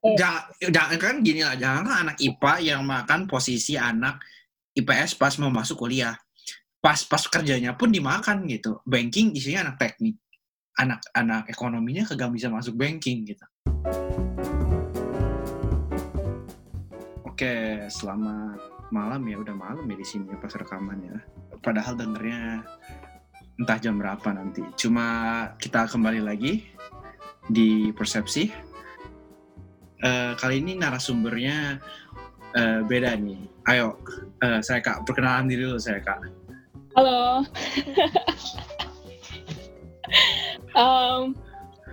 jangan, 0.00 0.42
jangan 0.72 0.96
kan 0.96 1.14
gini 1.20 1.44
lah, 1.44 1.56
jangan 1.56 1.82
kan 1.84 1.96
anak 2.08 2.16
IPA 2.16 2.54
yang 2.64 2.82
makan 2.88 3.28
posisi 3.28 3.76
anak 3.76 4.24
IPS 4.72 5.20
pas 5.20 5.34
mau 5.36 5.52
masuk 5.52 5.84
kuliah. 5.84 6.16
Pas 6.80 6.96
pas 7.04 7.20
kerjanya 7.20 7.76
pun 7.76 7.92
dimakan 7.92 8.48
gitu. 8.48 8.80
Banking 8.88 9.36
isinya 9.36 9.68
anak 9.68 9.76
teknik. 9.76 10.16
Anak-anak 10.80 11.52
ekonominya 11.52 12.08
kagak 12.08 12.32
bisa 12.32 12.48
masuk 12.48 12.72
banking 12.80 13.28
gitu. 13.28 13.44
Oke, 17.28 17.84
selamat 17.92 18.88
malam 18.88 19.20
ya. 19.28 19.36
Udah 19.36 19.52
malam 19.52 19.84
ya 19.84 19.96
di 20.00 20.06
sini 20.08 20.32
pas 20.40 20.56
rekaman 20.56 21.04
ya. 21.04 21.16
Padahal 21.60 22.00
dengernya 22.00 22.64
entah 23.60 23.76
jam 23.76 24.00
berapa 24.00 24.28
nanti. 24.32 24.64
Cuma 24.80 25.06
kita 25.60 25.84
kembali 25.84 26.24
lagi 26.24 26.64
di 27.44 27.92
Persepsi 27.92 28.69
uh, 30.04 30.32
kali 30.36 30.60
ini 30.60 30.76
narasumbernya 30.76 31.80
uh, 32.56 32.80
beda 32.84 33.16
nih. 33.16 33.40
Ayo, 33.68 33.96
uh, 34.42 34.60
saya 34.64 34.80
kak 34.80 35.04
perkenalan 35.04 35.48
diri 35.48 35.68
dulu 35.68 35.80
saya 35.80 36.00
kak. 36.00 36.20
Halo. 36.98 37.46
um, 40.74 41.36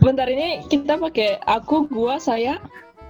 bentar 0.02 0.26
ini 0.26 0.66
kita 0.72 0.98
pakai 0.98 1.38
aku, 1.46 1.86
gua, 1.92 2.18
saya. 2.18 2.58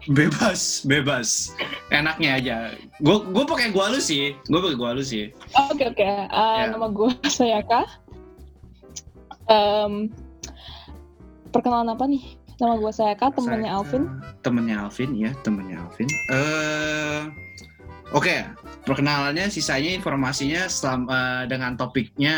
Bebas, 0.08 0.88
bebas. 0.88 1.52
Enaknya 1.92 2.32
aja. 2.40 2.58
Gue 3.04 3.24
gue 3.28 3.44
pakai 3.44 3.76
gua 3.76 3.92
lu 3.92 4.00
sih. 4.00 4.36
Gue 4.48 4.60
pakai 4.62 4.78
gua 4.80 4.96
lu 4.96 5.04
sih. 5.04 5.34
Oke 5.68 5.84
okay, 5.84 5.86
oke. 5.92 6.00
Okay. 6.00 6.12
Uh, 6.32 6.56
yeah. 6.64 6.68
Nama 6.72 6.88
gue 6.92 7.12
saya 7.40 7.60
kak. 7.66 7.88
Um, 9.48 10.12
perkenalan 11.52 11.96
apa 11.96 12.04
nih? 12.08 12.24
Nama 12.58 12.74
gue 12.74 12.90
saya 12.90 13.14
Kak, 13.14 13.38
temennya 13.38 13.70
Alvin. 13.70 14.10
Temennya 14.42 14.90
Alvin, 14.90 15.14
ya, 15.14 15.30
temennya 15.46 15.78
Alvin. 15.78 16.10
Uh, 16.34 17.30
Oke, 18.16 18.34
okay. 18.34 18.40
perkenalannya, 18.88 19.46
sisanya 19.54 19.94
informasinya 19.94 20.66
selama, 20.66 21.06
uh, 21.12 21.44
dengan 21.46 21.78
topiknya 21.78 22.36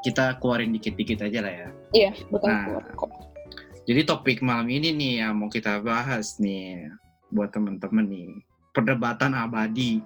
kita 0.00 0.40
keluarin 0.40 0.72
dikit-dikit 0.72 1.28
aja 1.28 1.44
lah 1.44 1.52
ya. 1.52 1.68
Iya, 1.92 2.10
betul. 2.32 2.48
Nah, 2.48 2.80
Jadi 3.84 4.00
topik 4.08 4.40
malam 4.40 4.64
ini 4.72 4.96
nih 4.96 5.12
yang 5.20 5.36
mau 5.36 5.52
kita 5.52 5.84
bahas 5.84 6.40
nih 6.40 6.88
buat 7.28 7.52
temen-temen 7.52 8.06
nih 8.08 8.30
perdebatan 8.72 9.36
abadi 9.36 10.00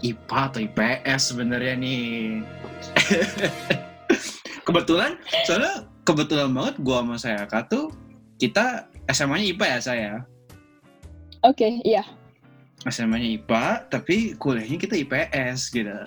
IPA 0.00 0.40
atau 0.48 0.60
IPS 0.64 1.20
sebenarnya 1.36 1.74
nih. 1.76 2.40
kebetulan, 4.66 5.20
soalnya 5.44 5.84
kebetulan 6.08 6.48
banget 6.56 6.74
gua 6.80 7.04
sama 7.04 7.16
saya 7.20 7.44
Kak 7.44 7.68
tuh 7.68 8.07
kita 8.38 8.86
SMA-nya 9.10 9.46
IPA 9.52 9.66
ya 9.66 9.78
saya. 9.82 10.12
Oke, 11.42 11.66
okay, 11.66 11.72
iya. 11.82 12.06
SMA-nya 12.86 13.42
IPA, 13.42 13.66
tapi 13.90 14.38
kuliahnya 14.38 14.78
kita 14.78 14.94
IPS 14.94 15.74
gitu. 15.74 15.98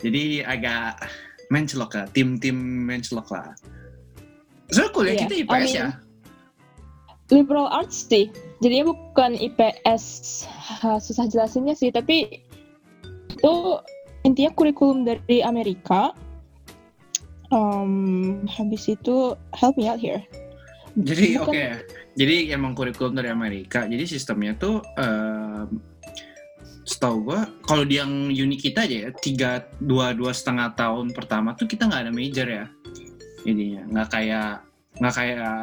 Jadi 0.00 0.40
agak 0.40 1.04
mencelok 1.52 1.92
lah, 1.92 2.06
tim-tim 2.16 2.56
mencelok 2.88 3.28
lah. 3.28 3.52
Soalnya 4.72 4.92
kuliah 4.96 5.14
yeah. 5.16 5.22
kita 5.28 5.34
IPS 5.44 5.52
I 5.52 5.60
mean, 5.60 5.76
ya? 5.76 5.88
Liberal 7.30 7.68
arts 7.68 8.08
sih. 8.08 8.32
Jadinya 8.64 8.90
bukan 8.90 9.36
IPS, 9.38 10.02
susah 10.82 11.24
jelasinnya 11.28 11.76
sih, 11.76 11.92
tapi 11.92 12.42
itu 13.30 13.54
intinya 14.24 14.50
kurikulum 14.56 15.04
dari 15.04 15.44
Amerika. 15.44 16.12
Um, 17.50 18.46
habis 18.46 18.86
itu 18.86 19.34
help 19.54 19.74
me 19.74 19.90
out 19.90 19.98
here. 19.98 20.22
Jadi 20.96 21.38
oke, 21.38 21.50
okay. 21.50 21.68
jadi 22.18 22.54
emang 22.58 22.74
kurikulum 22.74 23.14
dari 23.14 23.30
Amerika. 23.30 23.86
Jadi 23.86 24.04
sistemnya 24.10 24.58
tuh 24.58 24.82
um, 24.98 25.80
setahu 26.90 27.30
gue 27.30 27.40
kalau 27.62 27.86
di 27.86 28.02
yang 28.02 28.10
unik 28.28 28.60
kita 28.66 28.82
aja 28.82 28.96
ya 29.06 29.10
tiga 29.14 29.50
dua 29.78 30.10
dua 30.10 30.34
setengah 30.34 30.74
tahun 30.74 31.14
pertama 31.14 31.54
tuh 31.54 31.70
kita 31.70 31.86
nggak 31.86 32.02
ada 32.08 32.12
major 32.12 32.50
ya 32.50 32.66
ininya 33.46 33.86
nggak 33.86 34.08
kayak 34.10 34.52
nggak 34.98 35.14
kayak 35.14 35.56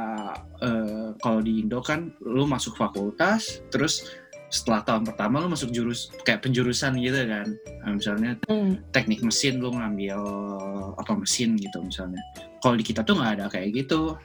uh, 0.63 1.11
kalau 1.19 1.39
di 1.43 1.61
Indo 1.61 1.83
kan 1.83 2.15
lu 2.23 2.47
masuk 2.47 2.79
fakultas 2.79 3.59
terus 3.69 4.07
setelah 4.47 4.79
tahun 4.87 5.03
pertama 5.03 5.43
lu 5.43 5.51
masuk 5.51 5.75
jurus 5.75 6.07
kayak 6.23 6.47
penjurusan 6.47 6.95
gitu 7.03 7.19
kan 7.27 7.47
nah, 7.83 7.91
misalnya 7.91 8.31
mm. 8.47 8.95
teknik 8.95 9.19
mesin 9.19 9.59
lu 9.59 9.75
ngambil 9.75 10.17
apa 10.95 11.11
mesin 11.19 11.59
gitu 11.59 11.83
misalnya 11.83 12.23
kalau 12.63 12.79
di 12.79 12.87
kita 12.87 13.03
tuh 13.03 13.19
nggak 13.19 13.43
ada 13.43 13.45
kayak 13.51 13.75
gitu 13.75 14.15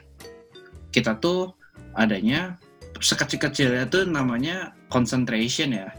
kita 0.93 1.17
tuh 1.17 1.51
adanya 1.97 2.55
sekecil-kecilnya 3.01 3.89
tuh 3.89 4.05
namanya 4.05 4.71
concentration 4.87 5.73
ya. 5.73 5.89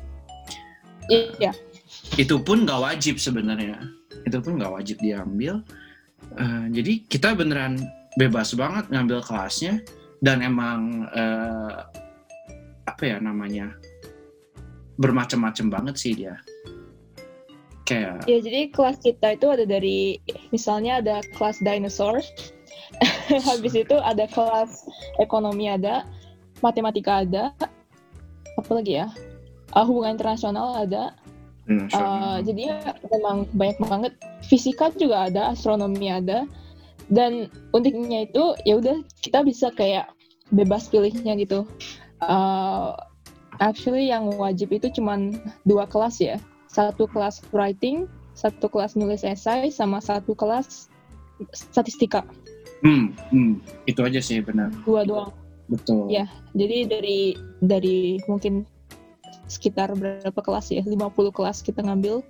Iya. 1.10 1.53
Itu 2.16 2.41
pun 2.41 2.65
nggak 2.65 2.81
wajib 2.81 3.21
sebenarnya. 3.21 3.77
Itu 4.25 4.41
pun 4.41 4.56
nggak 4.56 4.72
wajib 4.72 4.97
diambil. 5.03 5.60
Uh, 6.38 6.71
jadi 6.72 7.05
kita 7.10 7.37
beneran 7.37 7.77
bebas 8.16 8.56
banget 8.56 8.88
ngambil 8.88 9.21
kelasnya 9.21 9.84
dan 10.25 10.41
emang 10.41 11.05
uh, 11.12 11.84
apa 12.88 13.03
ya 13.05 13.21
namanya 13.21 13.75
bermacam-macam 14.97 15.66
banget 15.69 15.94
sih 16.00 16.12
dia. 16.16 16.38
Kayak. 17.84 18.25
Ya 18.25 18.41
jadi 18.41 18.72
kelas 18.72 19.05
kita 19.05 19.37
itu 19.37 19.47
ada 19.53 19.69
dari 19.69 20.16
misalnya 20.49 21.05
ada 21.05 21.21
kelas 21.37 21.61
dinosaur 21.61 22.25
habis 23.48 23.74
itu 23.74 23.96
ada 24.00 24.28
kelas 24.30 24.86
ekonomi 25.18 25.66
ada 25.66 26.06
matematika 26.62 27.24
ada 27.26 27.52
apa 28.54 28.70
lagi 28.70 29.02
ya? 29.02 29.10
Uh, 29.74 29.82
hubungan 29.82 30.14
internasional 30.14 30.78
ada. 30.78 31.14
Uh, 31.66 32.38
jadi 32.44 32.70
ya 32.70 32.78
memang 33.10 33.48
banyak 33.56 33.78
banget. 33.82 34.12
Fisika 34.46 34.92
juga 34.94 35.26
ada 35.26 35.50
astronomi 35.50 36.12
ada. 36.12 36.46
Dan 37.10 37.52
uniknya 37.74 38.30
itu 38.30 38.54
ya 38.64 38.80
udah 38.80 39.02
kita 39.20 39.42
bisa 39.42 39.68
kayak 39.74 40.08
bebas 40.54 40.86
pilihnya 40.88 41.34
gitu. 41.36 41.66
Uh, 42.22 42.94
actually 43.58 44.08
yang 44.08 44.30
wajib 44.38 44.70
itu 44.70 44.88
cuman 44.94 45.34
dua 45.66 45.90
kelas 45.90 46.22
ya. 46.22 46.38
Satu 46.70 47.10
kelas 47.10 47.42
writing 47.50 48.06
satu 48.34 48.66
kelas 48.66 48.98
nulis 48.98 49.22
esai 49.22 49.70
sama 49.70 50.02
satu 50.02 50.34
kelas 50.34 50.90
statistika 51.54 52.26
Hmm, 52.84 53.16
hmm, 53.32 53.52
itu 53.88 54.00
aja 54.04 54.20
sih 54.20 54.44
benar. 54.44 54.68
Dua 54.84 55.08
doang. 55.08 55.32
Betul. 55.72 56.12
Ya, 56.12 56.28
jadi 56.52 56.84
dari 56.84 57.32
dari 57.64 58.20
mungkin 58.28 58.68
sekitar 59.48 59.96
berapa 59.96 60.36
kelas 60.36 60.68
ya? 60.68 60.84
50 60.84 61.32
kelas 61.32 61.64
kita 61.64 61.80
ngambil 61.80 62.20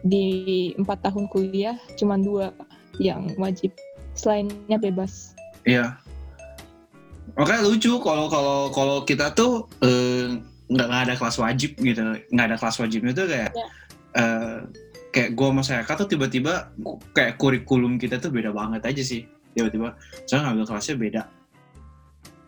di 0.00 0.72
empat 0.80 1.04
tahun 1.04 1.28
kuliah, 1.28 1.76
cuma 2.00 2.16
dua 2.16 2.56
yang 2.96 3.28
wajib. 3.36 3.76
Selainnya 4.16 4.80
bebas. 4.80 5.36
Iya. 5.68 6.00
Oke 7.36 7.52
lucu 7.60 7.92
kalau 8.00 8.26
kalau 8.32 8.72
kalau 8.72 8.96
kita 9.04 9.36
tuh 9.36 9.68
eh, 9.84 10.40
nggak 10.72 10.88
uh, 10.88 11.04
ada 11.04 11.14
kelas 11.14 11.36
wajib 11.36 11.76
gitu, 11.76 12.00
nggak 12.32 12.46
ada 12.48 12.56
kelas 12.56 12.80
wajibnya 12.80 13.12
tuh 13.12 13.28
kayak 13.28 13.52
ya. 13.52 13.66
uh, 14.16 14.58
kayak 15.12 15.36
gue 15.36 15.48
sama 15.52 15.62
saya 15.62 15.84
tuh 15.84 16.08
tiba-tiba 16.08 16.72
kayak 17.12 17.36
kurikulum 17.36 18.00
kita 18.00 18.16
tuh 18.16 18.32
beda 18.32 18.50
banget 18.50 18.82
aja 18.88 19.02
sih 19.04 19.22
tiba-tiba 19.56 19.96
saya 20.28 20.48
ngambil 20.48 20.64
kelasnya 20.68 20.96
beda. 20.96 21.22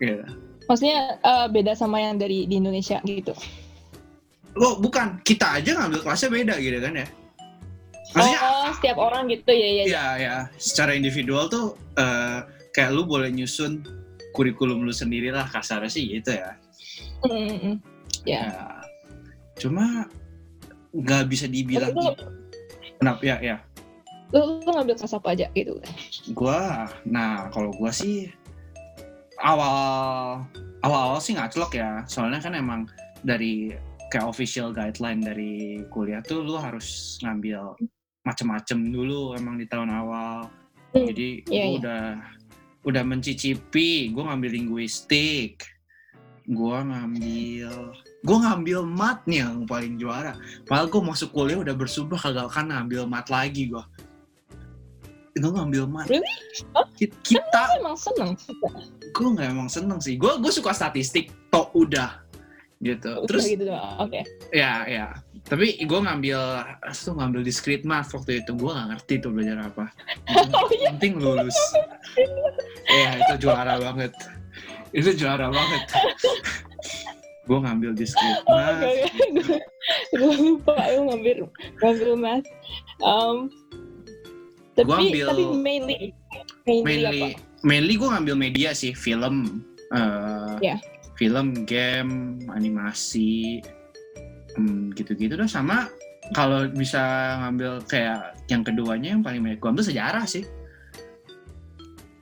Gitu. 0.01 0.25
maksudnya 0.65 1.21
uh, 1.21 1.45
beda 1.53 1.77
sama 1.77 2.01
yang 2.01 2.17
dari 2.17 2.49
di 2.49 2.57
Indonesia 2.57 3.03
gitu? 3.05 3.37
Lo 4.57 4.81
bukan. 4.81 5.21
Kita 5.21 5.61
aja 5.61 5.77
ngambil 5.77 6.01
kelasnya 6.01 6.31
beda 6.33 6.55
gitu 6.57 6.79
kan 6.81 6.95
ya? 6.95 7.07
Maksudnya 8.11 8.41
oh, 8.43 8.71
setiap 8.75 8.97
orang 8.99 9.31
gitu 9.31 9.51
ya 9.53 9.69
ya 9.69 9.85
ya. 9.87 10.05
Ya 10.17 10.35
secara 10.57 10.97
individual 10.97 11.47
tuh 11.53 11.77
uh, 12.01 12.49
kayak 12.73 12.91
lu 12.97 13.05
boleh 13.07 13.31
nyusun 13.31 13.85
kurikulum 14.33 14.83
lu 14.87 14.95
sendiri 14.95 15.35
lah 15.35 15.47
kasarnya 15.51 15.91
sih 15.91 16.07
gitu 16.07 16.35
ya. 16.35 16.57
Mm 17.27 17.57
-hmm. 17.61 17.75
ya. 18.25 18.41
ya 18.47 18.65
cuma 19.61 20.09
nggak 20.91 21.25
bisa 21.29 21.47
dibilang 21.47 21.93
gitu. 21.93 22.25
kenapa? 22.99 23.21
Ya 23.23 23.37
ya 23.39 23.57
lu, 24.31 24.63
lu 24.63 24.71
ngambil 24.71 24.95
kelas 24.99 25.15
apa 25.17 25.29
aja 25.35 25.47
gitu? 25.55 25.79
Gua 26.35 26.87
nah 27.07 27.51
kalau 27.51 27.75
gua 27.75 27.91
sih 27.91 28.31
awal 29.43 30.45
awal 30.85 31.01
awal 31.13 31.19
sih 31.21 31.35
nggak 31.35 31.53
celok 31.55 31.73
ya. 31.77 32.05
Soalnya 32.07 32.41
kan 32.41 32.55
emang 32.55 32.87
dari 33.27 33.75
kayak 34.11 34.27
official 34.27 34.75
guideline 34.75 35.23
dari 35.23 35.85
kuliah 35.89 36.23
tuh 36.25 36.43
lu 36.43 36.59
harus 36.59 37.19
ngambil 37.23 37.79
macem-macem 38.27 38.91
dulu 38.91 39.35
emang 39.39 39.57
di 39.59 39.67
tahun 39.71 39.91
awal. 39.91 40.51
Hmm, 40.91 41.07
jadi 41.07 41.29
yeah, 41.47 41.51
gue 41.51 41.57
yeah. 41.57 41.79
udah 41.79 42.05
udah 42.81 43.03
mencicipi 43.05 44.09
gue 44.09 44.25
ngambil 44.25 44.57
linguistik 44.57 45.61
gue 46.49 46.79
ngambil 46.81 47.93
gue 48.21 48.39
ngambil 48.43 48.81
mat 48.83 49.23
nih 49.25 49.47
yang 49.47 49.65
paling 49.65 49.95
juara. 49.97 50.35
Padahal 50.67 50.91
gue 50.91 51.03
masuk 51.05 51.31
kuliah 51.31 51.63
udah 51.63 51.73
bersumpah 51.77 52.19
kagak 52.19 52.51
kan 52.51 52.69
ngambil 52.69 53.07
mat 53.07 53.31
lagi 53.31 53.71
gue 53.71 53.85
gue 55.37 55.51
ngambil 55.51 55.85
mat 55.87 56.07
really? 56.11 56.27
oh, 56.75 56.83
kita 56.97 57.47
kan 57.47 57.79
emang 57.79 57.95
seneng 57.95 58.35
gue 59.15 59.29
nggak 59.31 59.49
emang 59.51 59.69
seneng 59.71 59.99
sih 60.03 60.19
gue 60.19 60.33
gue 60.43 60.53
suka 60.53 60.75
statistik 60.75 61.31
toh 61.49 61.71
udah 61.75 62.19
gitu 62.81 63.13
Udah 63.13 63.29
terus 63.29 63.45
gitu 63.45 63.69
doang. 63.69 63.97
Oke. 64.01 64.25
ya 64.51 64.89
ya 64.89 65.13
tapi 65.45 65.77
gue 65.79 66.01
ngambil 66.01 66.41
tuh 66.91 67.13
ngambil 67.13 67.45
discrete 67.45 67.85
math 67.85 68.09
waktu 68.17 68.41
itu 68.41 68.57
gue 68.57 68.71
gak 68.73 68.89
ngerti 68.97 69.15
tuh 69.21 69.31
belajar 69.31 69.69
apa 69.69 69.85
Oh, 70.57 70.65
iya. 70.73 70.89
penting 70.97 71.21
lulus 71.21 71.57
ya 72.89 73.21
itu 73.21 73.35
juara 73.47 73.77
banget 73.77 74.13
itu 74.97 75.11
juara 75.15 75.53
banget 75.53 75.83
gue 77.45 77.59
ngambil 77.61 77.91
discrete 77.93 78.41
Oh, 78.49 78.57
math 78.57 78.81
oke, 78.81 79.05
oke. 79.45 79.57
Gue 80.17 80.33
lupa 80.39 80.75
lu 80.93 81.01
ngambil 81.11 81.37
ngambil 81.83 82.11
math. 82.17 82.49
Um, 83.03 83.51
tapi 84.81 84.87
Gua 84.87 84.97
ambil- 84.99 85.29
tapi 85.29 85.45
mainly 85.55 85.97
mainly, 86.65 86.83
mainly 86.83 87.21
apa? 87.23 87.39
mainly 87.63 87.95
gue 87.95 88.09
ngambil 88.09 88.35
media 88.35 88.71
sih 88.73 88.93
film 88.93 89.61
eh, 89.91 90.55
Ya. 90.63 90.77
film 91.15 91.53
game 91.65 92.13
animasi 92.49 93.61
hmm, 94.55 94.93
gitu-gitu 94.93 95.35
dah 95.35 95.45
sama 95.45 95.93
kalau 96.31 96.65
bisa 96.67 97.01
ngambil 97.39 97.83
kayak 97.85 98.39
yang 98.47 98.63
keduanya 98.63 99.13
yang 99.13 99.21
paling 99.21 99.41
banyak 99.41 99.59
gue 99.59 99.69
ambil 99.69 99.85
sejarah 99.85 100.25
sih 100.25 100.45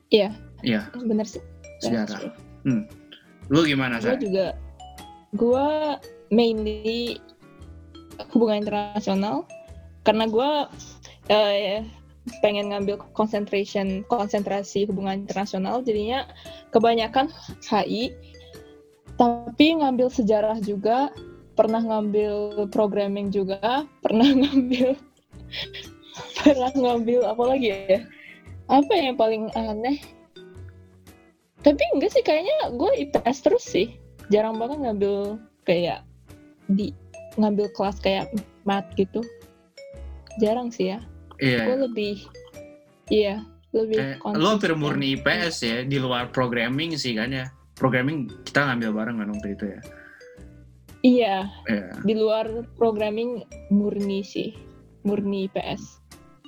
Iya. 0.09 0.33
Iya. 0.59 0.89
Bener 0.97 1.29
sih. 1.29 1.43
Sejarah. 1.79 2.33
lu 3.49 3.61
gimana 3.65 3.97
Gue 3.97 4.13
sih 4.13 4.29
juga 4.29 4.47
gue 5.33 5.67
mainly 6.29 7.17
hubungan 8.33 8.61
internasional 8.61 9.45
karena 10.01 10.25
gue 10.27 10.51
eh, 11.29 11.85
pengen 12.41 12.71
ngambil 12.73 13.01
concentration 13.13 14.05
konsentrasi 14.07 14.85
hubungan 14.89 15.25
internasional 15.27 15.81
jadinya 15.83 16.29
kebanyakan 16.71 17.33
HI 17.65 18.15
tapi 19.19 19.67
ngambil 19.83 20.07
sejarah 20.09 20.63
juga 20.63 21.11
pernah 21.59 21.83
ngambil 21.83 22.71
programming 22.71 23.35
juga 23.35 23.83
pernah 23.99 24.31
ngambil 24.47 24.95
pernah 26.39 26.71
ngambil 26.71 27.27
apa 27.27 27.43
lagi 27.43 27.69
ya? 27.91 28.01
Apa 28.71 28.93
yang 28.95 29.19
paling 29.19 29.51
aneh? 29.59 29.99
Tapi 31.67 31.83
enggak 31.97 32.15
sih 32.15 32.23
kayaknya 32.23 32.71
gue 32.79 32.91
IPS 33.11 33.39
terus 33.43 33.65
sih. 33.67 33.99
Jarang 34.31 34.61
banget 34.63 34.79
ngambil 34.87 35.43
kayak 35.67 36.07
di 36.71 36.95
ngambil 37.35 37.73
kelas 37.75 37.99
kayak 37.99 38.31
mat 38.63 38.87
gitu. 38.95 39.25
Jarang 40.39 40.71
sih 40.71 40.95
ya 40.95 41.03
iya. 41.39 41.63
Gue 41.67 41.79
lebih 41.87 42.15
iya 43.09 43.37
lebih 43.71 43.97
Kayak, 44.01 44.37
lu 44.37 44.47
hampir 44.49 44.73
murni 44.75 45.17
IPS 45.17 45.57
ya 45.61 45.77
di 45.85 45.99
luar 45.99 46.31
programming 46.31 46.95
sih 46.95 47.13
kan 47.15 47.31
ya. 47.31 47.47
Programming 47.75 48.27
kita 48.43 48.65
ngambil 48.67 48.91
bareng 48.93 49.17
kan 49.19 49.29
waktu 49.31 49.49
itu 49.55 49.65
ya. 49.69 49.81
Iya. 50.99 51.37
Iya. 51.71 51.87
di 52.03 52.15
luar 52.19 52.47
programming 52.75 53.47
murni 53.71 54.27
sih 54.27 54.51
murni 55.07 55.47
IPS 55.47 56.03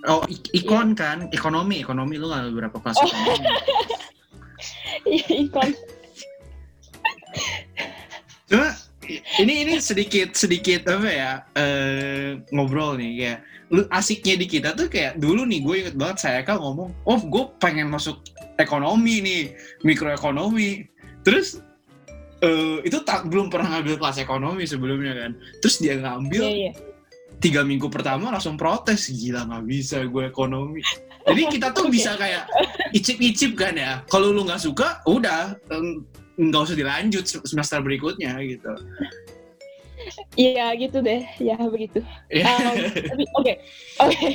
oh 0.08 0.26
ik- 0.26 0.50
ikon 0.50 0.98
kan? 0.98 1.30
Ekonomi 1.30 1.78
ekonomi 1.78 2.18
lu 2.18 2.26
ngambil 2.26 2.66
berapa 2.66 2.76
kelas 2.80 2.98
Oh. 2.98 3.06
ekonomi? 3.06 3.46
Iya 5.06 5.48
ikon. 5.48 5.70
Cuma 8.50 8.68
ini 9.38 9.64
ini 9.64 9.74
sedikit 9.80 10.34
sedikit 10.36 10.84
apa 10.86 11.08
ya 11.08 11.32
eh, 11.56 12.42
ngobrol 12.52 12.98
nih 12.98 13.10
kayak 13.16 13.38
asiknya 13.90 14.34
di 14.34 14.46
kita 14.50 14.74
tuh 14.74 14.90
kayak 14.90 15.22
dulu 15.22 15.46
nih 15.46 15.62
gue 15.62 15.74
inget 15.86 15.94
banget 15.94 16.18
saya 16.26 16.40
kan 16.42 16.58
ngomong 16.58 16.90
oh 17.06 17.20
gue 17.22 17.44
pengen 17.62 17.86
masuk 17.86 18.18
ekonomi 18.58 19.22
nih 19.22 19.42
mikroekonomi 19.86 20.90
terus 21.22 21.62
eh, 22.40 22.78
itu 22.84 22.98
tak 23.04 23.28
belum 23.28 23.52
pernah 23.52 23.78
ngambil 23.78 24.00
kelas 24.00 24.18
ekonomi 24.20 24.64
sebelumnya 24.64 25.12
kan. 25.16 25.30
Terus 25.60 25.76
dia 25.80 25.94
ngambil 26.00 26.42
iya 26.44 26.56
iya. 26.68 26.72
tiga 27.40 27.64
minggu 27.64 27.88
pertama 27.88 28.32
langsung 28.32 28.56
protes 28.56 29.08
gila 29.12 29.46
nggak 29.48 29.64
bisa 29.68 30.04
gue 30.04 30.24
ekonomi. 30.28 30.80
Jadi 31.28 31.42
kita 31.52 31.76
tuh 31.76 31.86
Oke. 31.88 32.00
bisa 32.00 32.16
kayak 32.16 32.48
icip-icip 32.96 33.52
kan 33.54 33.76
ya. 33.76 34.00
Kalau 34.08 34.32
lu 34.32 34.48
nggak 34.48 34.60
suka 34.60 35.04
udah 35.04 35.52
em, 35.68 36.00
nggak 36.40 36.62
usah 36.64 36.76
dilanjut 36.76 37.24
se- 37.28 37.44
semester 37.44 37.84
berikutnya 37.84 38.40
gitu 38.48 38.72
iya 40.36 40.72
gitu 40.76 41.00
deh. 41.00 41.22
Ya 41.38 41.56
begitu. 41.58 42.04
Ya. 42.32 42.46
Um, 42.46 42.76
tapi 42.94 43.24
oke. 43.36 43.54
Oke. 44.02 44.28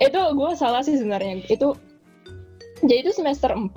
Itu 0.00 0.20
gue 0.34 0.50
salah 0.56 0.82
sih 0.82 0.96
sebenarnya. 0.96 1.44
Itu 1.48 1.78
jadi 2.84 3.06
itu 3.06 3.12
semester 3.16 3.52
4 3.52 3.72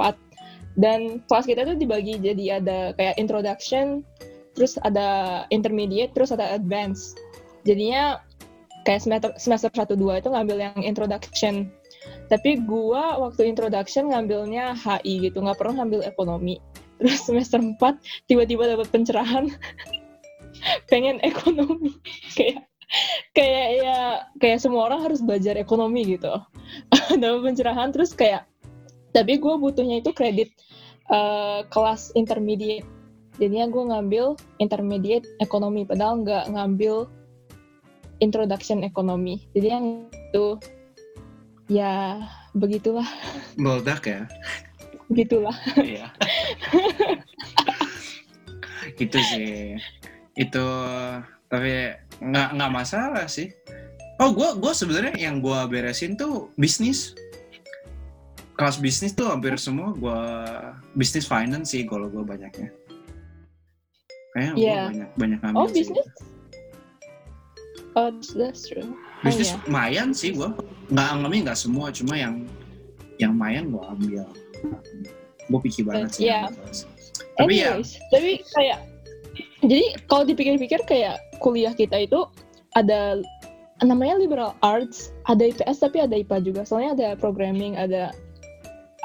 dan 0.78 1.24
kelas 1.26 1.46
kita 1.50 1.66
tuh 1.66 1.78
dibagi 1.80 2.20
jadi 2.22 2.62
ada 2.62 2.94
kayak 3.00 3.18
introduction 3.18 4.06
terus 4.54 4.78
ada 4.86 5.42
intermediate 5.50 6.14
terus 6.14 6.30
ada 6.30 6.54
advance 6.54 7.18
jadinya 7.66 8.22
kayak 8.88 9.04
semester 9.04 9.32
semester 9.36 9.68
1 9.76 10.00
2 10.00 10.24
itu 10.24 10.30
ngambil 10.32 10.58
yang 10.72 10.80
introduction. 10.80 11.68
Tapi 12.32 12.64
gua 12.64 13.20
waktu 13.20 13.52
introduction 13.52 14.16
ngambilnya 14.16 14.80
HI 14.80 15.28
gitu. 15.28 15.44
Nggak 15.44 15.60
pernah 15.60 15.84
ngambil 15.84 16.08
ekonomi. 16.08 16.56
Terus 16.96 17.28
semester 17.28 17.60
4 17.60 17.76
tiba-tiba 18.32 18.64
dapat 18.64 18.88
pencerahan 18.88 19.52
pengen 20.88 21.20
ekonomi. 21.24 21.96
Kayak 22.38 22.68
kayak 23.36 23.68
ya 23.84 24.00
kayak 24.40 24.64
semua 24.64 24.88
orang 24.88 25.04
harus 25.04 25.20
belajar 25.20 25.60
ekonomi 25.60 26.18
gitu. 26.18 26.32
Dapat 27.22 27.40
pencerahan 27.44 27.92
terus 27.92 28.16
kayak 28.16 28.48
tapi 29.12 29.40
gue 29.40 29.56
butuhnya 29.60 30.00
itu 30.00 30.16
kredit 30.16 30.50
eh, 31.12 31.62
kelas 31.68 32.16
intermediate. 32.16 32.88
Jadinya 33.38 33.70
gue 33.70 33.84
ngambil 33.94 34.26
intermediate 34.58 35.28
ekonomi 35.44 35.86
padahal 35.86 36.24
nggak 36.26 36.50
ngambil 36.56 37.12
introduction 38.24 38.82
ekonomi. 38.82 39.46
Jadi 39.54 39.68
yang 39.68 39.86
itu 40.10 40.58
ya 41.68 42.24
begitulah. 42.56 43.08
Meledak 43.62 44.08
ya? 44.08 44.22
Begitulah. 45.12 45.56
Iya. 45.76 46.08
Gitu 48.96 49.20
sih 49.22 49.76
itu 50.38 50.66
tapi 51.50 51.98
nggak 52.22 52.48
nggak 52.54 52.72
masalah 52.72 53.26
sih 53.26 53.50
oh 54.22 54.30
gue 54.32 54.50
gue 54.58 54.74
sebenarnya 54.74 55.16
yang 55.18 55.42
gue 55.42 55.60
beresin 55.68 56.14
tuh 56.14 56.54
bisnis 56.56 57.18
kelas 58.54 58.78
bisnis 58.78 59.14
tuh 59.14 59.30
hampir 59.30 59.54
semua 59.58 59.94
gue 59.94 60.20
bisnis 60.94 61.26
finance 61.26 61.74
sih 61.74 61.86
kalau 61.86 62.10
gue 62.10 62.22
banyaknya 62.22 62.70
kayak 64.34 64.54
gue 64.54 64.62
Iya. 64.62 64.82
banyak 64.90 65.10
banyak 65.16 65.40
ngambil 65.42 65.58
oh 65.58 65.70
bisnis 65.70 66.08
oh 67.96 68.10
that's 68.34 68.66
true 68.66 68.94
bisnis 69.22 69.54
Oh, 69.54 69.58
iya. 69.58 69.66
lumayan 69.66 70.10
sih 70.14 70.34
gue 70.34 70.50
nggak 70.90 71.08
ngambil 71.22 71.40
nggak 71.50 71.60
semua 71.60 71.90
cuma 71.90 72.14
yang 72.14 72.46
yang 73.18 73.34
lumayan 73.34 73.70
gue 73.70 73.84
ambil 73.84 74.26
gue 75.48 75.60
pikir 75.66 75.84
banget 75.86 76.10
sih 76.14 76.22
Iya. 76.30 76.50
ambil 76.50 76.62
kelas. 76.62 76.80
tapi 77.38 77.54
ya 77.58 77.72
tapi 78.10 78.30
kayak 78.54 78.80
jadi 79.64 79.98
kalau 80.06 80.24
dipikir-pikir 80.28 80.86
kayak 80.86 81.18
kuliah 81.42 81.74
kita 81.74 82.06
itu 82.06 82.26
ada 82.78 83.22
namanya 83.82 84.18
liberal 84.18 84.52
arts, 84.62 85.14
ada 85.30 85.50
IPS 85.50 85.82
tapi 85.82 86.02
ada 86.02 86.14
IPA 86.18 86.38
juga. 86.46 86.62
Soalnya 86.66 86.92
ada 86.98 87.08
programming, 87.18 87.78
ada 87.78 88.14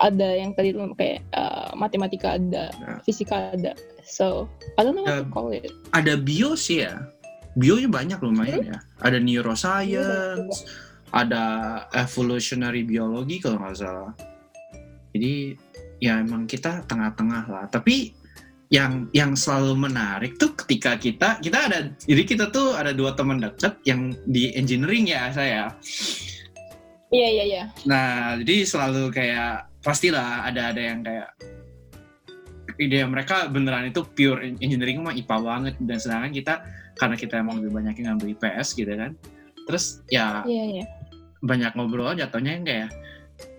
ada 0.01 0.29
yang 0.35 0.57
tadi 0.57 0.73
kayak 0.97 1.21
uh, 1.37 1.73
matematika 1.77 2.41
ada, 2.41 2.73
Ya. 2.81 2.97
fisika 3.05 3.53
ada. 3.55 3.77
So, 4.03 4.51
I 4.77 4.83
don't 4.83 4.99
know 4.99 5.07
what 5.07 5.23
to 5.23 5.29
call 5.31 5.55
it. 5.55 5.71
ada 5.95 6.19
bio 6.19 6.59
sih 6.59 6.83
ya 6.83 7.07
bionya 7.55 7.89
banyak 7.89 8.19
lumayan 8.25 8.65
ya 8.65 8.79
ada 9.05 9.21
neuroscience 9.21 10.65
ada 11.13 11.45
evolutionary 11.93 12.81
biology 12.81 13.37
kalau 13.39 13.61
nggak 13.61 13.77
salah 13.77 14.13
jadi 15.13 15.55
ya 16.01 16.25
emang 16.25 16.49
kita 16.49 16.81
tengah-tengah 16.89 17.45
lah 17.53 17.65
tapi 17.69 18.17
yang 18.73 19.07
yang 19.13 19.37
selalu 19.37 19.77
menarik 19.77 20.41
tuh 20.41 20.57
ketika 20.65 20.97
kita 20.97 21.37
kita 21.45 21.69
ada 21.69 21.93
jadi 22.09 22.23
kita 22.25 22.45
tuh 22.49 22.73
ada 22.73 22.97
dua 22.97 23.13
teman 23.13 23.37
dekat 23.37 23.77
yang 23.85 24.17
di 24.25 24.49
engineering 24.57 25.13
ya 25.13 25.29
saya 25.29 25.77
Iya 27.13 27.29
iya 27.29 27.45
iya. 27.45 27.65
Nah, 27.85 28.41
jadi 28.41 28.65
selalu 28.65 29.13
kayak 29.13 29.69
pastilah 29.85 30.49
ada 30.49 30.73
ada 30.73 30.81
yang 30.81 31.05
kayak 31.05 31.29
ide 32.81 33.05
mereka 33.05 33.53
beneran 33.53 33.93
itu 33.93 34.01
pure 34.17 34.41
engineering 34.41 35.05
mah 35.05 35.13
IPA 35.13 35.37
banget 35.45 35.75
dan 35.85 35.99
sedangkan 36.01 36.33
kita 36.33 36.55
karena 36.97 37.17
kita 37.21 37.35
emang 37.45 37.61
lebih 37.61 37.77
banyak 37.77 38.01
yang 38.01 38.17
ngambil 38.17 38.33
IPS 38.33 38.73
gitu 38.73 38.97
kan. 38.97 39.13
Terus 39.69 40.01
ya 40.09 40.41
Iya 40.49 40.65
iya. 40.81 40.85
banyak 41.45 41.77
ngobrol 41.77 42.17
jatuhnya 42.17 42.57
yang 42.57 42.65
kayak 42.65 42.89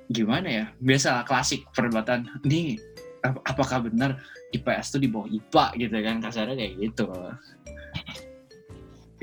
gimana 0.09 0.47
ya? 0.49 0.65
Biasa 0.81 1.21
klasik 1.29 1.69
perdebatan. 1.77 2.25
Ini 2.41 2.81
ap- 3.23 3.43
apakah 3.47 3.87
benar 3.87 4.19
IPS 4.51 4.95
tuh 4.95 5.01
di 5.01 5.07
bawah 5.09 5.27
IPA 5.27 5.65
gitu 5.79 5.95
kan 6.03 6.15
kasarnya 6.21 6.55
kayak 6.59 6.73
gitu. 6.77 7.07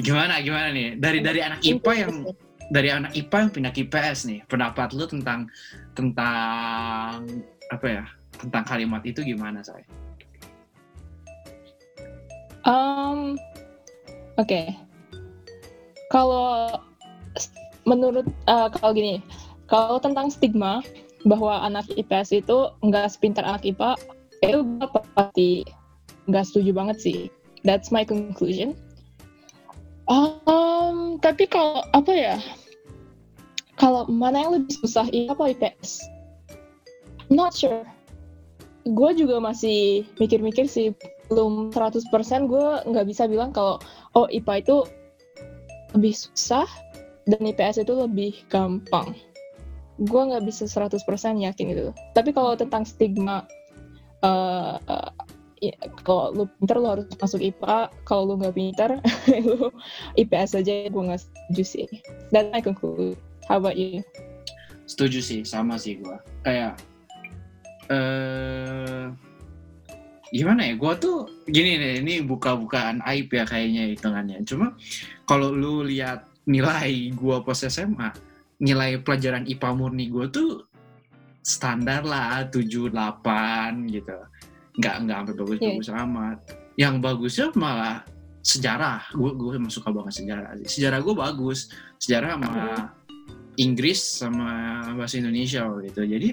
Gimana 0.00 0.40
gimana 0.40 0.72
nih? 0.72 0.96
Dari 0.96 1.18
dari 1.20 1.40
anak 1.44 1.60
IPA 1.60 1.92
yang 1.94 2.12
dari 2.70 2.88
anak 2.88 3.12
IPA 3.12 3.36
yang 3.36 3.50
pindah 3.52 3.72
ke 3.76 3.80
IPS 3.84 4.18
nih, 4.26 4.40
pendapat 4.48 4.96
lu 4.96 5.04
tentang 5.04 5.46
tentang 5.92 7.28
apa 7.68 7.86
ya? 7.86 8.04
Tentang 8.40 8.64
kalimat 8.64 9.04
itu 9.04 9.20
gimana, 9.20 9.60
saya? 9.60 9.84
Um, 12.64 13.36
Oke. 14.40 14.72
Kalau 16.08 16.72
s- 17.36 17.52
menurut 17.84 18.24
eh, 18.24 18.68
kalau 18.80 18.90
gini, 18.96 19.20
kalau 19.68 20.00
tentang 20.00 20.32
stigma 20.32 20.80
bahwa 21.28 21.60
anak 21.64 21.88
IPS 21.94 22.44
itu 22.44 22.72
nggak 22.80 23.12
sepintar 23.12 23.44
anak 23.44 23.64
IPA, 23.64 23.96
itu 24.40 24.58
gue 24.64 24.86
pasti 25.16 25.50
nggak 26.30 26.44
setuju 26.48 26.70
banget 26.72 26.96
sih. 27.00 27.18
That's 27.64 27.92
my 27.92 28.08
conclusion. 28.08 28.72
Um, 30.08 31.20
tapi 31.20 31.46
kalau 31.46 31.84
apa 31.92 32.12
ya? 32.12 32.36
Kalau 33.76 34.04
mana 34.08 34.44
yang 34.44 34.52
lebih 34.60 34.76
susah 34.84 35.08
IPA 35.08 35.32
apa 35.36 35.44
IPS? 35.56 35.90
I'm 37.28 37.36
not 37.36 37.52
sure. 37.54 37.84
Gue 38.88 39.12
juga 39.12 39.38
masih 39.38 40.08
mikir-mikir 40.16 40.64
sih, 40.64 40.96
belum 41.30 41.70
100% 41.70 42.10
gue 42.48 42.66
nggak 42.90 43.06
bisa 43.06 43.28
bilang 43.30 43.54
kalau 43.54 43.78
oh 44.18 44.26
IPA 44.32 44.66
itu 44.66 44.76
lebih 45.94 46.14
susah 46.16 46.66
dan 47.28 47.40
IPS 47.44 47.86
itu 47.86 47.94
lebih 47.94 48.32
gampang. 48.50 49.14
Gue 50.00 50.22
nggak 50.32 50.44
bisa 50.48 50.64
100% 50.64 50.96
yakin 51.44 51.66
itu. 51.76 51.92
Tapi 52.16 52.32
kalau 52.32 52.56
tentang 52.56 52.88
stigma, 52.88 53.44
eh 54.24 54.76
eh, 54.80 55.10
ya, 55.60 55.76
kalau 56.02 56.32
lu 56.32 56.44
pinter 56.56 56.80
lu 56.80 56.88
harus 56.88 57.06
masuk 57.20 57.40
IPA, 57.44 57.92
kalau 58.08 58.32
lu 58.32 58.34
nggak 58.40 58.56
pinter, 58.56 58.90
lu 59.46 59.68
IPS 60.16 60.56
aja 60.56 60.88
gue 60.88 61.02
nggak 61.04 61.20
setuju 61.20 61.62
sih. 61.64 61.88
That's 62.32 62.48
my 62.48 62.64
conclusion. 62.64 63.20
How 63.50 63.58
about 63.58 63.76
you? 63.76 64.06
Setuju 64.90 65.18
sih, 65.22 65.40
sama 65.46 65.78
sih 65.78 66.02
gua. 66.02 66.18
Kayak 66.42 66.78
eh 67.86 69.06
gimana 70.34 70.70
ya? 70.70 70.74
Gua 70.74 70.98
tuh 70.98 71.30
gini 71.46 71.78
deh, 71.78 72.02
ini 72.02 72.22
buka-bukaan 72.26 72.98
aib 73.06 73.30
ya 73.30 73.46
kayaknya 73.46 73.90
hitungannya. 73.94 74.42
Cuma 74.42 74.74
kalau 75.30 75.54
lu 75.54 75.86
lihat 75.86 76.26
nilai 76.46 77.14
gua 77.14 77.42
pas 77.42 77.58
SMA, 77.62 78.10
nilai 78.60 79.00
pelajaran 79.00 79.48
IPA 79.48 79.70
murni 79.72 80.12
gua 80.12 80.28
tuh 80.28 80.68
standar 81.40 82.04
lah 82.04 82.44
7 82.48 82.92
8 82.92 83.88
gitu. 83.88 84.16
Nggak 84.78 84.94
nggak 85.04 85.16
sampai 85.16 85.34
bagus-bagus 85.34 85.88
amat. 85.90 86.38
Yang 86.76 86.94
bagusnya 87.02 87.46
malah 87.56 88.04
sejarah. 88.40 89.04
Gue 89.12 89.32
gue 89.36 89.52
emang 89.56 89.72
suka 89.72 89.92
banget 89.92 90.24
sejarah. 90.24 90.56
Sejarah 90.64 90.98
gue 91.00 91.14
bagus. 91.16 91.72
Sejarah 92.00 92.36
sama 92.36 92.54
Inggris 93.60 94.00
sama 94.00 94.50
bahasa 94.96 95.20
Indonesia 95.20 95.68
gitu. 95.84 96.02
Jadi 96.04 96.28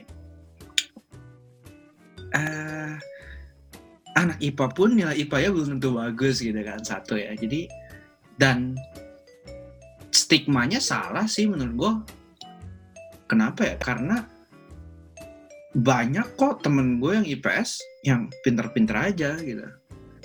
eh 2.36 2.94
anak 4.18 4.38
IPA 4.42 4.68
pun 4.74 4.90
nilai 4.98 5.16
IPA-nya 5.24 5.50
belum 5.54 5.68
tentu 5.78 5.90
bagus 5.96 6.44
gitu 6.44 6.60
kan 6.64 6.80
satu 6.84 7.16
ya. 7.16 7.36
Jadi 7.36 7.68
dan 8.38 8.78
stigmanya 10.12 10.80
salah 10.80 11.28
sih 11.28 11.48
menurut 11.48 11.76
gue. 11.76 11.94
Kenapa 13.28 13.68
ya? 13.68 13.76
Karena 13.80 14.24
banyak 15.78 16.40
kok 16.40 16.66
temen 16.66 16.98
gue 16.98 17.12
yang 17.14 17.28
IPS 17.28 17.84
yang 18.08 18.32
pinter-pinter 18.42 18.96
aja 18.98 19.38
gitu. 19.38 19.68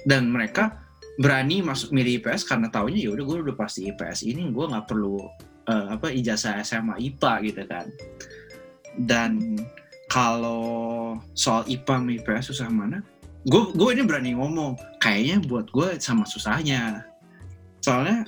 Dan 0.08 0.32
mereka 0.32 0.80
berani 1.20 1.60
masuk 1.60 1.92
milih 1.92 2.22
IPS 2.22 2.48
karena 2.48 2.72
taunya 2.72 3.04
ya 3.04 3.10
udah 3.12 3.24
gue 3.26 3.36
udah 3.50 3.56
pasti 3.58 3.84
IPS 3.92 4.24
ini 4.24 4.48
gue 4.48 4.64
nggak 4.64 4.88
perlu 4.88 5.20
eh, 5.68 5.86
apa 5.92 6.08
ijazah 6.08 6.62
SMA 6.64 6.96
IPA 7.12 7.32
gitu 7.52 7.62
kan. 7.68 7.86
Dan 8.96 9.60
kalau 10.08 11.16
soal 11.36 11.68
IPA 11.68 11.94
sama 12.00 12.10
IPS 12.16 12.44
susah 12.54 12.68
mana? 12.72 13.04
Gue 13.44 13.74
gue 13.76 13.88
ini 13.92 14.02
berani 14.06 14.30
ngomong. 14.38 14.78
Kayaknya 15.02 15.36
buat 15.44 15.66
gue 15.68 16.00
sama 16.00 16.24
susahnya. 16.24 17.04
Soalnya 17.82 18.24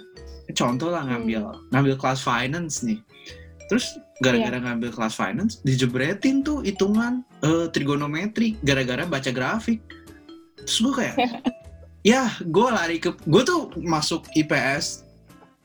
contoh 0.53 0.93
lah 0.93 1.07
ngambil 1.09 1.73
ngambil 1.73 1.95
kelas 1.97 2.21
finance 2.21 2.85
nih. 2.85 3.01
Terus 3.73 3.97
gara-gara 4.23 4.59
ngambil 4.63 4.95
kelas 4.95 5.15
finance 5.19 5.59
dijebretin 5.67 6.47
tuh 6.47 6.63
hitungan 6.63 7.27
eh, 7.43 7.67
trigonometri 7.75 8.55
gara-gara 8.63 9.03
baca 9.09 9.31
grafik. 9.35 9.83
Terus 10.63 10.79
gue 10.81 10.95
kayak 11.03 11.17
ya 12.11 12.29
gue 12.45 12.69
lari 12.69 13.01
ke 13.01 13.17
gue 13.25 13.43
tuh 13.43 13.73
masuk 13.81 14.29
IPS 14.37 15.03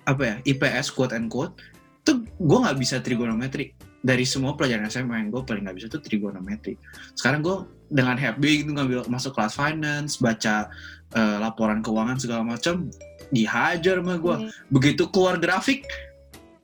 apa 0.07 0.21
ya 0.23 0.35
IPS 0.47 0.89
quote 0.95 1.13
and 1.13 1.27
quote 1.27 1.53
tuh 2.01 2.23
gue 2.23 2.57
nggak 2.63 2.79
bisa 2.79 2.97
trigonometri 3.03 3.75
dari 3.99 4.23
semua 4.23 4.55
pelajaran 4.55 4.87
SMA 4.87 5.27
yang 5.27 5.29
gue 5.29 5.43
paling 5.43 5.67
nggak 5.67 5.75
bisa 5.75 5.87
tuh 5.91 5.99
trigonometri 5.99 6.79
sekarang 7.19 7.43
gue 7.43 7.67
dengan 7.91 8.15
happy 8.15 8.63
gitu 8.63 8.71
ngambil 8.71 9.05
masuk 9.11 9.35
kelas 9.35 9.53
finance 9.59 10.17
baca 10.17 10.71
eh, 11.13 11.37
laporan 11.37 11.83
keuangan 11.83 12.15
segala 12.15 12.47
macam 12.47 12.87
dihajar 13.29 13.99
sama 13.99 14.15
gue 14.17 14.35
Hmm. 14.39 14.49
begitu 14.71 15.11
keluar 15.11 15.35
grafik 15.37 15.83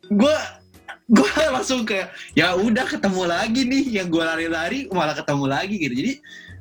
gue 0.07 0.37
gue 1.05 1.31
langsung 1.55 1.85
kayak 1.85 2.13
ya 2.33 2.57
udah 2.57 2.85
ketemu 2.89 3.23
lagi 3.29 3.61
nih 3.65 3.85
yang 4.01 4.07
gue 4.09 4.23
lari-lari 4.23 4.89
malah 4.89 5.13
ketemu 5.13 5.45
lagi 5.45 5.75
gitu. 5.77 5.93
Jadi 5.93 6.13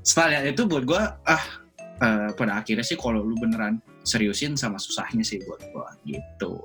setelah 0.05 0.29
lihat 0.37 0.45
itu 0.53 0.63
buat 0.69 0.85
gue 0.85 1.03
ah 1.25 1.45
eh, 2.05 2.29
pada 2.37 2.61
akhirnya 2.61 2.85
sih 2.85 2.99
kalau 3.01 3.25
lu 3.25 3.37
beneran 3.41 3.81
seriusin 4.05 4.53
sama 4.55 4.77
susahnya 4.77 5.25
sih 5.25 5.41
buat 5.49 5.65
gue 5.65 5.89
gitu. 6.17 6.61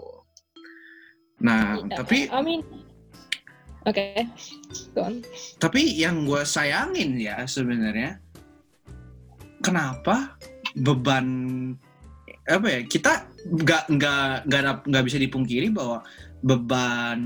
Nah 1.39 1.79
Iya, 1.79 2.03
tapi 2.03 2.27
I 2.27 2.39
mean, 2.43 2.61
oke, 3.87 4.27
go 4.91 5.07
on. 5.07 5.23
tapi 5.55 5.95
yang 5.95 6.27
gue 6.27 6.43
sayangin 6.43 7.15
ya 7.15 7.47
sebenarnya 7.47 8.19
kenapa 9.63 10.35
beban 10.75 11.27
apa 12.49 12.67
ya 12.67 12.79
kita 12.83 13.29
nggak 13.45 13.83
nggak 13.93 14.49
nggak 14.49 14.61
nggak 14.83 15.03
bisa 15.05 15.17
dipungkiri 15.21 15.69
bahwa 15.71 16.03
beban 16.39 17.19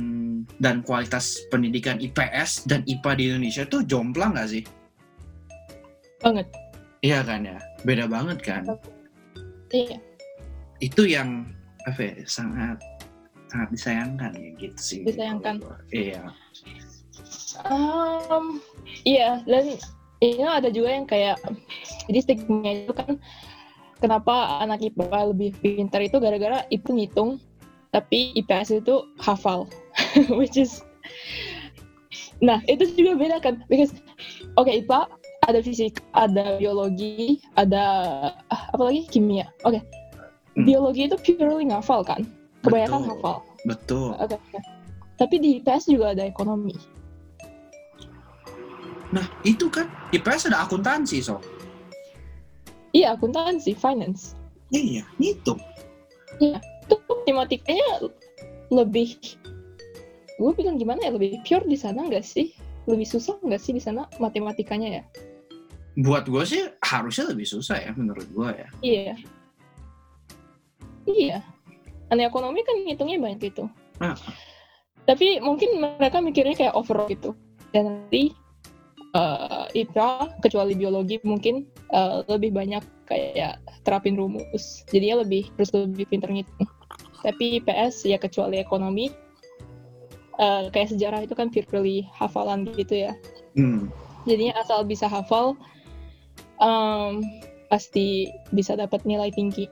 dan 0.57 0.81
kualitas 0.81 1.45
pendidikan 1.53 2.01
IPS 2.01 2.65
dan 2.65 2.81
IPA 2.89 3.11
di 3.17 3.23
Indonesia 3.29 3.63
tuh 3.69 3.85
jomplang 3.85 4.33
nggak 4.33 4.49
sih? 4.49 4.63
Banget. 6.23 6.47
Iya 7.03 7.19
kan 7.21 7.43
ya, 7.43 7.59
beda 7.83 8.07
banget 8.07 8.39
kan. 8.41 8.63
Iya. 9.69 9.99
Itu 10.79 11.03
yang 11.03 11.45
apa 11.83 11.99
ya, 11.99 12.15
sangat 12.25 12.79
sangat 13.51 13.69
disayangkan 13.75 14.31
ya 14.33 14.49
gitu 14.57 14.79
sih. 14.79 15.01
Disayangkan. 15.05 15.61
Iya. 15.91 16.31
Um, 17.69 18.57
iya, 19.05 19.45
dan 19.45 19.77
ini 20.23 20.41
ada 20.41 20.73
juga 20.73 20.89
yang 20.89 21.05
kayak 21.05 21.37
jadi 22.09 22.19
stigma 22.23 22.87
itu 22.87 22.93
kan 22.95 23.19
kenapa 23.99 24.63
anak 24.63 24.81
IPA 24.81 25.19
lebih 25.35 25.51
pintar 25.59 26.01
itu 26.01 26.17
gara-gara 26.17 26.65
itu 26.73 26.89
ngitung 26.95 27.37
tapi 27.93 28.33
IPS 28.35 28.81
itu 28.83 29.05
hafal 29.21 29.69
which 30.39 30.57
is 30.57 30.81
nah 32.41 32.59
itu 32.67 32.83
juga 32.97 33.13
beda 33.15 33.37
kan 33.39 33.61
because 33.69 33.93
oke 34.57 34.67
IPA 34.67 35.07
ada 35.47 35.59
fisik 35.63 36.01
ada 36.17 36.57
biologi 36.59 37.39
ada 37.55 37.83
ah, 38.51 38.63
apa 38.73 38.83
lagi 38.91 39.07
kimia 39.07 39.47
oke 39.63 39.79
Hmm. 40.53 40.69
biologi 40.69 41.09
itu 41.09 41.17
purely 41.17 41.65
ngafal 41.65 42.05
kan 42.05 42.29
kebanyakan 42.61 43.01
Betul. 43.01 43.09
hafal 43.17 43.37
Betul. 43.65 44.09
oke 44.21 44.37
oke. 44.37 44.59
tapi 45.17 45.35
di 45.41 45.49
IPS 45.57 45.89
juga 45.89 46.13
ada 46.13 46.29
ekonomi 46.29 46.77
Nah 49.13 49.25
itu 49.41 49.69
kan 49.69 49.89
IPS 50.13 50.53
ada 50.53 50.61
akuntansi 50.61 51.25
so. 51.25 51.41
iya 52.93 53.17
akuntansi 53.17 53.73
finance 53.73 54.37
Iya, 54.69 55.05
ngitung. 55.17 55.57
Itu 56.83 56.95
matematikanya 57.07 58.11
lebih 58.67 59.15
gue 60.41 60.51
bilang 60.57 60.75
gimana 60.81 60.99
ya 61.07 61.11
lebih 61.15 61.39
pure 61.47 61.63
di 61.63 61.77
sana 61.79 62.09
nggak 62.09 62.25
sih? 62.25 62.51
Lebih 62.83 63.07
susah 63.07 63.39
nggak 63.39 63.61
sih 63.61 63.71
di 63.71 63.81
sana 63.81 64.09
matematikanya 64.19 65.01
ya? 65.01 65.03
Buat 66.03 66.27
gue 66.27 66.43
sih 66.43 66.61
harusnya 66.83 67.31
lebih 67.31 67.47
susah 67.47 67.79
ya 67.79 67.91
menurut 67.95 68.27
gue 68.33 68.49
ya. 68.51 68.69
iya. 68.83 69.15
Iya. 71.03 71.39
Aneh 72.11 72.27
ekonomi 72.27 72.63
kan 72.67 72.75
ngitungnya 72.83 73.19
banyak 73.19 73.39
gitu. 73.51 73.67
Ah. 74.01 74.17
tapi 75.03 75.37
mungkin 75.37 75.77
mereka 75.77 76.23
mikirnya 76.23 76.55
kayak 76.55 76.75
overall 76.79 77.07
gitu. 77.11 77.35
Dan 77.75 78.07
nanti 78.07 78.31
eh, 79.13 79.65
IPA 79.83 80.39
kecuali 80.39 80.73
biologi 80.79 81.19
mungkin 81.27 81.67
eh, 81.93 82.17
lebih 82.27 82.51
banyak 82.51 82.83
kayak 83.05 83.61
terapin 83.85 84.17
rumus 84.17 84.81
jadinya 84.89 85.21
lebih 85.21 85.47
terus 85.55 85.69
lebih 85.71 86.09
pinter 86.09 86.29
ngitung 86.33 86.67
tapi 87.23 87.63
IPS 87.63 88.03
ya 88.03 88.17
kecuali 88.19 88.59
ekonomi 88.59 89.13
eh, 90.41 90.63
kayak 90.73 90.91
sejarah 90.91 91.21
itu 91.23 91.37
kan 91.37 91.53
purely 91.53 92.03
hafalan 92.17 92.65
gitu 92.75 93.07
ya 93.09 93.13
Hmm. 93.53 93.85
jadinya 94.25 94.57
asal 94.65 94.81
bisa 94.81 95.05
hafal 95.05 95.53
em, 96.57 97.21
pasti 97.69 98.33
bisa 98.49 98.73
dapat 98.73 99.05
nilai 99.05 99.29
tinggi 99.29 99.69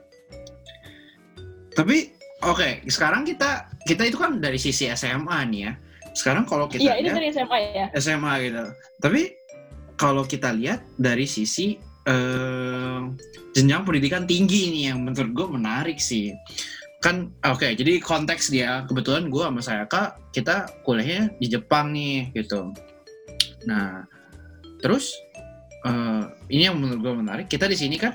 Tapi 1.72 2.12
oke, 2.44 2.84
sekarang 2.86 3.24
kita 3.24 3.66
kita 3.88 4.12
itu 4.12 4.20
kan 4.20 4.38
dari 4.38 4.60
sisi 4.60 4.92
SMA 4.92 5.38
nih 5.48 5.60
ya. 5.66 5.72
Sekarang 6.12 6.44
kalau 6.44 6.68
kita 6.68 6.84
iya 6.84 7.00
ini 7.00 7.08
dari 7.08 7.32
SMA 7.32 7.58
ya 7.72 7.86
SMA 7.96 8.32
gitu. 8.44 8.64
Tapi 9.00 9.32
kalau 9.96 10.22
kita 10.28 10.52
lihat 10.52 10.84
dari 11.00 11.24
sisi 11.24 11.80
eh, 12.06 13.00
jenjang 13.52 13.82
pendidikan 13.84 14.24
tinggi 14.24 14.72
nih 14.72 14.82
yang 14.92 15.04
menurut 15.04 15.32
gue 15.32 15.46
menarik 15.58 15.98
sih. 16.00 16.32
kan 17.02 17.34
oke 17.42 17.66
jadi 17.66 17.98
konteks 17.98 18.54
dia 18.54 18.86
kebetulan 18.86 19.26
gue 19.26 19.42
sama 19.42 19.58
saya 19.58 19.90
kak 19.90 20.22
kita 20.30 20.70
kuliahnya 20.86 21.34
di 21.42 21.50
Jepang 21.50 21.90
nih 21.90 22.30
gitu 22.30 22.70
nah 23.66 24.06
terus 24.78 25.10
eh, 25.82 26.22
ini 26.54 26.70
yang 26.70 26.78
menurut 26.78 27.02
gue 27.02 27.14
menarik 27.26 27.46
kita 27.50 27.66
di 27.66 27.74
sini 27.74 27.98
kan 27.98 28.14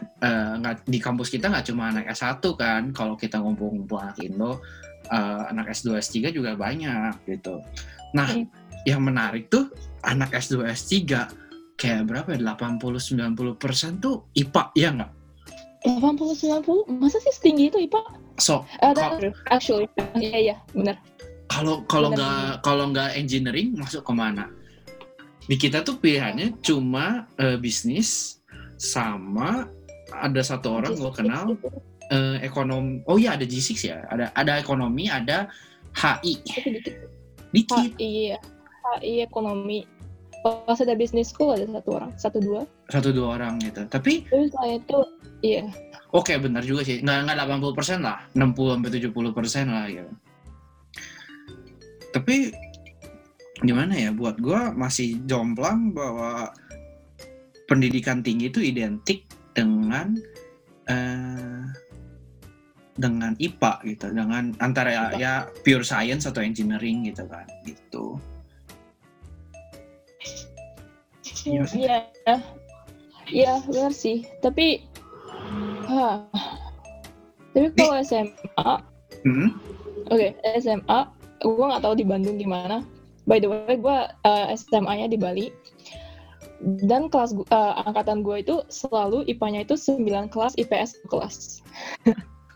nggak 0.63 0.87
di 0.87 1.03
kampus 1.03 1.27
kita 1.27 1.51
nggak 1.51 1.67
cuma 1.67 1.91
anak 1.91 2.07
S1 2.15 2.39
kan 2.55 2.95
kalau 2.95 3.19
kita 3.19 3.43
ngumpul-ngumpul 3.43 3.99
anak 3.99 4.23
Indo 4.23 4.63
eh, 5.11 5.43
anak 5.51 5.67
S2 5.75 5.99
S3 5.99 6.31
juga 6.31 6.55
banyak 6.55 7.27
gitu 7.27 7.59
nah 8.15 8.23
Hmm. 8.31 8.47
yang 8.87 9.03
menarik 9.03 9.51
tuh 9.51 9.67
anak 10.07 10.31
S2 10.31 10.63
S3 10.71 11.27
kayak 11.77 12.09
berapa 12.09 12.29
ya 12.33 12.57
80-90 12.57 13.61
persen 13.61 14.01
tuh 14.01 14.25
IPA 14.33 14.63
ya 14.73 14.89
nggak 14.97 15.11
80 15.85 16.65
90 16.65 16.99
masa 16.99 17.21
sih 17.21 17.31
setinggi 17.31 17.71
itu 17.71 17.77
IPA? 17.87 18.01
so 18.41 18.65
Ada 18.81 19.31
actually. 19.53 19.87
Iya 20.19 20.37
iya, 20.51 20.55
benar. 20.73 20.99
kalau 21.47 21.85
kalau 21.87 22.11
nggak 22.11 22.65
kalau 22.65 22.91
nggak 22.91 23.15
engineering 23.15 23.77
masuk 23.77 24.03
ke 24.03 24.11
mana 24.11 24.51
di 25.47 25.55
kita 25.55 25.79
tuh 25.85 25.95
pilihannya 25.95 26.59
cuma 26.59 27.23
eh, 27.39 27.55
bisnis 27.55 28.41
sama 28.75 29.71
ada 30.11 30.43
satu 30.43 30.83
orang 30.83 30.99
gue 30.99 31.11
kenal 31.15 31.55
eh, 32.11 32.43
ekonom 32.43 32.99
oh 33.07 33.15
iya 33.15 33.39
ada 33.39 33.47
G6 33.47 33.79
ya 33.87 34.03
ada 34.11 34.27
ada 34.35 34.59
ekonomi 34.59 35.07
ada 35.07 35.47
HI 35.95 36.35
dikit. 36.43 36.63
dikit 37.55 37.91
HI 37.97 38.35
ya. 38.35 38.39
HI 39.01 39.23
ekonomi. 39.23 39.83
Pas 40.47 40.79
ada 40.79 40.95
business 40.95 41.35
school 41.35 41.51
ada 41.51 41.67
satu 41.67 41.89
orang, 41.99 42.11
satu 42.15 42.37
dua. 42.39 42.61
satu 42.87 43.09
dua 43.11 43.27
orang 43.35 43.59
gitu. 43.59 43.83
Tapi 43.91 44.23
Terus 44.31 44.51
saya 44.55 44.79
itu 44.79 44.99
iya. 45.43 45.67
oke 46.15 46.31
benar 46.39 46.63
juga 46.63 46.87
sih. 46.87 47.03
Nggak 47.03 47.27
nggak 47.27 47.37
80 47.59 47.77
persen 47.77 47.99
lah. 47.99 48.23
60 48.31 48.55
sampai 48.55 48.91
70 48.95 49.37
persen 49.37 49.65
lah 49.67 49.85
gitu. 49.91 50.11
Tapi 52.15 52.35
gimana 53.59 53.93
ya? 53.97 54.09
Buat 54.15 54.39
gue 54.39 54.61
masih 54.71 55.19
jomplang 55.27 55.91
bahwa 55.91 56.55
pendidikan 57.67 58.23
tinggi 58.23 58.47
itu 58.47 58.63
identik 58.63 59.27
dengan 59.51 60.15
eh, 60.87 61.63
dengan 62.95 63.35
IPA 63.35 63.73
gitu. 63.83 64.05
Dengan 64.15 64.55
antara 64.63 64.89
ya, 64.95 65.03
IPA. 65.11 65.17
ya 65.19 65.33
pure 65.67 65.83
science 65.83 66.23
atau 66.23 66.39
engineering 66.39 67.03
gitu 67.11 67.27
kan 67.27 67.43
gitu 67.67 68.15
Iya. 71.47 71.63
Iya. 71.73 71.99
Iya, 73.27 73.53
benar 73.63 73.91
sih. 73.91 74.27
Tapi 74.39 74.83
ah. 75.87 76.27
Tapi 77.51 77.67
kalau 77.73 77.97
SMA, 77.99 78.71
Hmm? 79.25 79.49
oke, 80.07 80.27
SMA, 80.61 80.99
gue 81.41 81.65
nggak 81.65 81.81
tahu 81.81 81.95
di 81.97 82.05
Bandung 82.05 82.37
gimana. 82.37 82.85
By 83.25 83.41
the 83.41 83.49
way, 83.49 83.75
gue 83.75 83.97
SMA-nya 84.53 85.09
di 85.09 85.17
Bali. 85.17 85.47
Dan 86.85 87.09
kelas 87.09 87.33
eh, 87.33 87.73
angkatan 87.83 88.21
gue 88.21 88.41
itu 88.41 88.55
selalu 88.69 89.25
IPA-nya 89.27 89.61
itu 89.61 89.73
9 89.73 90.05
kelas, 90.29 90.53
IPS 90.55 91.01
1 91.05 91.11
kelas. 91.11 91.35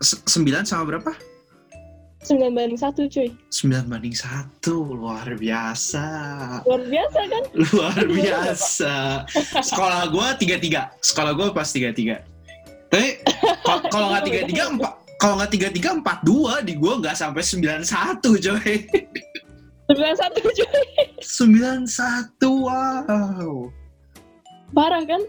Se- 0.02 0.22
sembilan 0.26 0.66
sama 0.66 0.86
berapa 0.88 1.12
9 2.22 2.54
banding 2.54 2.78
1 2.78 2.94
cuy. 3.10 3.28
9 3.50 3.90
banding 3.90 4.14
satu 4.14 4.94
luar 4.94 5.26
biasa 5.34 6.06
Luar 6.62 6.82
biasa 6.86 7.18
kan? 7.26 7.44
luar 7.74 7.98
biasa 8.06 8.94
sekolah 9.58 10.02
gue 10.06 10.26
tiga 10.38 10.56
tiga 10.62 10.80
sekolah 11.02 11.32
gue 11.34 11.46
pas 11.50 11.66
tiga 11.66 11.90
tiga 11.90 12.22
tapi 12.86 13.18
kalau 13.90 14.14
nggak 14.14 14.24
tiga 14.28 14.40
tiga 14.46 14.62
empat 14.70 14.92
kalau 15.18 15.34
nggak 15.40 15.50
tiga 15.50 15.68
tiga 15.72 15.88
empat 15.98 16.18
dua 16.22 16.62
di 16.62 16.78
gue 16.78 16.94
nggak 16.94 17.16
sampai 17.16 17.42
sembilan 17.42 17.82
satu 17.82 18.38
coy 18.38 18.74
91 19.90 20.56
cuy. 20.56 20.86
sembilan 21.20 21.84
satu 21.84 22.48
wow 22.64 23.50
Parah 24.72 25.02
kan? 25.04 25.22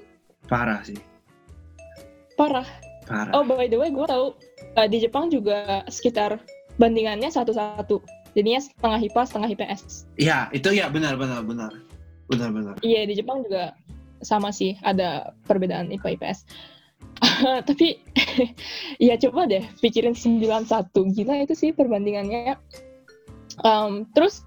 parah 0.46 0.80
sih 0.86 1.00
Parah. 2.34 2.66
parah 3.04 3.34
Oh, 3.36 3.44
by 3.44 3.68
the 3.68 3.76
way, 3.76 3.92
gue 3.92 4.06
tahu 4.08 4.32
eh, 4.74 4.88
di 4.88 4.98
Jepang 4.98 5.28
juga 5.28 5.84
sekitar 5.92 6.40
bandingannya 6.84 7.32
satu-satu. 7.32 8.04
Jadinya 8.36 8.60
setengah 8.60 9.00
IPA, 9.08 9.22
setengah 9.24 9.50
IPS. 9.56 9.82
ya 10.20 10.52
itu 10.52 10.68
ya 10.76 10.92
benar 10.92 11.16
benar 11.16 11.46
benar 11.48 11.72
benar 12.28 12.50
benar 12.52 12.76
Iya, 12.84 13.08
di 13.08 13.14
Jepang 13.16 13.46
juga 13.48 13.72
sama 14.20 14.52
sih, 14.52 14.76
ada 14.84 15.32
perbedaan 15.48 15.88
IPA 15.88 16.20
IPS. 16.20 16.40
Tapi 17.70 18.04
ya 19.08 19.16
coba 19.16 19.48
deh 19.48 19.64
pikirin 19.80 20.18
91. 20.18 20.68
Gila 20.92 21.34
itu 21.48 21.56
sih 21.56 21.72
perbandingannya. 21.72 22.60
Em, 23.64 24.04
terus 24.18 24.44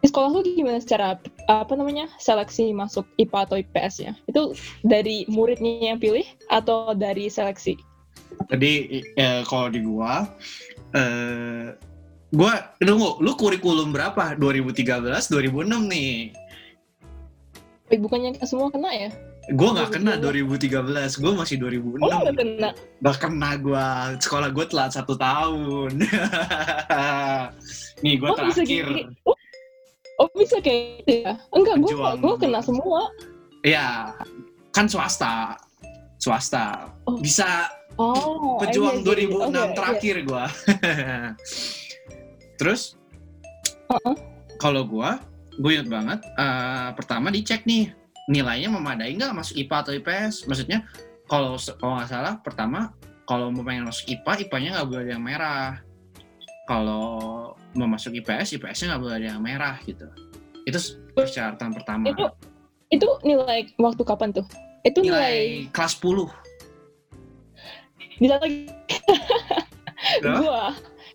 di 0.00 0.08
sekolah 0.08 0.32
lu 0.32 0.40
gimana 0.42 0.80
secara 0.80 1.20
apa 1.46 1.72
namanya 1.76 2.08
seleksi 2.18 2.72
masuk 2.74 3.06
IPA 3.16 3.38
atau 3.46 3.56
IPS 3.56 3.94
ya? 4.04 4.12
Itu 4.26 4.52
dari 4.84 5.24
muridnya 5.30 5.94
yang 5.94 6.02
pilih 6.02 6.26
atau 6.52 6.92
dari 6.92 7.30
seleksi? 7.30 7.78
jadi 8.48 9.04
eh, 9.20 9.42
kalau 9.44 9.68
di 9.68 9.84
gua 9.84 10.24
eh 10.92 11.72
gua 12.30 12.52
tunggu 12.78 13.18
lu 13.18 13.34
kurikulum 13.34 13.90
berapa 13.90 14.34
2013 14.34 15.28
2006 15.28 15.86
nih 15.86 16.34
Eh, 17.90 17.98
Bukannya 17.98 18.38
semua 18.44 18.70
kena 18.70 18.88
ya? 18.88 19.10
gue 19.50 19.66
nggak 19.66 19.90
kena 19.90 20.14
2013 20.14 21.16
gue 21.16 21.32
masih 21.34 21.58
2006 21.58 21.98
Oh, 21.98 22.22
nggak 22.22 22.36
kena. 22.38 22.68
nggak 23.02 23.16
kena 23.18 23.50
gue 23.56 23.86
sekolah 24.22 24.48
gue 24.48 24.64
telat 24.64 24.90
satu 24.94 25.14
tahun 25.14 25.98
nih 28.02 28.14
gue 28.14 28.28
Oh, 28.28 28.36
bisa 28.38 28.62
terakhir 28.62 28.84
gitu. 28.94 29.12
Oh, 29.24 29.36
oh, 30.18 30.28
bisa 30.32 30.56
kayak 30.60 31.02
gitu 31.02 31.12
ya? 31.26 31.32
Enggak, 31.50 31.76
gue 31.82 31.92
gue 31.92 32.34
kena 32.38 32.60
semua. 32.62 33.10
ya 33.60 34.14
kan 34.70 34.86
swasta 34.86 35.58
swasta 36.16 36.88
Oh. 37.04 37.18
bisa 37.18 37.66
Oh, 38.00 38.56
pejuang 38.64 39.04
iya, 39.04 39.12
iya, 39.12 39.28
2006 39.28 39.28
iya. 39.28 39.44
Oke, 39.44 39.52
iya. 39.52 39.64
terakhir 39.76 40.16
gue 40.24 40.44
terus 42.60 42.96
Heeh. 43.92 44.14
kalau 44.56 44.88
gue 44.88 45.10
gue 45.60 45.70
inget 45.76 45.88
banget 45.92 46.20
eh, 46.24 46.88
pertama 46.96 47.28
dicek 47.28 47.68
nih 47.68 47.92
nilainya 48.32 48.72
memadai 48.72 49.12
nggak 49.20 49.36
masuk 49.36 49.60
IPA 49.60 49.76
atau 49.84 49.92
IPS 49.92 50.34
maksudnya 50.48 50.88
kalau 51.28 51.60
kalau 51.76 52.00
nggak 52.00 52.08
salah 52.08 52.34
pertama 52.40 52.96
kalau 53.28 53.52
mau 53.52 53.60
pengen 53.60 53.84
masuk 53.84 54.08
IPA 54.08 54.48
IPA-nya 54.48 54.70
nggak 54.80 54.88
boleh 54.88 55.02
ada 55.04 55.12
yang 55.12 55.24
merah 55.24 55.70
kalau 56.64 57.04
mau 57.76 57.88
masuk 57.90 58.16
IPS 58.16 58.56
IPS-nya 58.56 58.96
nggak 58.96 59.02
boleh 59.02 59.16
ada 59.20 59.28
yang 59.36 59.42
merah 59.42 59.76
gitu 59.84 60.08
itu 60.64 60.78
persyaratan 61.12 61.74
pertama 61.74 62.08
Itu 62.08 62.24
itu 62.90 63.06
nilai 63.22 63.70
waktu 63.78 64.02
kapan 64.02 64.34
tuh? 64.34 64.46
Itu 64.82 65.04
nilai, 65.04 65.68
nilai 65.68 65.70
kelas 65.70 66.02
10 66.02 66.49
bisa 68.20 68.36
lagi 68.38 68.68
Berapa? 70.22 70.38
gua 70.44 70.64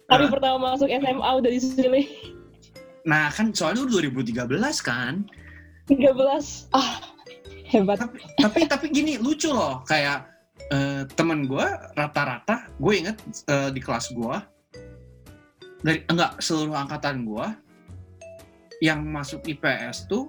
hari 0.09 0.25
pertama 0.29 0.57
masuk 0.73 0.89
SMA 0.89 1.29
udah 1.37 1.51
disuruh 1.53 2.05
nah 3.05 3.29
kan 3.29 3.53
soalnya 3.53 3.85
udah 3.85 4.09
2013 4.09 4.49
kan 4.81 5.23
13. 5.85 6.73
Ah, 6.73 6.97
hebat. 7.69 8.01
tapi 8.01 8.17
tapi 8.41 8.59
tapi 8.65 8.85
gini 8.89 9.21
lucu 9.21 9.53
loh 9.53 9.85
kayak 9.85 10.25
eh, 10.73 11.05
temen 11.13 11.45
gue 11.45 11.65
rata-rata 11.93 12.65
gue 12.81 12.93
inget 12.93 13.17
eh, 13.45 13.69
di 13.69 13.77
kelas 13.77 14.09
gue 14.17 14.37
dari 15.85 16.01
enggak 16.09 16.41
seluruh 16.41 16.73
angkatan 16.73 17.29
gue 17.29 17.47
yang 18.81 19.05
masuk 19.05 19.45
IPS 19.45 20.09
tuh 20.09 20.25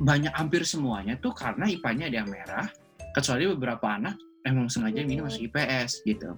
banyak 0.00 0.32
hampir 0.32 0.62
semuanya 0.64 1.18
tuh 1.18 1.34
karena 1.34 1.68
IPA-nya 1.68 2.08
ada 2.08 2.16
yang 2.24 2.30
merah 2.30 2.66
kecuali 3.12 3.50
beberapa 3.50 3.84
anak 3.90 4.16
emang 4.42 4.66
sengaja 4.66 5.00
milih 5.00 5.24
masuk 5.24 5.46
IPS 5.46 6.02
gitu 6.02 6.34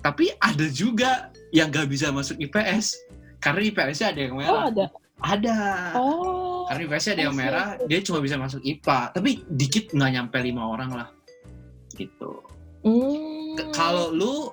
tapi 0.00 0.32
ada 0.36 0.64
juga 0.66 1.28
yang 1.50 1.68
gak 1.68 1.86
bisa 1.86 2.08
masuk 2.08 2.40
IPS 2.40 2.96
karena 3.36 3.60
IPS-nya 3.62 4.08
ada 4.12 4.20
yang 4.20 4.32
Oh, 4.32 4.38
merah 4.38 4.62
ada. 4.66 4.84
ada 5.20 5.56
Oh. 5.92 6.64
karena 6.64 6.80
IPS-nya 6.86 7.12
ada 7.12 7.22
yang 7.22 7.36
merah, 7.36 7.66
dia 7.82 8.00
cuma 8.00 8.20
bisa 8.20 8.36
masuk 8.36 8.60
IPA. 8.60 9.12
Tapi 9.12 9.30
dikit 9.46 9.90
nggak 9.90 10.10
nyampe 10.10 10.36
lima 10.38 10.62
orang 10.62 10.90
lah. 10.94 11.08
Gitu. 11.90 12.30
K- 13.56 13.68
Kalau 13.70 14.08
lu 14.08 14.52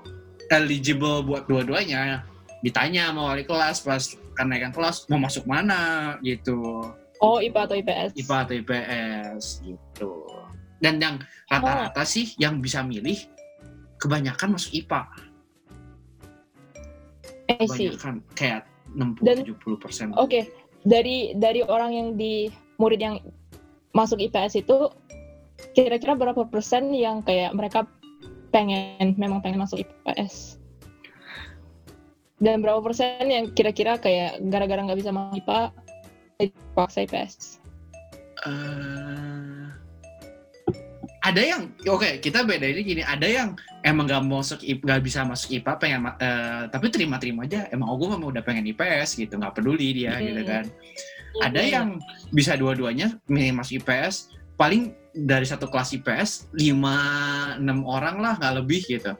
eligible 0.49 1.21
buat 1.21 1.45
dua-duanya, 1.45 2.23
ditanya 2.59 3.11
sama 3.11 3.31
wali 3.31 3.43
kelas 3.43 3.83
pas 3.83 4.03
kenaikan 4.33 4.71
kelas 4.71 5.07
mau 5.07 5.19
masuk 5.19 5.43
mana 5.43 6.15
gitu. 6.19 6.83
Oh, 7.19 7.39
IPA 7.39 7.61
atau 7.63 7.75
IPS. 7.75 8.09
IPA 8.17 8.35
atau 8.41 8.53
IPS 8.55 9.43
gitu. 9.63 10.11
Dan 10.77 10.97
yang 10.97 11.15
rata-rata 11.47 12.03
sih 12.03 12.35
yang 12.35 12.59
bisa 12.59 12.83
milih 12.83 13.17
kebanyakan 13.97 14.55
masuk 14.59 14.71
IPA. 14.75 15.01
Kebanyakan 17.47 18.15
kayak 18.35 18.67
60 18.91 19.23
Dan- 19.23 19.43
70 19.47 19.79
persen. 19.79 20.07
Oke, 20.19 20.51
dari 20.83 21.31
dari 21.39 21.63
orang 21.63 21.91
yang 21.95 22.07
di 22.19 22.51
murid 22.77 22.99
yang 22.99 23.15
masuk 23.95 24.19
IPS 24.19 24.61
itu 24.61 24.91
kira-kira 25.73 26.13
berapa 26.13 26.45
persen 26.45 26.93
yang 26.93 27.23
kayak 27.23 27.55
mereka 27.55 27.87
pengen 28.51 29.15
memang 29.15 29.39
pengen 29.41 29.63
masuk 29.63 29.81
IPS? 29.81 30.59
Dan 32.37 32.61
berapa 32.61 32.83
persen 32.85 33.25
yang 33.25 33.49
kira-kira 33.55 33.97
kayak 33.97 34.37
gara-gara 34.53 34.83
nggak 34.85 34.99
bisa 35.01 35.09
masuk 35.09 35.41
IPA, 35.41 35.59
paksa 36.77 36.99
IPS? 37.07 37.57
Eh, 38.45 39.66
ada 41.27 41.41
yang 41.43 41.61
oke 41.83 42.23
kita 42.23 42.47
beda 42.47 42.63
ini 42.63 42.81
gini 42.87 43.03
ada 43.03 43.27
yang 43.27 43.59
emang 43.83 44.07
mau 44.23 44.39
masuk 44.39 44.63
nggak 44.63 45.01
bisa 45.03 45.27
masuk 45.27 45.59
IPA 45.59 45.73
pengen 45.75 46.01
eh, 46.23 46.63
tapi 46.71 46.87
terima-terima 46.87 47.43
aja 47.43 47.67
emang 47.75 47.91
oh 47.91 47.99
gue 47.99 48.15
memang 48.15 48.31
udah 48.31 48.43
pengen 48.47 48.63
IPS 48.71 49.19
gitu 49.19 49.35
nggak 49.35 49.59
peduli 49.59 49.91
dia 49.91 50.15
Hmm. 50.15 50.23
gitu 50.23 50.41
kan 50.47 50.65
ada 51.43 51.59
Iya. 51.59 51.71
yang 51.83 51.87
bisa 52.31 52.55
dua-duanya 52.55 53.19
milih 53.27 53.59
masuk 53.59 53.83
IPS 53.83 54.31
paling 54.55 54.95
dari 55.11 55.43
satu 55.43 55.67
kelas 55.67 55.91
IPS 55.99 56.47
5 56.55 57.59
6 57.59 57.83
orang 57.83 58.15
lah 58.23 58.33
nggak 58.39 58.55
lebih 58.63 58.81
gitu 58.87 59.11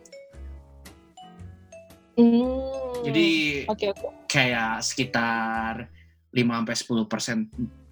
Hmm. 2.18 3.04
jadi 3.06 3.28
oke. 3.70 3.88
kayak 4.26 4.82
sekitar 4.82 5.92
5 6.34 6.56
sampai 6.56 6.76
10 7.06 7.06
persen 7.06 7.38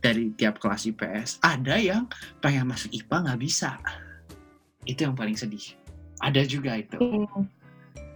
dari 0.02 0.30
tiap 0.38 0.62
kelas 0.62 0.86
IPS. 0.86 1.30
Ada 1.42 1.82
yang 1.82 2.06
pengen 2.38 2.70
masuk 2.70 2.94
IPA 2.94 3.26
nggak 3.26 3.42
bisa. 3.42 3.82
Itu 4.86 5.10
yang 5.10 5.16
paling 5.18 5.38
sedih. 5.38 5.76
Ada 6.22 6.46
juga 6.48 6.80
itu. 6.80 6.98
Hmm. 6.98 7.46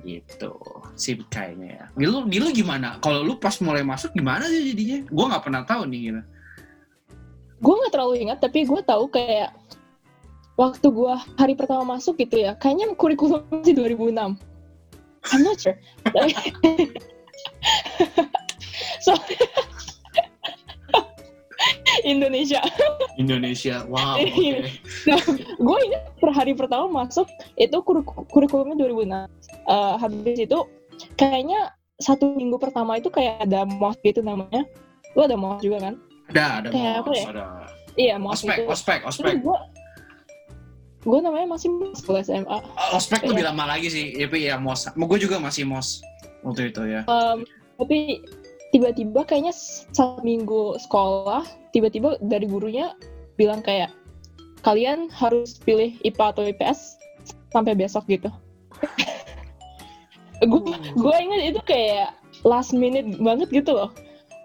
Gitu. 0.05 0.53
Sih 0.95 1.19
kayaknya 1.27 1.83
ya. 1.83 1.85
Di 1.93 2.05
lu, 2.07 2.25
di 2.29 2.37
lu 2.39 2.49
gimana? 2.55 2.97
Kalau 3.03 3.21
lu 3.25 3.35
pas 3.37 3.53
mulai 3.59 3.83
masuk 3.83 4.15
gimana 4.15 4.47
sih 4.47 4.73
jadinya? 4.73 5.05
Gue 5.09 5.25
nggak 5.27 5.43
pernah 5.43 5.61
tahu 5.67 5.83
nih 5.89 6.01
gitu. 6.13 6.21
Gue 7.59 7.73
nggak 7.75 7.91
terlalu 7.91 8.15
ingat, 8.23 8.39
tapi 8.39 8.63
gue 8.63 8.81
tahu 8.87 9.11
kayak 9.11 9.51
waktu 10.55 10.87
gue 10.87 11.13
hari 11.35 11.53
pertama 11.59 11.99
masuk 11.99 12.15
gitu 12.15 12.39
ya, 12.39 12.55
kayaknya 12.55 12.95
kurikulum 12.95 13.43
masih 13.51 13.75
2006. 13.75 14.39
I'm 15.35 15.43
not 15.43 15.59
sure. 15.59 15.75
Soalnya 19.05 19.47
Indonesia. 22.03 22.61
Indonesia. 23.15 23.83
Wow. 23.85 24.17
Iya. 24.39 24.63
oke. 25.09 25.31
gue 25.39 25.77
ingat 25.85 26.03
per 26.17 26.31
hari 26.31 26.53
pertama 26.53 26.87
masuk 26.87 27.27
itu 27.55 27.77
kur- 27.81 28.05
kurikulumnya 28.27 28.75
2006. 28.77 29.27
Eh, 29.65 29.93
habis 29.97 30.37
itu 30.39 30.59
kayaknya 31.15 31.71
satu 31.97 32.31
minggu 32.31 32.55
pertama 32.55 32.95
itu 32.95 33.07
kayak 33.07 33.43
ada 33.43 33.63
mos 33.65 33.99
gitu 34.01 34.19
namanya. 34.19 34.63
Lu 35.13 35.23
ada 35.23 35.35
mos 35.35 35.59
juga 35.59 35.83
kan? 35.83 35.95
Ada, 36.29 36.43
ada 36.61 36.67
Kayak 36.69 36.93
apa 36.95 37.09
mos, 37.09 37.17
ya? 37.17 37.25
ada. 37.29 37.45
Iya 37.93 38.15
mos 38.15 38.33
Ospek, 38.37 38.55
itu. 38.55 38.63
ospek, 38.69 38.99
ospek. 39.03 39.23
Terus 39.25 39.39
gue 39.41 39.57
gue 40.99 41.19
namanya 41.19 41.47
masih 41.49 41.69
mos 41.71 41.99
SMA. 42.03 42.43
Oh, 42.47 42.61
Ospek 42.93 43.23
lebih 43.23 43.43
Iya. 43.43 43.49
lama 43.51 43.63
lagi 43.67 43.87
sih. 43.87 44.05
Tapi 44.15 44.37
ya 44.45 44.55
mos. 44.55 44.87
Gue 44.89 45.17
juga 45.17 45.39
masih 45.39 45.63
mos 45.63 45.99
waktu 46.39 46.71
itu 46.71 46.81
ya. 46.85 47.03
Em, 47.03 47.43
tapi 47.75 48.23
tiba-tiba 48.69 49.25
kayaknya 49.25 49.53
satu 49.55 50.21
minggu 50.21 50.77
sekolah 50.77 51.45
tiba-tiba 51.73 52.17
dari 52.21 52.45
gurunya 52.45 52.93
bilang 53.37 53.65
kayak 53.65 53.89
kalian 54.61 55.07
harus 55.09 55.57
pilih 55.63 55.95
IPA 56.03 56.25
atau 56.35 56.43
IPS 56.43 56.99
sampai 57.49 57.73
besok 57.73 58.05
gitu. 58.11 58.29
gue 60.49 60.61
gue 60.95 61.15
ingat 61.19 61.41
itu 61.51 61.61
kayak 61.67 62.15
last 62.43 62.71
minute 62.75 63.17
banget 63.19 63.49
gitu 63.51 63.73
loh. 63.75 63.91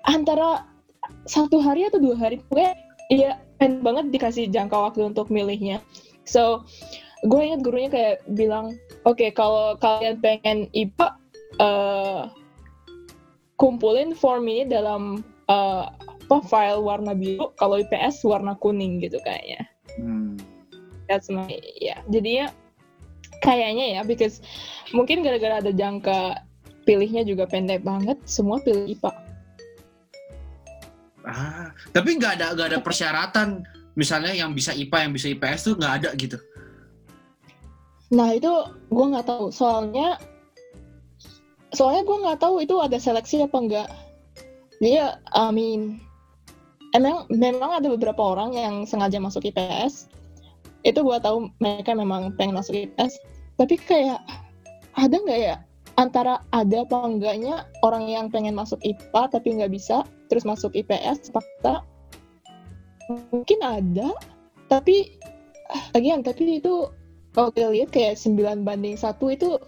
Antara 0.06 0.64
satu 1.28 1.60
hari 1.60 1.88
atau 1.88 2.00
dua 2.00 2.16
hari 2.16 2.40
gue 2.52 2.66
iya 3.12 3.40
pengen 3.60 3.84
banget 3.84 4.10
dikasih 4.10 4.48
jangka 4.48 4.74
waktu 4.74 5.10
untuk 5.10 5.28
milihnya. 5.28 5.82
So 6.24 6.64
gue 7.24 7.40
ingat 7.40 7.60
gurunya 7.64 7.90
kayak 7.92 8.16
bilang, 8.36 8.76
oke 9.08 9.24
kalau 9.32 9.76
kalian 9.80 10.20
pengen 10.20 10.68
IPA 10.72 11.08
eh, 11.60 12.20
kumpulin 13.56 14.14
form 14.16 14.50
ini 14.50 14.66
dalam 14.66 15.22
eh, 15.50 15.84
apa 16.24 16.40
file 16.48 16.80
warna 16.80 17.12
biru, 17.12 17.52
kalau 17.60 17.78
IPS 17.80 18.24
warna 18.24 18.56
kuning 18.58 18.98
gitu 19.04 19.20
kayaknya. 19.22 19.68
Hmm. 20.00 20.40
That's 21.06 21.28
my 21.28 21.52
ya. 21.78 22.00
Jadinya 22.08 22.48
kayaknya 23.44 24.00
ya, 24.00 24.02
because 24.02 24.40
mungkin 24.96 25.20
gara-gara 25.20 25.60
ada 25.60 25.68
jangka 25.68 26.40
pilihnya 26.88 27.28
juga 27.28 27.44
pendek 27.44 27.84
banget, 27.84 28.16
semua 28.24 28.56
pilih 28.64 28.96
IPA. 28.96 29.12
Ah, 31.24 31.72
tapi 31.92 32.20
nggak 32.20 32.40
ada 32.40 32.46
nggak 32.52 32.68
ada 32.76 32.80
persyaratan 32.84 33.64
misalnya 33.96 34.36
yang 34.36 34.52
bisa 34.52 34.76
IPA 34.76 35.08
yang 35.08 35.12
bisa 35.16 35.26
IPS 35.32 35.60
tuh 35.72 35.74
nggak 35.80 35.94
ada 36.02 36.10
gitu. 36.16 36.36
Nah 38.12 38.36
itu 38.36 38.52
gue 38.92 39.06
nggak 39.12 39.26
tahu, 39.26 39.48
soalnya 39.48 40.20
soalnya 41.74 42.06
gue 42.06 42.16
nggak 42.24 42.40
tahu 42.40 42.62
itu 42.62 42.78
ada 42.80 42.96
seleksi 42.96 43.44
apa 43.44 43.58
enggak. 43.58 43.88
Dia, 44.82 45.18
I 45.34 45.50
mean, 45.54 46.02
emang 46.94 47.26
memang 47.30 47.82
ada 47.82 47.88
beberapa 47.90 48.20
orang 48.22 48.54
yang 48.54 48.74
sengaja 48.86 49.18
masuk 49.18 49.46
IPS. 49.46 50.10
Itu 50.86 51.02
gue 51.02 51.18
tahu 51.20 51.50
mereka 51.58 51.94
memang 51.94 52.34
pengen 52.38 52.58
masuk 52.58 52.74
IPS. 52.74 53.18
Tapi 53.58 53.74
kayak 53.78 54.22
ada 54.94 55.14
nggak 55.14 55.40
ya 55.40 55.56
antara 55.94 56.42
ada 56.50 56.82
apa 56.82 56.98
enggaknya 57.06 57.66
orang 57.86 58.10
yang 58.10 58.26
pengen 58.30 58.58
masuk 58.58 58.82
IPA 58.82 59.30
tapi 59.30 59.54
nggak 59.54 59.70
bisa 59.70 60.02
terus 60.26 60.42
masuk 60.42 60.74
IPS 60.74 61.30
fakta 61.30 61.86
mungkin 63.30 63.58
ada 63.62 64.10
tapi 64.66 65.14
lagian 65.94 66.26
tapi 66.26 66.58
itu 66.58 66.90
kalau 67.34 67.50
kita 67.54 67.70
lihat 67.70 67.90
kayak 67.94 68.18
9 68.18 68.66
banding 68.66 68.98
satu 68.98 69.30
itu 69.30 69.58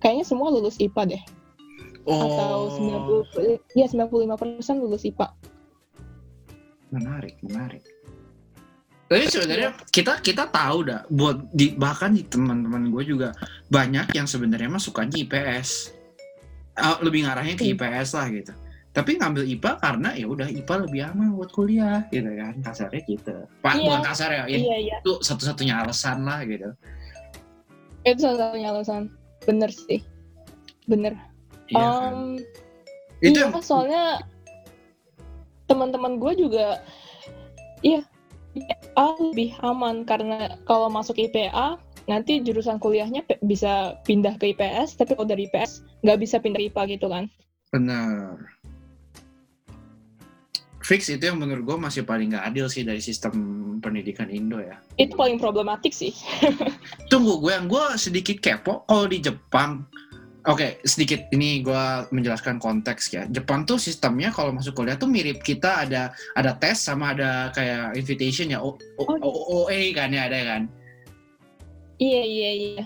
kayaknya 0.00 0.24
semua 0.24 0.48
lulus 0.52 0.80
IPA 0.80 1.16
deh 1.16 1.22
atau 2.08 2.72
Oh, 2.72 3.20
90 3.28 3.76
ya 3.76 3.86
95% 3.86 4.80
lulus 4.80 5.04
IPA. 5.04 5.28
menarik, 6.88 7.36
menarik. 7.44 7.84
Tapi 9.08 9.24
sebenarnya 9.28 9.76
kita 9.88 10.20
kita 10.20 10.48
tahu 10.48 10.88
dah 10.88 11.04
buat 11.08 11.48
di, 11.52 11.76
bahkan 11.76 12.12
di 12.12 12.24
teman-teman 12.24 12.88
gue 12.88 13.04
juga 13.04 13.32
banyak 13.68 14.12
yang 14.12 14.24
sebenarnya 14.24 14.68
mah 14.68 14.80
sukanya 14.80 15.16
IPS. 15.16 15.92
Ah, 16.76 16.96
lebih 17.00 17.28
ngarahnya 17.28 17.56
ke. 17.56 17.72
IPS 17.72 18.16
lah 18.16 18.28
gitu. 18.28 18.52
Tapi 18.88 19.20
ngambil 19.20 19.44
IPA 19.44 19.72
karena 19.80 20.08
ya 20.16 20.26
udah 20.28 20.48
IPA 20.48 20.74
lebih 20.88 21.00
aman 21.12 21.28
buat 21.36 21.50
kuliah 21.52 22.08
gitu 22.08 22.24
kan 22.24 22.54
kasarnya 22.64 23.00
gitu. 23.04 23.36
Pak 23.60 23.72
Iya. 23.76 23.82
bukan 23.84 24.02
kasar 24.08 24.30
ya, 24.32 24.42
ya 24.48 24.56
Iya 24.58 24.76
iya, 24.80 24.96
itu 25.04 25.12
satu-satunya 25.20 25.74
alasan 25.84 26.24
lah 26.24 26.40
gitu. 26.48 26.72
itu 28.00 28.18
salah 28.24 28.38
satunya 28.48 28.68
alasan. 28.72 29.02
Bener 29.44 29.68
sih, 29.68 30.00
bener. 30.84 31.12
Iya? 31.68 32.12
Em, 32.12 32.40
Itu 33.18 33.38
iya, 33.42 33.50
yang 33.50 33.62
soalnya 33.62 34.04
teman-teman 35.66 36.22
gue 36.22 36.32
juga, 36.38 36.80
iya, 37.82 38.00
IPA 38.56 39.06
lebih 39.30 39.50
aman 39.60 40.06
karena 40.06 40.56
kalau 40.64 40.88
masuk 40.88 41.18
IPA 41.18 41.76
nanti 42.08 42.40
jurusan 42.40 42.80
kuliahnya 42.80 43.22
bisa 43.44 44.00
pindah 44.08 44.40
ke 44.40 44.56
IPS, 44.56 44.96
tapi 44.96 45.12
kalau 45.12 45.28
dari 45.28 45.44
IPS 45.44 45.84
nggak 46.02 46.18
bisa 46.24 46.40
pindah 46.40 46.58
ke 46.58 46.72
IPA 46.72 46.82
gitu 46.96 47.06
kan. 47.12 47.28
Benar. 47.68 48.40
Fix 50.88 51.12
itu 51.12 51.20
yang 51.20 51.36
menurut 51.36 51.68
gue 51.68 51.76
masih 51.76 52.08
paling 52.08 52.32
nggak 52.32 52.48
adil 52.48 52.64
sih 52.72 52.80
dari 52.80 52.96
sistem 53.04 53.36
pendidikan 53.84 54.32
Indo 54.32 54.56
ya. 54.56 54.80
Itu 54.96 55.20
paling 55.20 55.36
problematik 55.36 55.92
sih. 55.92 56.16
Tunggu 57.12 57.44
gue 57.44 57.52
yang 57.52 57.68
gue 57.68 57.84
sedikit 58.00 58.40
kepo 58.40 58.88
kalau 58.88 59.04
di 59.04 59.20
Jepang. 59.20 59.84
Oke, 60.48 60.80
sedikit 60.80 61.28
ini 61.28 61.60
gue 61.60 61.84
menjelaskan 62.08 62.56
konteks 62.56 63.12
ya. 63.12 63.28
Jepang 63.28 63.68
tuh 63.68 63.76
sistemnya 63.76 64.32
kalau 64.32 64.56
masuk 64.56 64.80
kuliah 64.80 64.96
tuh 64.96 65.04
mirip 65.04 65.44
kita 65.44 65.84
ada 65.84 66.08
ada 66.32 66.56
tes 66.56 66.80
sama 66.80 67.12
ada 67.12 67.52
kayak 67.52 67.92
invitation 67.92 68.48
ya 68.48 68.64
O- 68.64 68.80
O- 68.96 69.04
Oh. 69.04 69.20
O- 69.20 69.46
OA 69.68 69.92
kan 69.92 70.08
ya 70.08 70.24
ada 70.24 70.40
kan. 70.40 70.62
Iya 72.00 72.22
iya 72.24 72.50
iya. 72.56 72.84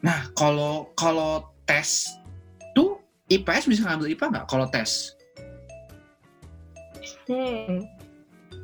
Nah 0.00 0.32
kalau 0.32 0.88
kalau 0.96 1.44
tes 1.68 2.08
tuh 2.72 2.96
IPS 3.28 3.68
bisa 3.68 3.84
ngambil 3.84 4.16
IPA 4.16 4.26
nggak 4.32 4.46
kalau 4.48 4.64
tes? 4.72 5.12
Hmm. 7.28 7.84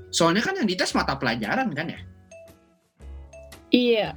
Soalnya 0.08 0.40
kan 0.40 0.56
yang 0.56 0.64
dites 0.64 0.96
mata 0.96 1.20
pelajaran 1.20 1.68
kan 1.76 1.84
ya. 1.84 2.00
Iya. 3.68 4.08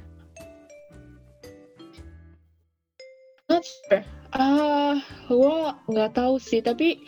Sure. 3.62 4.02
Ah, 4.34 4.98
gua 5.30 5.78
nggak 5.88 6.12
tahu 6.18 6.36
sih. 6.36 6.60
Tapi, 6.60 7.00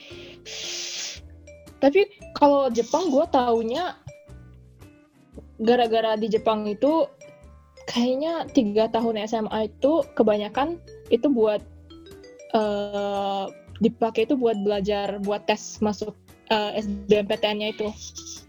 tapi 1.82 2.00
kalau 2.38 2.70
Jepang 2.70 3.10
gua 3.10 3.26
taunya 3.28 3.98
gara-gara 5.58 6.14
di 6.14 6.30
Jepang 6.30 6.64
itu 6.70 7.10
kayaknya 7.90 8.46
tiga 8.52 8.86
tahun 8.92 9.26
SMA 9.26 9.72
itu 9.72 10.04
kebanyakan 10.14 10.78
itu 11.10 11.26
buat 11.26 11.64
eh 12.54 13.44
dipakai 13.78 14.26
itu 14.26 14.34
buat 14.34 14.58
belajar 14.62 15.22
buat 15.22 15.46
tes 15.46 15.78
masuk 15.82 16.14
eh, 16.50 16.82
SBMPTN-nya 16.82 17.68
itu. 17.74 17.88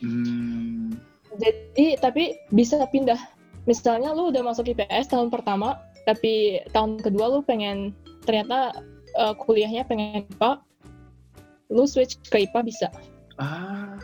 Hmm. 0.04 0.96
Jadi 1.40 1.98
tapi 2.02 2.38
bisa 2.52 2.84
pindah. 2.90 3.20
Misalnya 3.68 4.16
lu 4.18 4.34
udah 4.34 4.42
masuk 4.42 4.66
IPS 4.66 5.14
tahun 5.14 5.30
pertama, 5.30 5.78
tapi 6.06 6.64
tahun 6.76 7.00
kedua 7.00 7.26
lu 7.34 7.40
pengen 7.44 7.96
ternyata 8.24 8.76
uh, 9.18 9.34
kuliahnya 9.36 9.88
pengen 9.88 10.28
IPA, 10.28 10.62
lu 11.74 11.84
switch 11.90 12.20
ke 12.30 12.46
IPA 12.46 12.60
bisa. 12.66 12.88
Ah, 13.40 13.96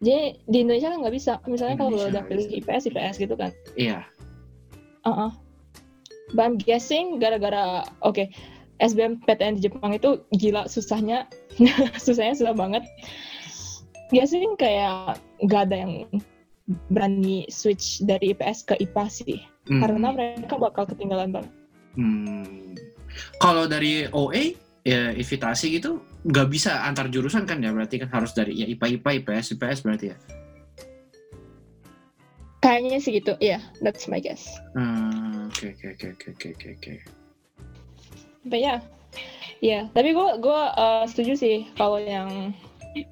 Jadi 0.00 0.40
di 0.48 0.64
Indonesia 0.64 0.88
kan 0.88 1.04
nggak 1.04 1.14
bisa. 1.14 1.32
Misalnya 1.44 1.76
kalau 1.76 1.92
lu 1.92 2.08
udah 2.08 2.24
pilih. 2.24 2.48
IPS, 2.48 2.88
IPS 2.88 3.20
gitu 3.20 3.36
kan. 3.36 3.52
iya. 3.76 4.08
Uh-uh. 5.04 5.32
But 6.32 6.44
I'm 6.46 6.56
guessing 6.56 7.18
gara-gara 7.18 7.84
oke 8.00 8.30
SBMPTN 8.80 9.60
di 9.60 9.68
Jepang 9.68 9.92
itu 9.92 10.24
gila 10.40 10.64
susahnya, 10.66 11.28
susahnya 12.04 12.32
susah 12.32 12.56
banget. 12.56 12.84
Guessing 14.08 14.56
kayak 14.56 15.20
nggak 15.44 15.68
ada 15.68 15.76
yang 15.84 15.92
berani 16.88 17.44
switch 17.52 18.00
dari 18.06 18.32
IPS 18.32 18.64
ke 18.64 18.74
IPA 18.80 19.04
sih, 19.10 19.38
Hmm. 19.68 19.80
karena 19.84 20.08
mereka 20.14 20.54
bakal 20.56 20.88
ketinggalan 20.88 21.30
banget. 21.30 21.52
Hmm. 21.94 22.72
Kalau 23.42 23.68
dari 23.68 24.08
OA, 24.08 24.56
ya 24.86 25.12
invitasi 25.12 25.76
gitu, 25.76 26.00
nggak 26.24 26.48
bisa 26.48 26.86
antar 26.86 27.12
jurusan 27.12 27.44
kan 27.44 27.60
ya? 27.60 27.74
Berarti 27.74 28.00
kan 28.00 28.08
harus 28.08 28.32
dari 28.32 28.56
ya 28.56 28.64
IPA, 28.64 29.00
IPA, 29.00 29.10
IPS, 29.20 29.46
IPS 29.58 29.78
berarti 29.84 30.06
ya? 30.14 30.18
Kayaknya 32.60 32.98
sih 33.00 33.12
gitu, 33.16 33.32
iya, 33.40 33.60
that's 33.80 34.04
my 34.04 34.20
guess. 34.20 34.44
Hmm, 34.76 35.48
Oke, 35.50 35.72
oke, 35.74 35.86
oke, 35.96 36.06
oke, 36.14 36.26
oke, 36.30 36.48
oke, 36.52 36.68
oke. 36.76 36.92
Ya, 38.54 38.78
ya. 39.58 39.80
Tapi 39.90 40.14
gue 40.14 40.28
gua 40.38 40.72
uh, 40.78 41.04
setuju 41.04 41.34
sih 41.36 41.56
kalau 41.74 41.98
yang 41.98 42.54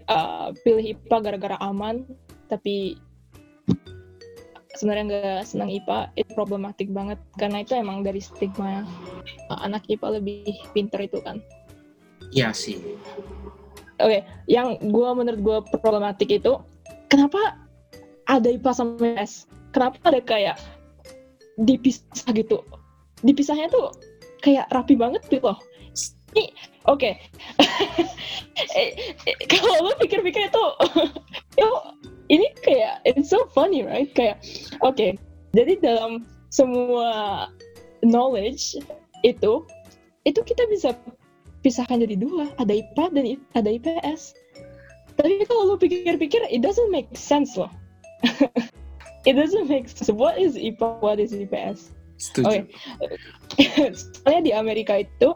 uh, 0.06 0.54
pilih 0.62 0.94
IPA 0.94 1.16
gara-gara 1.18 1.56
aman, 1.58 2.06
tapi 2.46 2.94
sebenarnya 4.78 5.04
nggak 5.10 5.42
senang 5.42 5.70
IPA, 5.74 6.14
itu 6.14 6.30
problematik 6.38 6.88
banget 6.94 7.18
karena 7.34 7.66
itu 7.66 7.74
emang 7.74 8.06
dari 8.06 8.22
stigma 8.22 8.86
anak 9.50 9.82
IPA 9.90 10.22
lebih 10.22 10.54
pinter 10.70 11.02
itu 11.02 11.18
kan. 11.18 11.42
Iya 12.30 12.54
sih. 12.54 12.78
Oke, 13.98 14.22
yang 14.46 14.78
gue 14.78 15.10
menurut 15.10 15.40
gue 15.42 15.58
problematik 15.82 16.30
itu 16.30 16.62
kenapa 17.10 17.58
ada 18.30 18.46
IPA 18.46 18.70
sama 18.70 18.94
IPS? 19.02 19.50
Kenapa 19.74 19.98
ada 20.06 20.22
kayak 20.22 20.56
dipisah 21.58 22.30
gitu? 22.30 22.62
Dipisahnya 23.26 23.66
tuh 23.66 23.90
kayak 24.46 24.70
rapi 24.70 24.94
banget 24.94 25.26
gitu 25.26 25.42
loh. 25.42 25.58
Ini 26.36 26.54
oke. 26.86 27.10
Eh, 28.58 28.90
eh, 29.22 29.38
Kalau 29.46 29.86
lo 29.86 29.94
pikir-pikir 30.02 30.50
itu, 30.50 30.64
itu 31.62 31.70
ini 32.28 32.46
kayak 32.64 33.04
it's 33.04 33.32
so 33.32 33.48
funny 33.52 33.84
right? 33.84 34.12
Kayak 34.12 34.40
oke. 34.84 35.16
Jadi 35.56 35.72
dalam 35.80 36.28
semua 36.52 37.48
knowledge 38.04 38.78
itu 39.24 39.64
itu 40.28 40.40
kita 40.44 40.68
bisa 40.68 40.92
pisahkan 41.64 42.00
jadi 42.04 42.16
dua, 42.20 42.52
ada 42.60 42.70
IPA 42.70 43.04
dan 43.16 43.24
ada 43.56 43.68
IPS. 43.68 44.36
Tapi 45.18 45.42
kalau 45.50 45.74
lu 45.74 45.76
pikir-pikir, 45.76 46.46
it 46.46 46.62
doesn't 46.62 46.94
make 46.94 47.10
sense 47.18 47.58
loh. 47.58 47.70
it 49.28 49.34
doesn't 49.34 49.66
make 49.66 49.90
sense. 49.90 50.06
What 50.12 50.38
is 50.38 50.54
IPA? 50.54 51.02
What 51.02 51.18
is 51.18 51.34
IPS? 51.34 51.90
Setuju. 52.22 52.46
Oke. 52.46 52.60
Soalnya 54.22 54.42
di 54.46 54.52
Amerika 54.54 55.02
itu, 55.02 55.34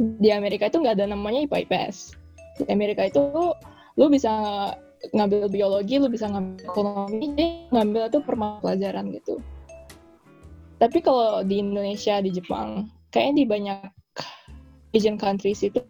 di 0.00 0.32
Amerika 0.32 0.72
itu 0.72 0.80
nggak 0.80 0.96
ada 0.96 1.12
namanya 1.12 1.44
IPA 1.44 1.68
IPS. 1.68 2.16
Di 2.64 2.64
Amerika 2.72 3.12
itu 3.12 3.52
lu 4.00 4.06
bisa 4.08 4.32
ngambil 5.10 5.50
biologi, 5.50 5.98
lu 5.98 6.06
bisa 6.06 6.30
ngambil 6.30 6.62
ekonomi, 6.62 7.34
jadi 7.34 7.46
ngambil 7.74 8.02
itu 8.06 8.18
per 8.22 8.34
mata 8.38 8.62
pelajaran 8.62 9.10
gitu. 9.10 9.42
Tapi 10.78 10.98
kalau 11.02 11.42
di 11.42 11.58
Indonesia, 11.58 12.22
di 12.22 12.30
Jepang, 12.30 12.86
kayaknya 13.10 13.34
di 13.34 13.44
banyak 13.46 13.78
Asian 14.92 15.16
countries 15.16 15.64
itu 15.64 15.82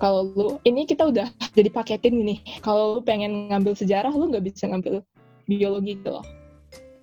kalau 0.00 0.32
lu 0.34 0.58
ini 0.66 0.88
kita 0.88 1.10
udah 1.10 1.28
jadi 1.58 1.70
paketin 1.70 2.18
gini. 2.18 2.42
Kalau 2.64 2.98
lu 2.98 3.00
pengen 3.02 3.50
ngambil 3.52 3.78
sejarah, 3.78 4.10
lu 4.10 4.30
nggak 4.30 4.46
bisa 4.50 4.66
ngambil 4.66 5.06
biologi 5.46 5.98
gitu 5.98 6.18
loh. 6.18 6.26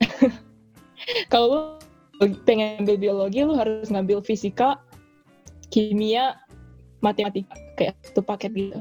kalau 1.33 1.79
lu 2.19 2.35
pengen 2.43 2.83
ngambil 2.83 2.97
biologi, 2.99 3.39
lu 3.47 3.55
harus 3.55 3.87
ngambil 3.87 4.19
fisika, 4.19 4.79
kimia, 5.71 6.35
matematika 6.99 7.55
kayak 7.79 7.95
satu 8.03 8.19
paket 8.19 8.51
gitu. 8.51 8.79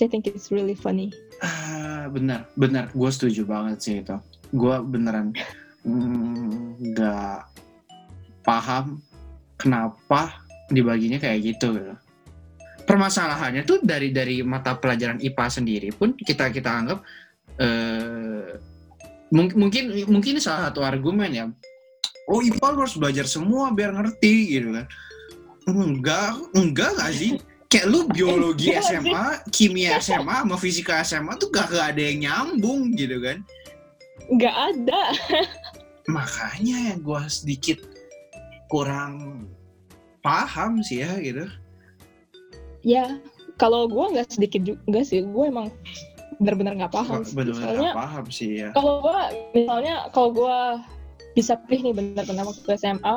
I 0.00 0.08
think 0.08 0.24
it's 0.24 0.48
really 0.48 0.72
funny. 0.72 1.12
Ah, 1.40 2.04
benar, 2.12 2.48
benar. 2.54 2.92
Gue 2.92 3.10
setuju 3.12 3.48
banget 3.48 3.78
sih 3.80 3.94
itu. 4.04 4.16
Gue 4.52 4.76
beneran 4.84 5.32
mm, 5.84 6.92
nggak 6.92 7.38
paham 8.44 9.00
kenapa 9.56 10.40
dibaginya 10.68 11.16
kayak 11.16 11.56
gitu. 11.56 11.76
gitu. 11.76 11.94
Permasalahannya 12.84 13.62
tuh 13.64 13.80
dari 13.80 14.10
dari 14.10 14.42
mata 14.42 14.74
pelajaran 14.74 15.22
IPA 15.22 15.46
sendiri 15.48 15.88
pun 15.94 16.12
kita 16.16 16.50
kita 16.50 16.70
anggap 16.70 16.98
mung- 19.30 19.56
mungkin 19.56 19.84
mungkin 20.10 20.30
ini 20.36 20.42
salah 20.42 20.68
satu 20.70 20.82
argumen 20.82 21.30
ya. 21.30 21.46
Oh 22.30 22.42
IPA 22.42 22.66
harus 22.78 22.94
belajar 22.98 23.26
semua 23.26 23.70
biar 23.74 23.94
ngerti 23.94 24.58
gitu 24.58 24.74
kan. 24.74 24.86
Enggak, 25.70 26.34
enggak 26.56 26.90
gak 26.98 27.12
sih? 27.14 27.38
Kayak 27.70 27.86
lu 27.86 28.00
biologi. 28.10 28.74
SMA, 28.82 29.46
kimia 29.54 30.02
SMA, 30.02 30.42
sama 30.42 30.56
fisika 30.58 31.06
SMA 31.06 31.38
tuh 31.38 31.54
gak, 31.54 31.70
gak 31.70 31.94
ada 31.94 32.02
yang 32.02 32.18
nyambung 32.26 32.98
gitu 32.98 33.22
kan. 33.22 33.46
Nggak 34.26 34.56
ada. 34.74 35.02
Makanya 36.10 36.76
yang 36.90 36.98
gue 37.06 37.22
sedikit 37.30 37.78
kurang 38.66 39.46
paham 40.26 40.82
sih 40.82 41.06
ya 41.06 41.14
gitu. 41.22 41.46
Ya, 42.82 43.22
kalau 43.60 43.86
gua 43.86 44.10
nggak 44.10 44.34
sedikit 44.34 44.66
juga 44.66 45.00
sih. 45.06 45.22
Gue 45.22 45.52
emang 45.52 45.70
benar-benar 46.42 46.74
nggak 46.74 46.94
paham. 46.94 47.22
sih. 47.22 47.38
Bener-bener 47.38 47.70
Soalnya 47.70 47.92
gak 47.94 48.00
paham 48.02 48.26
sih 48.32 48.50
ya. 48.66 48.68
kalau 48.74 48.94
gua 49.04 49.30
misalnya 49.54 49.94
kalau 50.10 50.30
gua 50.34 50.58
bisa 51.38 51.54
pilih 51.70 51.90
nih 51.90 51.94
benar-benar 51.94 52.44
waktu 52.50 52.66
SMA 52.74 53.14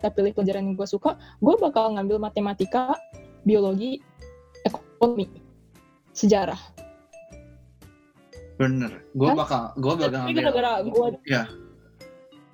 kita 0.00 0.08
pilih 0.16 0.32
pelajaran 0.32 0.64
yang 0.64 0.76
gue 0.80 0.88
suka 0.88 1.14
gue 1.44 1.54
bakal 1.60 1.92
ngambil 1.94 2.16
matematika 2.18 2.96
biologi 3.44 4.00
ekonomi 4.64 5.26
sejarah 6.12 6.58
Bener. 8.60 8.92
Gue 9.16 9.32
bakal, 9.32 9.72
gue 9.80 9.88
bakal 9.96 10.12
tapi 10.12 10.36
gara-gara 10.36 10.84
gue 10.84 11.06
Ya. 11.24 11.48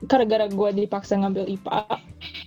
gara-gara 0.07 0.47
gue 0.47 0.69
dipaksa 0.77 1.19
ngambil 1.19 1.51
IPA 1.51 1.83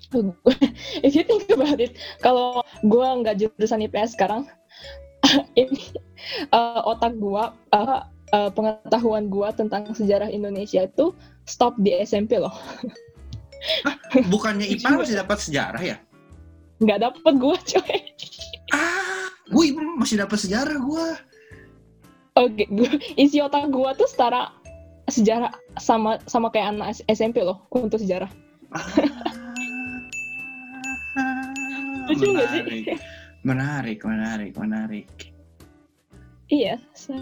if 1.06 1.12
you 1.18 1.26
think 1.26 1.50
about 1.52 1.82
it 1.82 1.98
kalau 2.22 2.62
gue 2.86 3.08
nggak 3.20 3.42
jurusan 3.42 3.84
IPS 3.84 4.14
sekarang 4.16 4.46
ini 5.60 5.92
uh, 6.54 6.86
otak 6.86 7.18
gue 7.18 7.44
uh, 7.74 8.06
uh, 8.06 8.50
pengetahuan 8.54 9.28
gue 9.34 9.50
tentang 9.58 9.90
sejarah 9.92 10.30
Indonesia 10.30 10.86
itu 10.86 11.12
stop 11.50 11.74
di 11.82 11.98
SMP 12.00 12.38
loh 12.38 12.54
Bukannya 14.30 14.70
IPA 14.70 14.90
masih 15.04 15.18
dapat 15.20 15.38
sejarah 15.42 15.82
ya? 15.84 15.98
nggak 16.80 17.00
dapet 17.02 17.34
gue 17.36 17.56
coy 17.76 17.98
Ah, 18.74 19.30
gue 19.50 19.66
masih 19.98 20.22
dapat 20.22 20.38
sejarah 20.40 20.78
gue. 20.78 21.08
Oke, 22.40 22.64
gua- 22.72 23.02
isi 23.20 23.44
otak 23.44 23.68
gua 23.68 23.92
tuh 23.98 24.08
setara 24.08 24.48
sejarah 25.12 25.52
sama 25.82 26.22
sama 26.30 26.48
kayak 26.54 26.78
anak 26.78 26.96
SMP 27.12 27.44
loh 27.44 27.68
untuk 27.74 28.00
sejarah. 28.00 28.32
Lucu 32.08 32.26
nggak 32.32 32.48
sih? 32.54 32.64
Menarik, 33.44 34.00
menarik, 34.06 34.54
menarik. 34.56 35.10
Iya, 36.50 36.82
so 36.98 37.14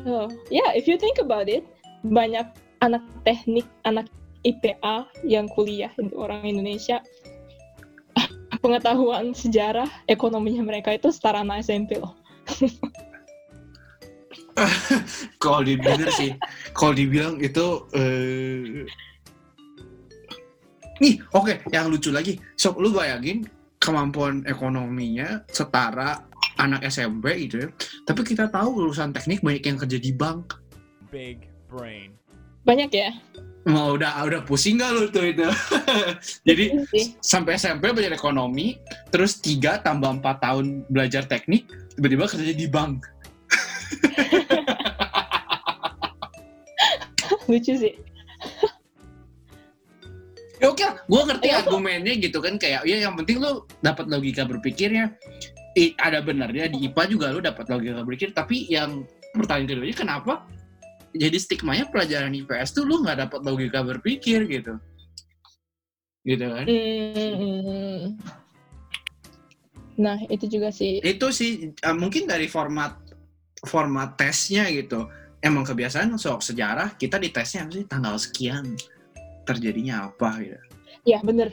yeah, 0.47 0.71
if 0.71 0.87
you 0.87 0.95
think 0.95 1.19
about 1.19 1.51
it, 1.51 1.65
banyak 2.07 2.47
anak 2.79 3.03
teknik, 3.27 3.67
anak 3.83 4.07
IPA 4.47 5.03
yang 5.27 5.51
kuliah 5.51 5.91
orang 6.15 6.45
Indonesia 6.47 7.03
pengetahuan 8.67 9.31
sejarah 9.31 9.87
ekonominya 10.11 10.59
mereka 10.59 10.91
itu 10.91 11.07
setara 11.07 11.39
anak 11.39 11.63
SMP 11.63 11.95
loh. 11.95 12.11
Kalau 15.43 15.61
dibener 15.61 16.09
sih, 16.17 16.33
kalau 16.73 16.97
dibilang 16.97 17.37
itu 17.37 17.85
eh 17.93 18.89
nih, 20.97 21.21
oke, 21.29 21.61
yang 21.69 21.93
lucu 21.93 22.09
lagi. 22.09 22.41
So, 22.57 22.73
lu 22.73 22.89
bayangin 22.89 23.45
kemampuan 23.77 24.41
ekonominya 24.49 25.45
setara 25.53 26.25
anak 26.57 26.81
SMP 26.89 27.45
gitu 27.45 27.61
ya. 27.61 27.69
Tapi 28.09 28.25
kita 28.25 28.49
tahu 28.49 28.81
lulusan 28.81 29.13
teknik 29.13 29.45
banyak 29.45 29.61
yang 29.61 29.77
kerja 29.77 30.01
di 30.01 30.09
bank. 30.09 30.57
Big 31.13 31.45
brain. 31.69 32.17
Banyak 32.65 32.89
ya. 32.89 33.13
Mau 33.67 33.99
udah 33.99 34.23
udah 34.23 34.47
pusing 34.47 34.79
gak 34.79 34.95
lu 34.95 35.11
tuh 35.11 35.27
itu? 35.27 35.43
Jadi 36.47 36.87
sampai 37.19 37.59
SMP 37.59 37.91
belajar 37.91 38.15
ekonomi, 38.15 38.79
terus 39.11 39.43
3 39.43 39.83
tambah 39.83 40.23
4 40.23 40.39
tahun 40.39 40.87
belajar 40.87 41.27
teknik, 41.27 41.67
tiba-tiba 41.99 42.31
kerja 42.31 42.55
di 42.55 42.67
bank. 42.71 43.03
lucu 47.47 47.73
sih. 47.75 47.95
Ya 50.57 50.73
oke, 50.73 50.83
gue 50.83 51.21
ngerti 51.21 51.47
Ya, 51.53 51.61
argumennya 51.61 52.17
gitu 52.17 52.41
kan 52.41 52.57
kayak 52.57 52.81
ya 52.89 52.97
yang 52.97 53.13
penting 53.13 53.37
lu 53.37 53.61
dapat 53.83 54.09
logika 54.09 54.47
berpikirnya. 54.47 55.13
I, 55.77 55.93
ada 56.01 56.25
benarnya 56.25 56.73
di 56.73 56.89
IPA 56.89 57.03
juga 57.05 57.29
lu 57.29 57.43
dapat 57.43 57.69
logika 57.69 58.01
berpikir, 58.01 58.33
tapi 58.33 58.65
yang 58.65 59.05
pertanyaan 59.37 59.69
keduanya 59.69 59.93
kenapa 59.93 60.41
jadi 61.17 61.37
stigmanya 61.41 61.89
pelajaran 61.89 62.33
IPS 62.33 62.77
tuh 62.77 62.85
lu 62.85 63.01
nggak 63.01 63.27
dapat 63.27 63.39
logika 63.43 63.81
berpikir 63.83 64.45
gitu. 64.47 64.77
Gitu 66.23 66.45
kan. 66.45 66.65
Hmm. 66.65 68.17
Nah, 69.97 70.17
itu 70.29 70.45
juga 70.45 70.69
sih. 70.69 71.01
Itu 71.01 71.33
sih 71.33 71.73
eh, 71.73 71.95
mungkin 71.97 72.29
dari 72.29 72.45
format 72.45 72.95
format 73.65 74.13
tesnya 74.15 74.69
gitu. 74.69 75.09
Emang 75.41 75.65
kebiasaan 75.65 76.17
soal 76.17 76.41
sejarah 76.41 76.97
kita 76.97 77.17
di 77.17 77.29
tesnya 77.33 77.65
apa 77.65 77.73
sih 77.73 77.85
tanggal 77.85 78.15
sekian 78.17 78.77
terjadinya 79.45 80.09
apa 80.09 80.37
gitu. 80.41 80.57
Ya, 81.07 81.23
bener. 81.25 81.49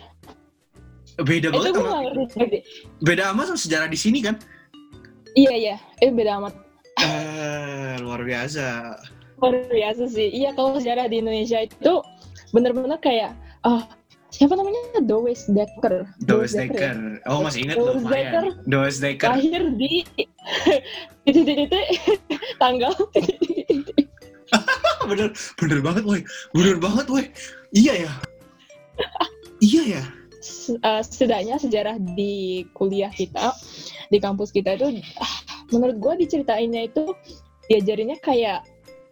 Beda 1.14 1.54
banget 1.54 1.78
sama 1.78 2.10
beda 2.98 3.22
amat 3.30 3.54
sama 3.54 3.60
sejarah 3.60 3.88
di 3.88 3.98
sini 3.98 4.18
kan. 4.18 4.34
Iya, 5.38 5.52
iya. 5.54 5.76
Itu 6.02 6.12
beda 6.12 6.42
amat. 6.42 6.54
Eh, 6.98 7.94
luar 8.02 8.26
biasa. 8.26 8.98
Luar 9.44 9.68
biasa 9.68 10.08
sih. 10.08 10.28
Iya, 10.32 10.56
kalau 10.56 10.80
sejarah 10.80 11.12
di 11.12 11.20
Indonesia 11.20 11.60
itu 11.60 12.00
bener-bener 12.56 12.96
kayak, 12.96 13.36
ah 13.68 13.84
siapa 14.32 14.56
namanya? 14.56 15.04
Does 15.04 15.44
Dekker. 15.52 16.08
Does 16.24 16.56
ya? 16.56 16.64
Dekker. 16.64 17.20
Oh 17.28 17.44
masih 17.44 17.68
inget 17.68 17.76
Does 17.76 18.00
lumayan. 18.00 18.56
Does 18.64 18.96
Dekker. 19.04 19.28
Lahir 19.36 19.62
di 19.76 20.08
titik-titik 21.28 21.86
tanggal 22.56 22.92
bener, 25.08 25.28
bener 25.60 25.78
banget, 25.84 26.02
woi. 26.08 26.20
Bener 26.56 26.76
banget, 26.80 27.06
woi. 27.12 27.24
Iya 27.76 28.08
ya. 28.08 28.12
iya 29.60 29.82
ya. 30.00 30.02
Eh, 30.44 31.02
setidaknya 31.04 31.56
sejarah 31.56 31.96
di 32.16 32.64
kuliah 32.76 33.08
kita 33.08 33.52
di 34.12 34.20
kampus 34.20 34.52
kita 34.52 34.76
itu 34.76 35.00
ah, 35.16 35.34
menurut 35.72 35.96
gua 35.96 36.14
diceritainnya 36.20 36.92
itu 36.92 37.16
diajarinnya 37.72 38.20
kayak 38.20 38.60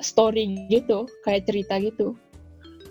story 0.03 0.69
gitu 0.69 1.07
kayak 1.25 1.47
cerita 1.49 1.79
gitu 1.81 2.15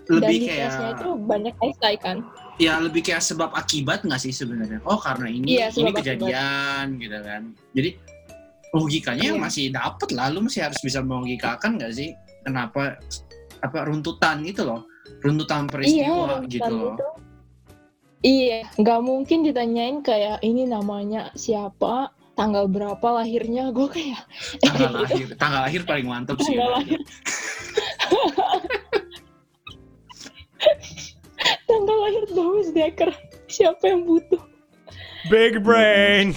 dan 0.10 0.28
Lebih 0.28 0.40
tesnya 0.50 0.68
kayak 0.74 0.92
itu 0.98 1.10
banyak 1.24 1.56
esai 1.62 1.96
kan 1.96 2.18
ya 2.60 2.78
lebih 2.78 3.02
kayak 3.02 3.24
sebab 3.26 3.50
akibat 3.58 4.06
nggak 4.06 4.22
sih 4.22 4.30
sebenarnya? 4.30 4.78
Oh 4.86 5.02
karena 5.02 5.34
ini 5.34 5.58
Iya, 5.58 5.74
ini 5.74 5.92
kejadian 5.98 7.02
gitu 7.02 7.18
kan. 7.26 7.42
Jadi 7.74 7.90
logikanya 8.78 9.34
Iya. 9.34 9.40
masih 9.42 9.66
dapet 9.74 10.10
lah. 10.14 10.30
Lu 10.30 10.46
masih 10.46 10.70
harus 10.70 10.78
bisa 10.86 11.02
melogikakan 11.02 11.82
nggak 11.82 11.94
sih? 11.98 12.14
Kenapa 12.46 13.02
apa 13.66 13.78
runtutan 13.90 14.46
gitu 14.46 14.62
loh? 14.70 14.86
Runtutan 15.26 15.66
peristiwa 15.66 16.46
runtutan 16.46 16.50
gitu 16.50 16.74
loh. 16.74 16.94
itu. 16.94 17.08
iya 18.22 18.70
nggak 18.78 19.02
mungkin 19.02 19.42
ditanyain 19.42 20.06
kayak 20.06 20.46
ini 20.46 20.70
namanya 20.70 21.34
siapa 21.34 22.14
tanggal 22.42 22.66
berapa 22.66 23.08
lahirnya? 23.14 23.70
Gue 23.70 23.86
kayak 23.88 24.18
Tanggal 24.66 24.92
lahir, 24.98 25.28
tanggal 25.38 25.62
lahir 25.62 25.82
paling 25.86 26.08
mantep 26.10 26.42
sih. 26.42 26.58
tanggal 26.58 26.72
lahir. 26.76 27.00
Tanggal 31.66 31.98
lahir 31.98 32.24
Doris 32.30 32.70
Dekker 32.70 33.10
siapa 33.48 33.88
yang 33.88 34.06
butuh? 34.06 34.42
Big 35.30 35.62
brain. 35.62 36.34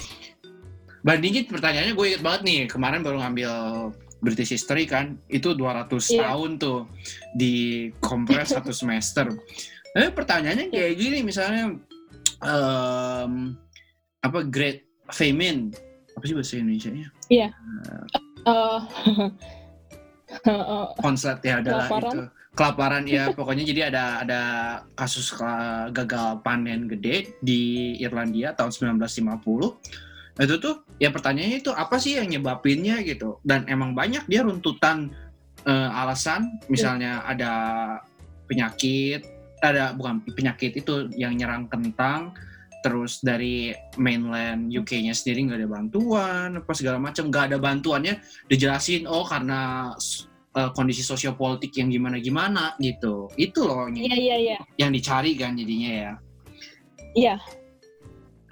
bandingin 1.01 1.45
pertanyaannya 1.45 1.93
gue 1.93 2.05
inget 2.09 2.23
banget 2.25 2.41
nih 2.41 2.59
kemarin 2.65 3.05
baru 3.05 3.21
ngambil 3.21 3.51
British 4.25 4.57
History 4.57 4.89
kan 4.89 5.21
itu 5.27 5.53
200 5.53 5.85
Iya. 6.09 6.33
tahun 6.33 6.57
tuh 6.57 6.89
di 7.31 7.53
kompres 8.01 8.49
satu 8.49 8.73
semester. 8.81 9.29
Eh 9.93 10.09
pertanyaannya 10.09 10.73
kayak 10.73 10.97
gini 10.97 11.21
misalnya 11.21 11.77
em, 12.41 13.53
apa 14.17 14.39
Great 14.49 14.81
Famine 15.13 15.69
apa 16.15 16.23
sih 16.23 16.35
bahasa 16.35 16.55
Indonesia 16.57 16.89
nya 16.91 17.07
Eh, 20.25 20.49
eh, 20.51 20.85
konslet 20.99 21.39
ya 21.45 21.61
adalah 21.61 21.85
Kelaparan. 21.87 22.11
itu 22.11 22.19
kelaparan. 22.57 23.03
Ya 23.05 23.23
pokoknya. 23.37 23.63
Jadi 23.63 23.81
ada 23.93 24.03
ada 24.25 24.41
kasus 24.97 25.31
gagal 25.93 26.41
panen 26.41 26.89
gede 26.89 27.37
di 27.39 27.93
Irlandia 28.01 28.57
tahun 28.57 28.97
1950 28.97 30.03
itu 30.35 30.59
tuh 30.59 30.83
ya 30.99 31.15
pertanyaannya 31.15 31.63
itu 31.63 31.71
apa 31.71 31.95
sih 31.95 32.19
yang 32.19 32.27
nyebabinnya 32.27 32.99
gitu? 33.07 33.39
Dan 33.45 33.63
emang 33.71 33.95
banyak 33.95 34.27
dia 34.27 34.43
runtutan 34.43 35.13
eh, 35.63 35.89
alasan. 35.93 36.59
Misalnya 36.67 37.23
ada 37.23 37.53
penyakit 38.49 39.23
ada 39.63 39.95
bukan 39.95 40.21
penyakit 40.35 40.77
itu 40.77 41.09
yang 41.15 41.33
nyerang 41.33 41.65
kentang 41.71 42.35
terus 42.85 43.17
dari 43.25 43.73
mainland 43.97 44.69
UK-nya 44.69 45.17
sendiri 45.17 45.49
nggak 45.49 45.59
ada 45.65 45.69
bantuan 45.73 46.49
apa 46.61 46.71
segala 46.77 47.01
macam 47.01 47.33
nggak 47.33 47.49
ada 47.49 47.57
bantuannya 47.57 48.21
dijelasin 48.45 49.09
oh 49.09 49.25
karena 49.25 49.89
eh, 50.53 50.69
kondisi 50.77 51.01
sosiopolitik 51.01 51.73
yang 51.81 51.89
gimana 51.89 52.21
gimana 52.21 52.77
gitu. 52.77 53.25
Itu 53.41 53.65
loh 53.65 53.89
yang, 53.89 54.05
iya 54.05 54.17
iya 54.21 54.35
iya. 54.37 54.57
yang 54.77 54.93
dicari 54.93 55.33
kan 55.33 55.57
jadinya 55.57 55.89
ya. 55.89 56.11
Iya. 57.17 57.35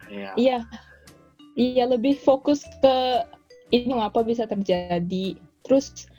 Iya. 0.09 0.31
iya. 0.33 0.57
Iya 1.53 1.85
lebih 1.85 2.17
fokus 2.17 2.65
ke 2.81 3.21
ini 3.69 3.93
ngapa 3.93 4.25
bisa 4.25 4.49
terjadi. 4.49 5.37
Terus 5.61 6.09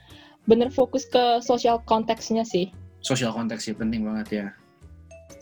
bener 0.47 0.71
fokus 0.71 1.03
ke 1.11 1.43
social 1.43 1.83
konteksnya 1.83 2.47
sih. 2.47 2.71
Sosial 3.03 3.35
konteks 3.35 3.67
sih 3.67 3.75
penting 3.75 4.07
banget 4.07 4.29
ya 4.31 4.47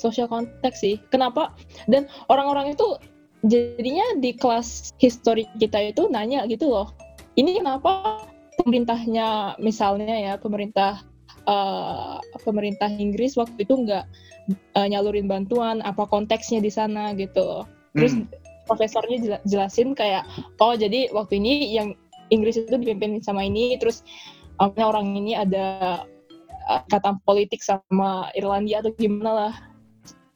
social 0.02 0.26
konteks 0.26 0.82
sih. 0.82 0.98
Kenapa? 1.14 1.54
Dan 1.86 2.10
orang-orang 2.26 2.74
itu 2.74 2.98
jadinya 3.46 4.06
di 4.22 4.34
kelas 4.34 4.94
history 5.02 5.50
kita 5.58 5.90
itu 5.90 6.06
nanya 6.10 6.46
gitu 6.46 6.70
loh 6.70 6.94
ini 7.34 7.58
kenapa 7.58 8.22
pemerintahnya 8.62 9.58
misalnya 9.58 10.14
ya 10.14 10.32
pemerintah 10.38 11.02
eh, 11.50 12.16
pemerintah 12.46 12.86
Inggris 12.86 13.34
waktu 13.34 13.66
itu 13.66 13.74
nggak 13.82 14.04
eh, 14.78 14.86
nyalurin 14.86 15.26
bantuan 15.26 15.82
apa 15.82 16.06
konteksnya 16.06 16.62
di 16.62 16.70
sana 16.70 17.12
gitu 17.18 17.66
terus 17.98 18.14
Hmm. 18.14 18.30
profesornya 18.70 19.18
jela- 19.18 19.44
jelasin 19.44 19.92
kayak 19.98 20.22
oh 20.62 20.78
jadi 20.78 21.10
waktu 21.10 21.42
ini 21.42 21.74
yang 21.74 21.98
Inggris 22.30 22.56
itu 22.56 22.78
dipimpin 22.78 23.18
sama 23.20 23.42
ini 23.44 23.74
terus 23.76 24.06
um, 24.62 24.72
orang 24.78 25.18
ini 25.18 25.34
ada 25.36 26.00
uh, 26.70 26.80
kata 26.88 27.18
politik 27.26 27.60
sama 27.60 28.30
Irlandia 28.38 28.80
atau 28.80 28.94
gimana 28.96 29.30
lah 29.34 29.54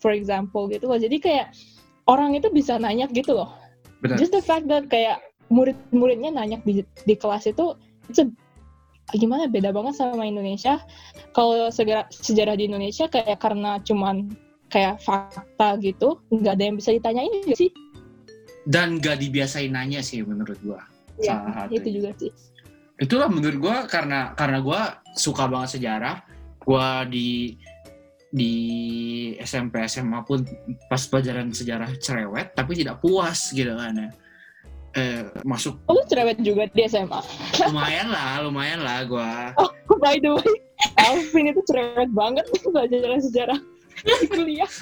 for 0.07 0.14
example 0.14 0.71
gitu 0.71 0.87
loh. 0.87 0.95
Jadi 0.95 1.19
kayak 1.19 1.51
orang 2.07 2.38
itu 2.38 2.47
bisa 2.55 2.79
nanya 2.79 3.11
gitu 3.11 3.35
loh. 3.35 3.51
Benar. 3.99 4.23
Just 4.23 4.31
the 4.31 4.38
fact 4.38 4.71
that 4.71 4.87
kayak 4.87 5.19
murid-muridnya 5.51 6.31
nanya 6.31 6.62
di, 6.62 6.87
di 6.87 7.14
kelas 7.19 7.51
itu 7.51 7.75
itu 8.07 8.31
gimana? 9.19 9.51
Beda 9.51 9.75
banget 9.75 9.99
sama 9.99 10.23
Indonesia. 10.23 10.79
Kalau 11.35 11.66
sejarah, 11.75 12.07
sejarah 12.14 12.55
di 12.55 12.71
Indonesia 12.71 13.11
kayak 13.11 13.42
karena 13.42 13.83
cuman 13.83 14.31
kayak 14.71 15.03
fakta 15.03 15.79
gitu 15.83 16.23
nggak 16.31 16.55
ada 16.55 16.64
yang 16.71 16.77
bisa 16.79 16.95
ditanyain 16.95 17.35
juga 17.42 17.59
sih. 17.59 17.71
Dan 18.66 18.99
gak 18.99 19.23
dibiasain 19.23 19.71
nanya 19.71 20.03
sih 20.03 20.27
menurut 20.27 20.59
gua. 20.62 20.83
Ya 21.23 21.38
Salah 21.38 21.71
itu 21.71 21.87
juga 21.87 22.11
sih. 22.19 22.35
Itulah 22.99 23.31
menurut 23.31 23.59
gua 23.62 23.77
karena 23.87 24.35
karena 24.35 24.59
gua 24.59 24.81
suka 25.14 25.47
banget 25.47 25.79
sejarah. 25.79 26.27
Gua 26.66 27.07
di 27.07 27.55
di 28.31 28.53
SMP 29.39 29.87
SMA 29.87 30.21
pun 30.27 30.43
pas 30.91 31.01
pelajaran 31.07 31.55
sejarah 31.55 31.91
cerewet 32.03 32.53
tapi 32.53 32.75
tidak 32.75 32.99
puas 33.01 33.55
gitu 33.55 33.71
kan 33.75 33.95
ya. 33.95 34.11
Eh, 34.97 35.29
masuk 35.45 35.77
Oh, 35.93 36.01
lu 36.01 36.03
cerewet 36.09 36.41
juga 36.41 36.67
di 36.73 36.89
SMA 36.89 37.21
lumayan 37.69 38.09
lah 38.09 38.41
lumayan 38.41 38.81
lah 38.81 39.05
gua. 39.05 39.53
Oh 39.61 39.71
by 40.01 40.17
the 40.17 40.33
way 40.33 40.57
Alvin 40.97 41.53
itu 41.53 41.61
cerewet 41.69 42.11
banget 42.17 42.49
belajar 42.65 43.21
sejarah 43.21 43.61
di 44.05 44.27
kuliah. 44.29 44.73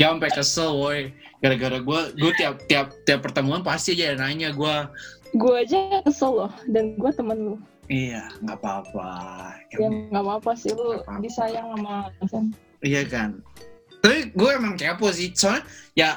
Ya 0.00 0.08
sampai 0.08 0.32
kesel 0.32 0.72
woi 0.72 1.12
gara-gara 1.44 1.76
gua 1.84 2.08
gua 2.16 2.32
tiap 2.40 2.64
tiap 2.64 2.96
tiap 3.04 3.20
pertemuan 3.20 3.60
pasti 3.60 3.92
aja 3.92 4.16
nanya 4.16 4.56
gua. 4.56 4.88
Gue 5.32 5.64
aja 5.64 6.04
kesel 6.04 6.44
loh 6.44 6.52
dan 6.68 6.92
gue 7.00 7.08
temen 7.12 7.38
lu 7.40 7.56
iya 7.92 8.24
nggak 8.40 8.56
apa-apa 8.56 9.12
ya 9.68 9.84
nggak 9.84 10.24
apa-apa 10.24 10.50
sih 10.56 10.72
lu 10.72 10.96
Nggak 11.04 11.20
disayang 11.28 11.76
sama 11.76 12.08
Alvin 12.24 12.56
Iya 12.82 13.06
kan. 13.06 13.38
Tapi 14.02 14.34
gue 14.34 14.50
emang 14.50 14.74
kepo 14.74 15.08
sih. 15.14 15.30
Soalnya 15.32 15.62
ya 15.94 16.10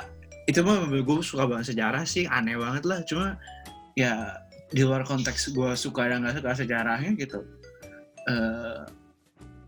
itu 0.49 0.65
mah 0.65 0.89
gue 0.89 1.15
suka 1.21 1.45
banget 1.45 1.78
sejarah 1.78 2.03
sih. 2.03 2.26
Aneh 2.26 2.57
banget 2.57 2.84
lah. 2.89 2.99
Cuma 3.05 3.38
ya 3.93 4.41
di 4.73 4.82
luar 4.82 5.05
konteks 5.05 5.53
gue 5.53 5.71
suka 5.78 6.09
dan 6.09 6.26
gak 6.26 6.41
suka 6.41 6.57
sejarahnya 6.57 7.13
gitu. 7.15 7.45
eh 8.26 8.82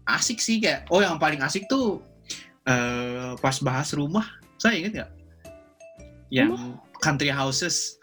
asik 0.10 0.42
sih 0.42 0.58
kayak. 0.58 0.90
Oh 0.90 0.98
yang 0.98 1.22
paling 1.22 1.38
asik 1.46 1.70
tuh 1.70 2.02
eh 2.66 3.38
pas 3.38 3.62
bahas 3.62 3.94
rumah. 3.94 4.26
Saya 4.58 4.82
inget 4.82 5.06
gak? 5.06 5.12
Yang 6.34 6.58
country 6.98 7.30
houses. 7.30 8.02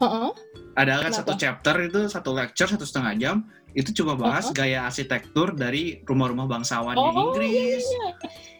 Heeh. 0.00 0.32
Ada 0.76 1.00
kan 1.00 1.10
Kenapa? 1.10 1.18
satu 1.24 1.32
chapter 1.34 1.74
itu 1.82 2.00
satu 2.06 2.30
lecture 2.30 2.68
satu 2.68 2.84
setengah 2.84 3.14
jam 3.16 3.36
itu 3.72 3.92
cuma 3.92 4.12
bahas 4.14 4.48
Uh-huh. 4.48 4.56
gaya 4.56 4.84
arsitektur 4.84 5.52
dari 5.52 6.00
rumah-rumah 6.04 6.44
bangsawan 6.46 6.94
di 6.94 7.00
Oh, 7.02 7.32
Inggris. 7.32 7.84
iya. 7.84 8.08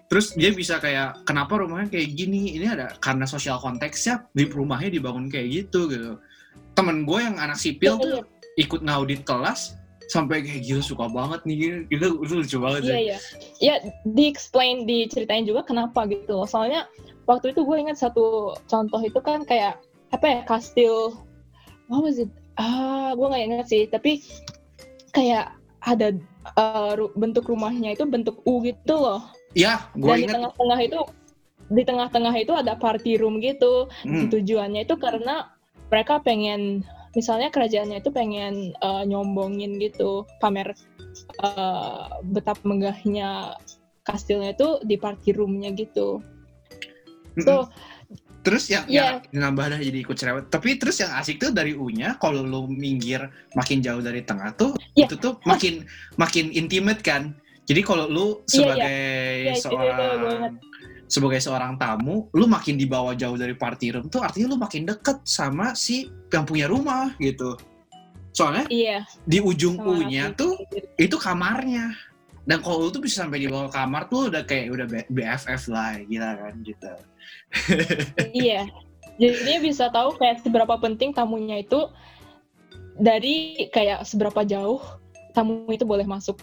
Terus 0.07 0.33
dia 0.33 0.53
bisa 0.53 0.79
kayak 0.79 1.27
kenapa 1.27 1.59
rumahnya 1.59 1.91
kayak 1.91 2.15
gini? 2.15 2.55
Ini 2.55 2.79
ada 2.79 2.87
karena 3.03 3.27
sosial 3.27 3.59
konteksnya 3.59 4.29
di 4.31 4.47
rumahnya 4.47 4.93
dibangun 4.93 5.27
kayak 5.27 5.67
gitu 5.67 5.91
gitu. 5.91 6.21
Temen 6.73 7.03
gue 7.03 7.19
yang 7.19 7.37
anak 7.37 7.59
sipil 7.59 7.99
Iya, 7.99 8.05
tuh 8.05 8.23
ikut 8.55 8.81
ngaudit 8.87 9.27
kelas 9.27 9.75
sampai 10.07 10.47
kayak 10.47 10.63
gila 10.63 10.79
suka 10.81 11.11
banget 11.11 11.43
nih 11.43 11.57
itu 11.91 12.07
itu 12.23 12.33
lucu 12.39 12.57
banget 12.63 12.81
Iya 12.87 12.99
iya. 13.03 13.19
Ya 13.59 13.75
di 14.07 14.31
explain 14.31 14.87
diceritain 14.87 15.43
juga 15.43 15.67
kenapa 15.67 16.07
gitu 16.07 16.39
loh. 16.39 16.47
Soalnya 16.47 16.87
waktu 17.27 17.51
itu 17.51 17.67
gue 17.67 17.77
ingat 17.77 17.99
satu 17.99 18.55
contoh 18.71 19.01
itu 19.03 19.19
kan 19.19 19.43
kayak 19.43 19.83
apa 20.15 20.27
ya 20.29 20.41
kastil 20.47 21.19
what 21.89 22.03
was 22.03 22.19
it? 22.19 22.31
Ah, 22.57 23.13
gue 23.15 23.27
nggak 23.27 23.45
ingat 23.47 23.67
sih. 23.69 23.83
Tapi 23.91 24.23
kayak 25.13 25.55
ada 25.87 26.13
uh, 26.59 26.95
bentuk 27.15 27.47
rumahnya 27.47 27.95
itu 27.95 28.05
bentuk 28.05 28.43
U 28.45 28.61
gitu 28.63 28.95
loh. 28.97 29.23
Ya, 29.57 29.89
gue 29.97 30.13
Dan 30.13 30.21
di 30.21 30.27
tengah-tengah 30.29 30.79
itu 30.85 31.01
di 31.67 31.83
tengah-tengah 31.83 32.35
itu 32.37 32.53
ada 32.53 32.77
party 32.77 33.19
room 33.19 33.41
gitu. 33.41 33.89
Hmm, 34.05 34.29
Tujuannya 34.29 34.85
itu 34.85 34.95
karena 35.01 35.51
mereka 35.89 36.21
pengen 36.21 36.83
misalnya 37.17 37.49
kerajaannya 37.49 38.05
itu 38.05 38.13
pengen 38.13 38.77
uh, 38.85 39.01
nyombongin 39.09 39.81
gitu 39.81 40.29
pamer 40.45 40.77
uh, 41.41 42.21
betapa 42.29 42.61
megahnya 42.61 43.57
kastilnya 44.05 44.53
itu 44.53 44.85
di 44.85 45.01
party 45.01 45.33
roomnya 45.33 45.73
gitu. 45.73 46.21
So 47.41 47.69
Terus 48.47 48.71
yang, 48.71 48.87
Iya. 48.87 49.19
yang 49.35 49.43
nambah 49.51 49.75
dah 49.75 49.81
jadi 49.83 49.99
ikut 50.07 50.15
cerewet. 50.15 50.47
Tapi 50.55 50.79
terus 50.79 51.03
yang 51.03 51.11
asik 51.19 51.43
tuh 51.43 51.51
dari 51.51 51.75
U-nya 51.75 52.15
kalau 52.23 52.47
lu 52.47 52.71
minggir 52.71 53.27
makin 53.59 53.83
jauh 53.83 53.99
dari 53.99 54.23
tengah 54.23 54.55
tuh 54.55 54.79
Iya. 54.95 55.11
itu 55.11 55.19
tuh 55.19 55.43
makin 55.43 55.83
makin 56.15 56.55
intimate 56.55 57.03
kan. 57.03 57.35
Jadi 57.67 57.83
kalau 57.83 58.07
lu 58.07 58.15
Iya, 58.23 58.31
iya. 58.31 58.47
sebagai 58.47 59.03
Iya, 59.03 59.51
itu 59.51 59.51
gue 59.51 59.59
seorang 59.67 59.99
ingat. 60.23 60.53
sebagai 61.11 61.41
seorang 61.43 61.73
tamu, 61.75 62.31
lu 62.31 62.47
makin 62.47 62.79
dibawa 62.79 63.19
jauh 63.19 63.35
dari 63.35 63.59
party 63.59 63.99
room 63.99 64.07
tuh 64.07 64.23
artinya 64.23 64.55
lu 64.55 64.59
makin 64.63 64.87
deket 64.87 65.19
sama 65.27 65.75
si 65.75 66.07
yang 66.31 66.47
punya 66.47 66.71
rumah 66.71 67.19
gitu. 67.19 67.59
Soalnya 68.31 68.71
iya. 68.71 69.03
di 69.27 69.43
ujung 69.43 69.75
U-nya 69.83 70.31
tuh 70.39 70.55
itu 70.95 71.19
kamarnya. 71.19 71.99
Dan 72.47 72.63
kalau 72.63 72.87
lu 72.87 72.89
tuh 72.95 73.03
bisa 73.03 73.27
sampai 73.27 73.43
dibawa 73.43 73.67
kamar 73.67 74.07
tuh 74.07 74.31
udah 74.31 74.47
kayak 74.47 74.71
udah 74.71 74.87
BFF 75.11 75.67
lah 75.67 75.99
gila 76.07 76.31
kan 76.39 76.55
gitu. 76.63 76.93
iya. 78.47 78.71
Jadi 79.19 79.37
dia 79.43 79.59
bisa 79.59 79.91
tahu 79.91 80.15
kayak 80.15 80.47
seberapa 80.47 80.79
penting 80.79 81.11
tamunya 81.11 81.61
itu 81.65 81.91
dari 82.97 83.67
kayak 83.75 84.07
seberapa 84.07 84.47
jauh 84.47 84.81
tamu 85.35 85.69
itu 85.69 85.85
boleh 85.85 86.07
masuk 86.09 86.39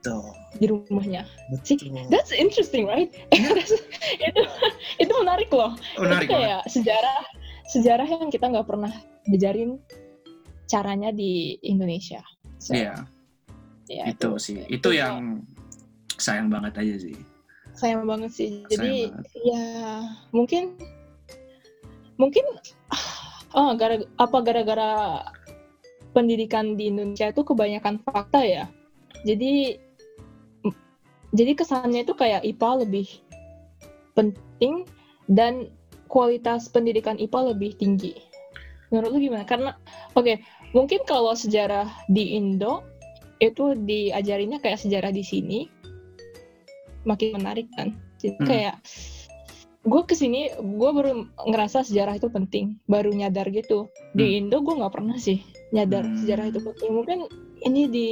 Tuh. 0.00 0.30
di 0.62 0.70
rumahnya. 0.70 1.26
Betul. 1.50 1.90
That's 2.08 2.30
interesting, 2.30 2.86
right? 2.86 3.10
That's- 3.34 3.82
itu 4.14 4.42
itu 5.02 5.12
menarik 5.18 5.50
loh. 5.50 5.74
Menarik 5.98 6.30
itu 6.30 6.32
banget. 6.32 6.48
kayak 6.48 6.62
sejarah 6.70 7.18
sejarah 7.68 8.06
yang 8.08 8.30
kita 8.30 8.46
nggak 8.48 8.68
pernah 8.68 8.92
diajarin 9.28 9.76
caranya 10.68 11.10
di 11.12 11.56
Indonesia. 11.64 12.20
So, 12.60 12.76
Iya, 12.76 13.08
ya, 13.88 14.04
itu 14.08 14.30
sih. 14.36 14.62
Itu 14.68 14.92
yang 14.92 15.42
sayang 16.20 16.52
banget 16.52 16.76
aja 16.78 16.96
sih. 17.00 17.16
sayang 17.78 18.10
banget 18.10 18.34
sih. 18.34 18.50
Jadi 18.66 19.14
banget. 19.14 19.26
ya 19.46 19.66
mungkin 20.34 20.74
mungkin 22.18 22.42
oh 23.58 23.70
gara 23.78 24.02
apa 24.18 24.38
gara-gara 24.42 24.92
pendidikan 26.10 26.74
di 26.74 26.90
Indonesia 26.90 27.30
itu 27.30 27.46
kebanyakan 27.46 28.02
fakta 28.02 28.42
ya. 28.42 28.64
Jadi 29.22 29.78
jadi 31.36 31.52
kesannya 31.54 32.02
itu 32.02 32.16
kayak 32.16 32.42
IPA 32.42 32.88
lebih 32.88 33.08
penting 34.16 34.88
dan 35.28 35.68
kualitas 36.08 36.66
pendidikan 36.72 37.20
IPA 37.20 37.54
lebih 37.54 37.76
tinggi. 37.76 38.16
Menurut 38.88 39.12
lu 39.12 39.18
gimana? 39.20 39.44
Karena 39.44 39.76
oke, 40.16 40.40
mungkin 40.72 41.04
kalau 41.04 41.36
sejarah 41.36 41.86
di 42.08 42.34
Indo 42.34 42.80
itu 43.38 43.74
diajarinnya 43.78 44.58
kayak 44.58 44.82
sejarah 44.82 45.14
di 45.14 45.22
sini 45.22 45.70
makin 47.06 47.38
menarik 47.38 47.70
kan. 47.74 47.94
Jadi 48.18 48.36
Hmm. 48.42 48.46
kayak 48.46 48.76
gue 49.86 50.02
ke 50.04 50.14
sini 50.18 50.52
gue 50.58 50.90
baru 50.90 51.24
ngerasa 51.48 51.86
sejarah 51.86 52.18
itu 52.18 52.28
penting, 52.28 52.76
baru 52.90 53.14
nyadar 53.14 53.48
gitu. 53.54 53.88
Di 54.12 54.36
Indo 54.36 54.60
gue 54.60 54.74
nggak 54.74 54.92
pernah 54.92 55.16
sih 55.16 55.40
nyadar 55.70 56.04
Hmm. 56.04 56.18
sejarah 56.20 56.50
itu 56.50 56.60
penting. 56.60 56.90
Mungkin 56.92 57.18
ini 57.64 57.82
di 57.88 58.08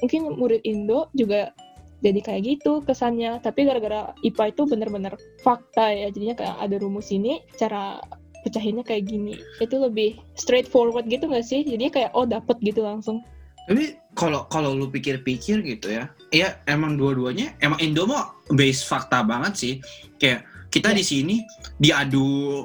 mungkin 0.00 0.32
murid 0.38 0.62
Indo 0.64 1.12
juga 1.12 1.52
jadi 2.00 2.20
kayak 2.24 2.42
gitu 2.46 2.80
kesannya. 2.86 3.44
Tapi 3.44 3.68
gara-gara 3.68 4.16
IPA 4.24 4.56
itu 4.56 4.62
bener-bener 4.64 5.12
fakta 5.44 5.92
ya. 5.92 6.08
Jadinya 6.08 6.36
kayak 6.38 6.56
ada 6.56 6.76
rumus 6.80 7.12
ini, 7.12 7.44
cara 7.60 8.00
pecahinnya 8.40 8.80
kayak 8.80 9.04
gini. 9.04 9.36
Itu 9.60 9.76
lebih 9.76 10.16
straightforward 10.40 11.04
gitu 11.12 11.28
nggak 11.28 11.44
sih? 11.44 11.60
Jadi 11.60 11.92
kayak 11.92 12.16
oh 12.16 12.24
dapet 12.24 12.56
gitu 12.64 12.80
langsung. 12.80 13.20
Tapi 13.66 13.84
kalau 14.12 14.44
kalau 14.46 14.74
lu 14.74 14.86
pikir-pikir 14.86 15.62
gitu 15.62 15.88
ya, 15.90 16.10
ya 16.30 16.58
emang 16.66 16.96
dua-duanya 16.96 17.54
emang 17.60 17.78
Indo 17.78 18.04
mah 18.04 18.34
base 18.50 18.82
fakta 18.82 19.22
banget 19.22 19.52
sih. 19.54 19.74
Kayak 20.18 20.44
kita 20.70 20.90
Iya. 20.90 20.98
di 20.98 21.04
sini 21.04 21.36
diadu 21.76 22.64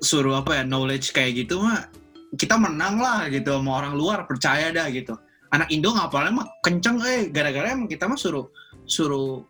suruh 0.00 0.40
apa 0.40 0.60
ya 0.60 0.64
knowledge 0.64 1.12
kayak 1.12 1.44
gitu 1.44 1.60
mah 1.60 1.88
kita 2.34 2.56
menang 2.56 2.96
lah 2.96 3.28
gitu 3.28 3.52
sama 3.52 3.80
orang 3.80 3.94
luar 3.94 4.24
percaya 4.24 4.70
dah 4.70 4.88
gitu. 4.88 5.16
Anak 5.50 5.68
Indo 5.68 5.90
ngapalnya 5.90 6.32
mah 6.32 6.46
kenceng 6.62 7.02
eh 7.02 7.26
gara-gara 7.28 7.74
emang 7.74 7.90
kita 7.90 8.06
mah 8.06 8.16
suruh 8.16 8.46
suruh 8.86 9.42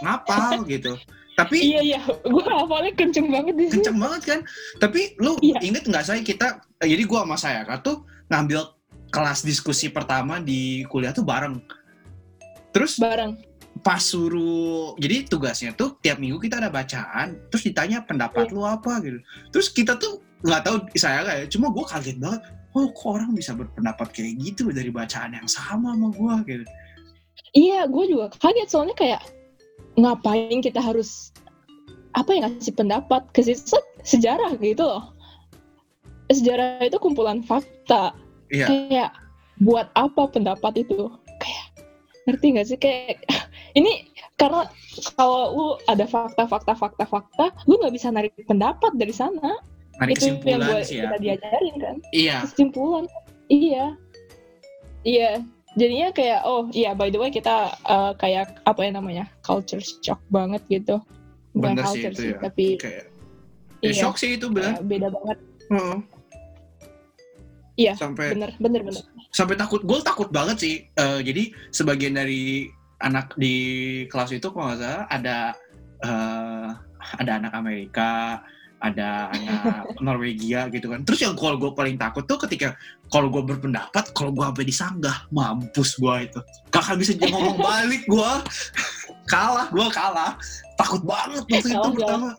ngapal 0.00 0.62
gitu. 0.70 0.94
Tapi 1.36 1.60
Iya 1.60 1.80
iya, 1.84 2.00
gue 2.24 2.44
hafalnya 2.48 2.96
kenceng 2.96 3.28
banget 3.28 3.54
di 3.60 3.64
sini. 3.68 3.74
kenceng 3.76 3.98
banget 4.00 4.22
kan. 4.24 4.40
Tapi 4.80 5.12
lu 5.20 5.36
Iya. 5.44 5.60
inget 5.60 5.84
nggak 5.84 6.04
saya 6.06 6.24
kita 6.24 6.64
jadi 6.80 7.02
gua 7.04 7.28
sama 7.28 7.36
saya 7.36 7.60
kan 7.68 7.84
tuh 7.84 8.00
ngambil 8.32 8.64
kelas 9.10 9.42
diskusi 9.42 9.88
pertama 9.88 10.38
di 10.42 10.82
kuliah 10.88 11.14
tuh 11.14 11.24
bareng. 11.24 11.58
Terus 12.74 13.00
Bareng. 13.00 13.40
pas 13.84 14.00
suruh 14.00 14.96
jadi 15.00 15.28
tugasnya 15.28 15.72
tuh 15.76 15.96
tiap 16.00 16.16
minggu 16.20 16.40
kita 16.40 16.58
ada 16.60 16.72
bacaan 16.72 17.36
terus 17.52 17.64
ditanya 17.64 18.02
pendapat 18.04 18.48
Iya. 18.48 18.56
lu 18.56 18.64
apa 18.64 18.92
gitu 19.04 19.20
terus 19.52 19.68
kita 19.68 20.00
tuh 20.00 20.20
nggak 20.42 20.60
tahu 20.64 20.76
saya 20.96 21.20
kayak 21.22 21.46
cuma 21.52 21.68
gue 21.70 21.84
kaget 21.84 22.16
banget 22.16 22.40
oh 22.72 22.88
kok 22.92 23.08
orang 23.20 23.36
bisa 23.36 23.52
berpendapat 23.52 24.08
kayak 24.16 24.32
gitu 24.40 24.72
dari 24.72 24.88
bacaan 24.88 25.36
yang 25.36 25.48
sama 25.48 25.92
sama 25.92 26.08
gue 26.08 26.34
gitu 26.56 26.64
Iya, 27.56 27.88
gue 27.88 28.04
juga 28.12 28.32
kaget 28.36 28.68
soalnya 28.68 28.96
kayak 28.96 29.22
ngapain 29.96 30.60
kita 30.60 30.80
harus 30.80 31.32
apa 32.12 32.32
ya 32.32 32.48
ngasih 32.48 32.72
pendapat 32.76 33.22
ke 33.32 33.40
sejarah 34.04 34.56
gitu 34.60 34.84
loh. 34.84 35.12
Sejarah 36.28 36.84
itu 36.84 36.96
kumpulan 37.00 37.40
fakta. 37.44 38.12
Iya. 38.52 38.66
Kayak 38.66 39.10
buat 39.62 39.88
apa 39.96 40.28
pendapat 40.28 40.86
itu? 40.86 41.08
Kayak 41.40 41.66
ngerti 42.28 42.46
nggak 42.56 42.66
sih? 42.66 42.78
Kayak 42.78 43.22
ini 43.78 44.08
karena 44.36 44.68
kalau 45.16 45.42
lu 45.52 45.68
ada 45.88 46.04
fakta 46.04 46.44
fakta 46.44 46.72
fakta 46.76 47.04
fakta, 47.08 47.46
lu 47.64 47.80
nggak 47.80 47.94
bisa 47.94 48.12
narik 48.12 48.32
pendapat 48.44 48.92
dari 48.96 49.12
sana. 49.12 49.56
narik 49.96 50.20
itu 50.20 50.28
yang 50.28 50.36
kesimpulan 50.36 50.60
gue 50.60 50.80
sih 50.84 50.96
ya. 51.00 51.04
kita 51.08 51.16
diajarin 51.24 51.74
kan. 51.80 51.96
iya. 52.12 52.36
Kesimpulan. 52.44 53.04
Iya. 53.48 53.84
Iya. 55.08 55.30
Jadinya 55.76 56.08
kayak 56.12 56.40
oh 56.44 56.68
iya 56.72 56.96
by 56.96 57.08
the 57.12 57.20
way 57.20 57.32
kita 57.32 57.72
uh, 57.84 58.12
kayak 58.16 58.60
apa 58.64 58.80
ya 58.80 58.90
namanya 58.92 59.24
culture 59.40 59.80
shock 59.80 60.20
banget 60.28 60.60
gitu. 60.68 61.00
Bukan 61.56 61.80
Bener 61.80 61.84
sih 61.88 62.04
culture 62.04 62.12
itu 62.12 62.20
sih 62.20 62.30
ya. 62.32 62.38
tapi 62.44 62.66
kayak 62.76 63.04
ya, 63.80 63.88
iya. 63.88 63.96
shock 63.96 64.16
sih 64.20 64.36
itu 64.36 64.52
bener 64.52 64.76
kayak 64.76 64.84
beda 64.84 65.08
banget. 65.12 65.38
Heeh. 65.72 65.96
Iya, 67.76 67.92
sampai 67.92 68.32
bener 68.32 68.56
bener 68.56 68.80
bener. 68.88 69.04
sampai 69.36 69.54
takut 69.60 69.84
gue 69.84 69.98
takut 70.00 70.28
banget 70.32 70.56
sih 70.56 70.74
Eh, 70.96 71.20
jadi 71.20 71.52
sebagian 71.68 72.16
dari 72.16 72.72
anak 73.04 73.36
di 73.36 73.54
kelas 74.08 74.32
itu 74.32 74.48
kalau 74.48 74.72
nggak 74.72 74.80
salah 74.80 75.04
ada 75.12 75.36
eh, 76.00 76.68
ada 77.20 77.32
anak 77.36 77.52
Amerika 77.52 78.40
ada 78.80 79.32
anak 79.32 79.84
Norwegia 80.04 80.68
gitu 80.68 80.92
kan. 80.92 81.00
Terus 81.04 81.24
yang 81.24 81.34
kalau 81.36 81.56
gue 81.56 81.72
paling 81.72 81.96
takut 81.96 82.24
tuh 82.28 82.36
ketika 82.44 82.76
kalau 83.08 83.32
gue 83.32 83.40
berpendapat 83.40 84.12
kalau 84.12 84.32
gue 84.32 84.44
sampai 84.44 84.66
disanggah 84.68 85.16
mampus 85.32 85.96
gue 85.96 86.16
itu. 86.28 86.40
Kakak 86.68 86.96
bisa 87.00 87.12
ngomong 87.16 87.56
balik 87.56 88.04
gue 88.04 88.30
kalah 89.32 89.68
gue 89.72 89.86
kalah. 89.92 90.36
Takut 90.76 91.02
banget 91.04 91.44
waktu 91.48 91.72
itu 91.72 91.88
pertama 91.96 92.36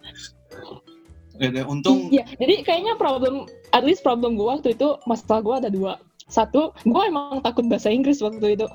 gitu, 1.37 1.61
untung 1.69 2.09
iya 2.09 2.25
jadi 2.41 2.65
kayaknya 2.65 2.97
problem 2.97 3.45
at 3.71 3.83
least 3.83 4.01
problem 4.01 4.35
gue 4.35 4.47
waktu 4.47 4.73
itu 4.73 4.97
masalah 5.05 5.41
gue 5.43 5.55
ada 5.65 5.69
dua. 5.71 5.93
Satu 6.27 6.75
gue 6.83 7.03
emang 7.07 7.39
takut 7.39 7.63
bahasa 7.71 7.87
Inggris 7.87 8.19
waktu 8.19 8.59
itu. 8.59 8.67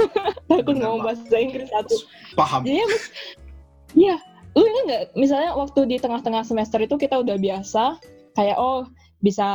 Takut 0.50 0.78
ngomong 0.78 1.02
bahasa 1.02 1.36
Inggris 1.38 1.66
satu. 1.70 1.96
Paham. 2.38 2.62
Jadi 2.62 2.86
iya, 3.98 4.14
lu 4.54 4.62
ingat 4.62 4.84
nggak? 4.86 5.02
Misalnya 5.18 5.50
waktu 5.58 5.90
di 5.90 5.96
tengah-tengah 5.98 6.46
semester 6.46 6.78
itu 6.78 6.94
kita 6.94 7.18
udah 7.18 7.34
biasa, 7.34 7.98
kayak 8.38 8.58
oh 8.62 8.86
bisa 9.18 9.46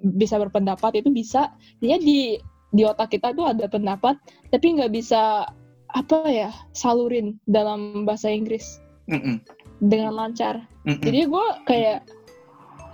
bisa 0.00 0.40
berpendapat 0.40 1.04
itu 1.04 1.12
bisa. 1.12 1.52
Dia 1.84 2.00
di 2.00 2.40
di 2.72 2.82
otak 2.88 3.12
kita 3.12 3.36
tuh 3.36 3.50
ada 3.50 3.66
pendapat 3.66 4.14
tapi 4.54 4.78
nggak 4.78 4.94
bisa 4.94 5.44
apa 5.90 6.18
ya 6.30 6.54
salurin 6.72 7.36
dalam 7.44 8.08
bahasa 8.08 8.32
Inggris. 8.32 8.80
Mm-mm. 9.10 9.42
Dengan 9.80 10.12
lancar. 10.14 10.64
Mm-mm. 10.84 11.00
jadi 11.00 11.20
gue 11.28 11.46
kayak 11.68 11.98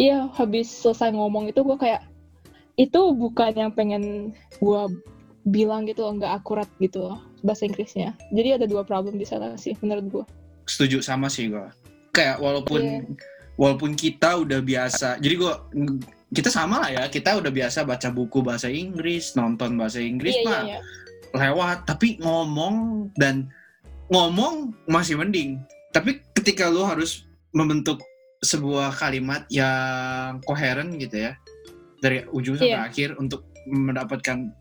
iya 0.02 0.26
habis 0.34 0.66
selesai 0.70 1.14
ngomong 1.14 1.50
itu 1.50 1.62
gue 1.62 1.78
kayak 1.78 2.02
itu 2.78 3.00
bukan 3.14 3.52
yang 3.54 3.72
pengen 3.72 4.34
gue 4.58 4.82
bilang 5.46 5.86
gitu 5.86 6.02
loh 6.02 6.18
nggak 6.18 6.42
akurat 6.42 6.66
gitu 6.82 7.06
loh 7.06 7.22
bahasa 7.46 7.62
Inggrisnya. 7.66 8.18
Jadi 8.34 8.58
ada 8.58 8.66
dua 8.66 8.82
problem 8.82 9.14
di 9.18 9.26
sana 9.26 9.54
sih 9.54 9.78
menurut 9.78 10.06
gue 10.10 10.24
setuju 10.66 10.98
sama 10.98 11.30
sih 11.30 11.46
gue 11.48 11.66
kayak 12.10 12.42
walaupun 12.42 12.82
Iya. 12.82 13.00
walaupun 13.54 13.94
kita 13.94 14.42
udah 14.42 14.60
biasa 14.60 15.22
jadi 15.22 15.34
gue 15.38 15.52
kita 16.34 16.50
sama 16.50 16.82
lah 16.82 16.90
ya 16.90 17.04
kita 17.06 17.38
udah 17.38 17.54
biasa 17.54 17.86
baca 17.86 18.10
buku 18.10 18.42
bahasa 18.42 18.66
Inggris 18.66 19.38
nonton 19.38 19.78
bahasa 19.78 20.02
Inggris 20.02 20.34
iya 20.34 20.42
iya 20.42 20.50
mah 20.50 20.62
iya. 20.66 20.80
lewat. 21.36 21.78
Tapi 21.86 22.18
ngomong 22.18 23.08
dan 23.14 23.46
ngomong 24.10 24.74
masih 24.90 25.16
mending 25.22 25.62
tapi 25.96 26.20
ketika 26.36 26.68
lu 26.68 26.84
harus 26.84 27.24
membentuk 27.56 28.04
sebuah 28.44 28.92
kalimat 29.00 29.48
yang 29.48 30.44
koheren 30.44 31.00
gitu 31.00 31.24
ya 31.24 31.32
dari 32.04 32.28
ujung 32.36 32.60
sampai 32.60 32.76
Iya. 32.76 32.84
akhir 32.92 33.08
untuk 33.16 33.48
mendapatkan 33.64 34.52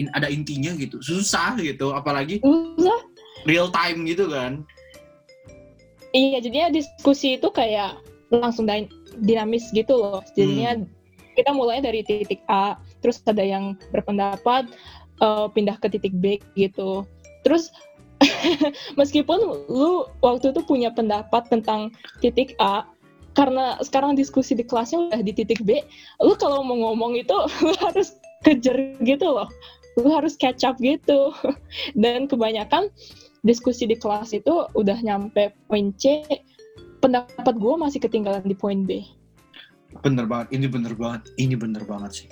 in- 0.00 0.12
ada 0.16 0.32
intinya 0.32 0.72
gitu 0.80 0.96
susah 1.04 1.60
gitu 1.60 1.92
apalagi 1.92 2.40
real 3.44 3.68
time 3.68 4.08
gitu 4.08 4.32
kan 4.32 4.64
Iya, 6.16 6.40
jadinya 6.40 6.72
diskusi 6.72 7.36
itu 7.36 7.52
kayak 7.52 8.00
langsung 8.32 8.64
dinamis 9.20 9.68
gitu 9.76 9.92
loh. 9.92 10.24
Jadinya 10.32 10.80
kita 11.36 11.52
mulai 11.52 11.84
dari 11.84 12.00
titik 12.00 12.40
A, 12.48 12.80
terus 13.04 13.20
ada 13.28 13.44
yang 13.44 13.76
berpendapat 13.92 14.72
eh, 15.20 15.46
pindah 15.52 15.76
ke 15.76 15.92
titik 15.92 16.16
B 16.16 16.40
gitu. 16.56 17.04
Terus 17.44 17.68
meskipun 19.00 19.38
lu 19.70 20.06
waktu 20.24 20.50
itu 20.50 20.60
punya 20.66 20.90
pendapat 20.90 21.46
tentang 21.50 21.94
titik 22.18 22.58
A, 22.58 22.86
karena 23.38 23.78
sekarang 23.78 24.18
diskusi 24.18 24.58
di 24.58 24.66
kelasnya 24.66 25.10
udah 25.10 25.20
di 25.22 25.30
titik 25.30 25.62
B, 25.62 25.78
lu 26.18 26.34
kalau 26.34 26.66
mau 26.66 26.74
ngomong 26.74 27.14
itu 27.18 27.34
lu 27.64 27.74
harus 27.78 28.18
kejar 28.42 28.76
gitu 29.02 29.26
loh. 29.26 29.48
Lu 29.98 30.10
harus 30.14 30.38
catch 30.38 30.62
up 30.62 30.78
gitu. 30.78 31.34
Dan 32.02 32.30
kebanyakan 32.30 32.90
diskusi 33.46 33.86
di 33.86 33.94
kelas 33.94 34.34
itu 34.34 34.66
udah 34.74 34.98
nyampe 35.02 35.54
poin 35.70 35.94
C, 35.98 36.22
pendapat 36.98 37.54
gue 37.54 37.74
masih 37.78 38.02
ketinggalan 38.02 38.42
di 38.42 38.54
poin 38.58 38.82
B. 38.82 39.06
bener 40.04 40.28
banget 40.28 40.52
ini 40.52 40.66
bener 40.68 40.92
banget 40.92 41.32
ini 41.40 41.56
bener 41.56 41.80
banget 41.88 42.12
sih 42.12 42.28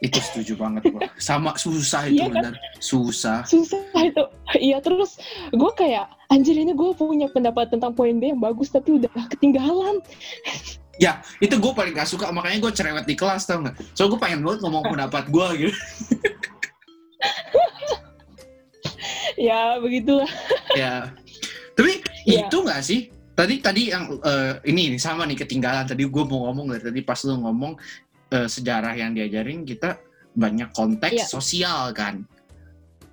itu 0.00 0.16
setuju 0.16 0.56
banget 0.56 0.88
gua 0.88 1.04
sama 1.20 1.52
susah 1.54 2.08
itu 2.08 2.16
Iya 2.16 2.24
kan? 2.26 2.32
bener 2.32 2.54
susah 2.80 3.38
Susah 3.44 3.84
itu. 4.00 4.24
Iya, 4.56 4.80
terus 4.80 5.20
gue 5.52 5.72
kayak, 5.76 6.08
anjir 6.26 6.56
ini 6.56 6.72
gue 6.72 6.90
punya 6.92 7.28
pendapat 7.28 7.68
tentang 7.70 7.92
poin 7.92 8.16
B 8.16 8.32
yang 8.32 8.40
bagus, 8.40 8.72
tapi 8.72 8.96
udah 8.96 9.12
ketinggalan. 9.30 10.00
ya 10.96 11.20
itu 11.38 11.56
gue 11.56 11.72
paling 11.72 11.92
gak 11.92 12.06
suka 12.06 12.28
makanya 12.28 12.60
gue 12.60 12.72
cerewet 12.76 13.04
di 13.08 13.16
kelas 13.16 13.48
tau 13.48 13.64
gak 13.64 13.72
so 13.96 14.04
gue 14.04 14.16
pengen 14.16 14.44
banget 14.44 14.60
ngomong 14.60 14.84
pendapat 14.84 15.32
gue 15.32 15.46
gitu 15.56 15.72
ya, 19.40 19.80
begitulah. 19.80 20.28
ya 20.76 21.08
tapi 21.72 22.04
Iya. 22.28 22.44
itu 22.44 22.56
gak 22.60 22.84
sih 22.84 23.08
tadi 23.32 23.64
tadi 23.64 23.88
yang 23.88 24.12
eh, 24.20 24.60
ini 24.68 24.92
nih, 24.92 25.00
sama 25.00 25.24
nih 25.24 25.40
ketinggalan 25.40 25.88
tadi 25.88 26.04
gue 26.04 26.24
mau 26.28 26.52
ngomong 26.52 26.76
dari 26.76 26.84
tadi 26.84 27.00
pas 27.00 27.16
lu 27.24 27.40
ngomong 27.40 27.80
eh, 28.30 28.48
sejarah 28.48 28.94
yang 28.94 29.12
diajarin 29.12 29.62
kita 29.62 29.98
banyak 30.30 30.70
konteks 30.70 31.14
Iya. 31.14 31.26
sosial 31.26 31.90
kan 31.90 32.22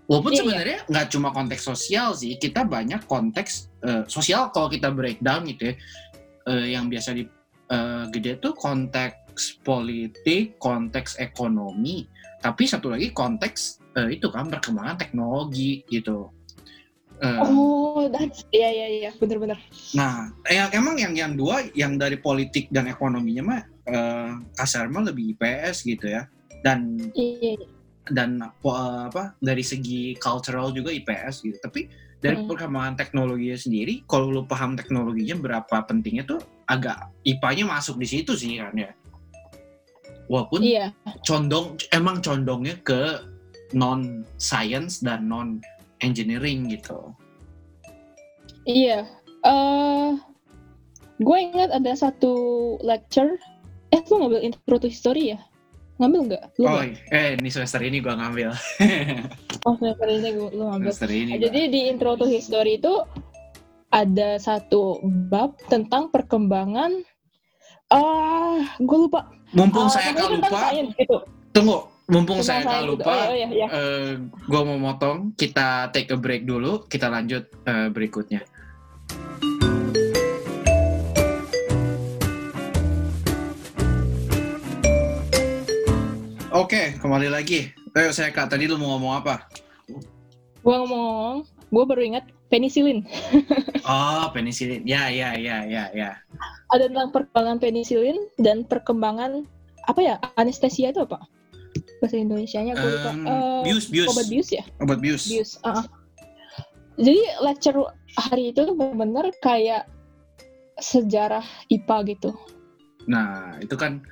walaupun 0.06 0.32
Iya, 0.32 0.36
iya. 0.36 0.42
sebenarnya 0.46 0.80
nggak 0.88 1.08
cuma 1.12 1.30
konteks 1.34 1.64
sosial 1.66 2.14
sih 2.14 2.38
kita 2.38 2.64
banyak 2.64 3.02
konteks 3.06 3.74
eh, 3.84 4.04
sosial 4.08 4.54
kalau 4.54 4.70
kita 4.70 4.94
breakdown 4.94 5.44
gitu 5.50 5.74
ya 5.74 5.76
eh, 6.48 6.66
yang 6.78 6.88
biasa 6.88 7.18
di 7.18 7.26
eh, 7.68 8.04
gede 8.14 8.38
tuh 8.40 8.54
konteks 8.54 9.60
politik 9.62 10.56
konteks 10.58 11.18
ekonomi 11.18 12.06
tapi 12.40 12.64
satu 12.64 12.94
lagi 12.94 13.10
konteks 13.12 13.82
eh, 13.98 14.16
itu 14.16 14.30
kan 14.30 14.48
perkembangan 14.48 14.98
teknologi 14.98 15.82
gitu 15.90 16.30
Eh, 17.18 17.42
Oh, 17.42 18.06
that's, 18.14 18.46
iya, 18.54 18.70
iya, 18.70 18.88
iya, 18.94 19.10
bener-bener. 19.18 19.58
Nah, 19.98 20.30
yang 20.46 20.70
emang 20.70 21.02
yang 21.02 21.18
yang 21.18 21.34
dua 21.34 21.66
yang 21.74 21.98
dari 21.98 22.22
politik 22.22 22.70
dan 22.70 22.86
ekonominya 22.86 23.42
mah 23.42 23.62
eh, 23.88 24.30
kasar 24.54 24.92
mah 24.92 25.08
lebih 25.08 25.36
IPS 25.36 25.84
gitu 25.84 26.12
ya. 26.12 26.28
Dan 26.62 27.00
Iya, 27.14 27.56
dan 28.08 28.40
po- 28.60 28.76
apa 28.76 29.36
dari 29.40 29.62
segi 29.62 30.16
cultural 30.18 30.72
juga 30.72 30.92
IPS 30.92 31.44
gitu. 31.44 31.58
Tapi 31.60 31.88
dari 32.18 32.42
Hmm. 32.42 32.50
perkembangan 32.50 32.98
teknologinya 32.98 33.56
sendiri, 33.56 34.02
kalau 34.10 34.34
lu 34.34 34.44
paham 34.44 34.74
teknologinya 34.74 35.38
berapa 35.38 35.86
pentingnya 35.86 36.26
tuh 36.26 36.40
agak 36.66 36.98
IPA-nya 37.24 37.66
masuk 37.70 38.02
di 38.02 38.08
situ 38.10 38.34
sih 38.34 38.58
kan 38.58 38.74
ya. 38.74 38.92
Walaupun 40.28 40.60
Iya, 40.60 40.92
condong 41.24 41.80
emang 41.96 42.20
condongnya 42.20 42.76
ke 42.84 43.24
non 43.72 44.26
science 44.36 45.00
dan 45.00 45.28
non 45.28 45.60
engineering 46.02 46.68
gitu. 46.68 47.16
iya. 48.68 49.08
Eh, 49.48 50.12
gue 51.22 51.38
ingat 51.40 51.72
ada 51.72 51.94
satu 51.96 52.34
lecture. 52.84 53.40
Eh, 53.90 54.02
lu 54.04 54.16
ngambil 54.18 54.42
intro 54.44 54.76
to 54.76 54.86
history 54.86 55.32
ya? 55.32 55.40
Ngambil 55.98 56.20
nggak? 56.28 56.44
Lu 56.56 56.64
Oh, 56.64 56.78
nggak? 56.78 56.94
eh 57.10 57.30
ini 57.36 57.50
semester 57.50 57.82
ini 57.82 57.98
gua 58.00 58.16
ngambil. 58.16 58.52
Oh, 59.66 59.76
semester 59.76 60.08
ini 60.08 60.30
gue- 60.32 60.54
lu 60.54 60.64
ngambil. 60.66 60.88
semester 60.90 61.10
ini. 61.10 61.32
gua. 61.34 61.44
Jadi 61.44 61.62
di 61.68 61.80
intro 61.88 62.16
to 62.16 62.24
history 62.24 62.78
itu 62.78 62.94
ada 63.90 64.36
satu 64.38 65.00
bab 65.26 65.56
tentang 65.66 66.08
perkembangan 66.08 67.04
ah 67.88 68.60
gue 68.78 68.98
lupa 69.02 69.32
mumpung 69.52 69.88
Ah, 69.88 69.92
saya 69.94 70.12
gak 70.12 70.28
lupa, 70.30 70.48
science 70.52 70.92
gitu 70.94 71.18
tunggu. 71.52 71.78
Mumpung 72.06 72.40
Tentang 72.40 72.44
saya 72.46 72.60
gak 72.60 72.68
science 72.70 72.84
gitu. 72.86 72.92
lupa, 72.98 73.12
oh, 73.22 73.34
iya, 73.34 73.48
iya. 73.50 73.68
eh, 73.70 74.12
gua 74.46 74.62
mau 74.64 74.80
motong. 74.82 75.18
Kita 75.34 75.68
take 75.90 76.08
a 76.10 76.18
break 76.18 76.44
dulu. 76.44 76.84
Kita 76.86 77.08
lanjut 77.08 77.48
eh, 77.66 77.88
berikutnya. 77.88 78.44
Oke, 86.58 86.98
kembali 86.98 87.30
lagi. 87.30 87.70
Ayo 87.94 88.10
saya 88.10 88.34
kak 88.34 88.50
tadi 88.50 88.66
lu 88.66 88.78
mau 88.78 88.98
ngomong 88.98 89.14
apa? 89.22 89.46
gue 90.58 90.76
ngomong 90.76 91.48
gue 91.72 91.84
baru 91.88 92.02
ingat 92.04 92.28
penicillin 92.52 93.08
Oh, 93.88 94.28
penisilin. 94.36 94.84
Ya, 94.84 95.08
ya, 95.08 95.32
ya, 95.32 95.64
ya, 95.64 95.88
ya. 95.96 96.20
ada 96.68 96.92
tentang 96.92 97.16
perkembangan 97.16 97.56
penicillin 97.56 98.18
dan 98.36 98.68
perkembangan 98.68 99.48
apa 99.88 100.00
ya 100.04 100.16
anestesia 100.36 100.92
itu 100.92 101.08
apa 101.08 101.24
bahasa 102.04 102.20
Indonesia-nya 102.20 102.76
gue 102.76 102.90
lupa 102.90 103.12
Eh, 103.16 103.62
bius, 103.64 103.88
bius. 103.88 104.12
obat 104.12 104.28
bius 104.28 104.50
ya 104.52 104.64
Obat 104.84 105.00
bius. 105.00 105.24
bius 105.24 105.56
ah, 105.64 105.80
ah. 105.80 105.86
jadi 107.00 107.16
lecture 107.40 107.80
hari 108.20 108.52
itu 108.52 108.68
benar-benar 108.76 109.32
kayak 109.40 109.88
sejarah 110.84 111.46
IPA 111.72 111.98
gitu 112.12 112.36
Nah, 113.08 113.56
itu 113.64 113.80
kan 113.80 114.04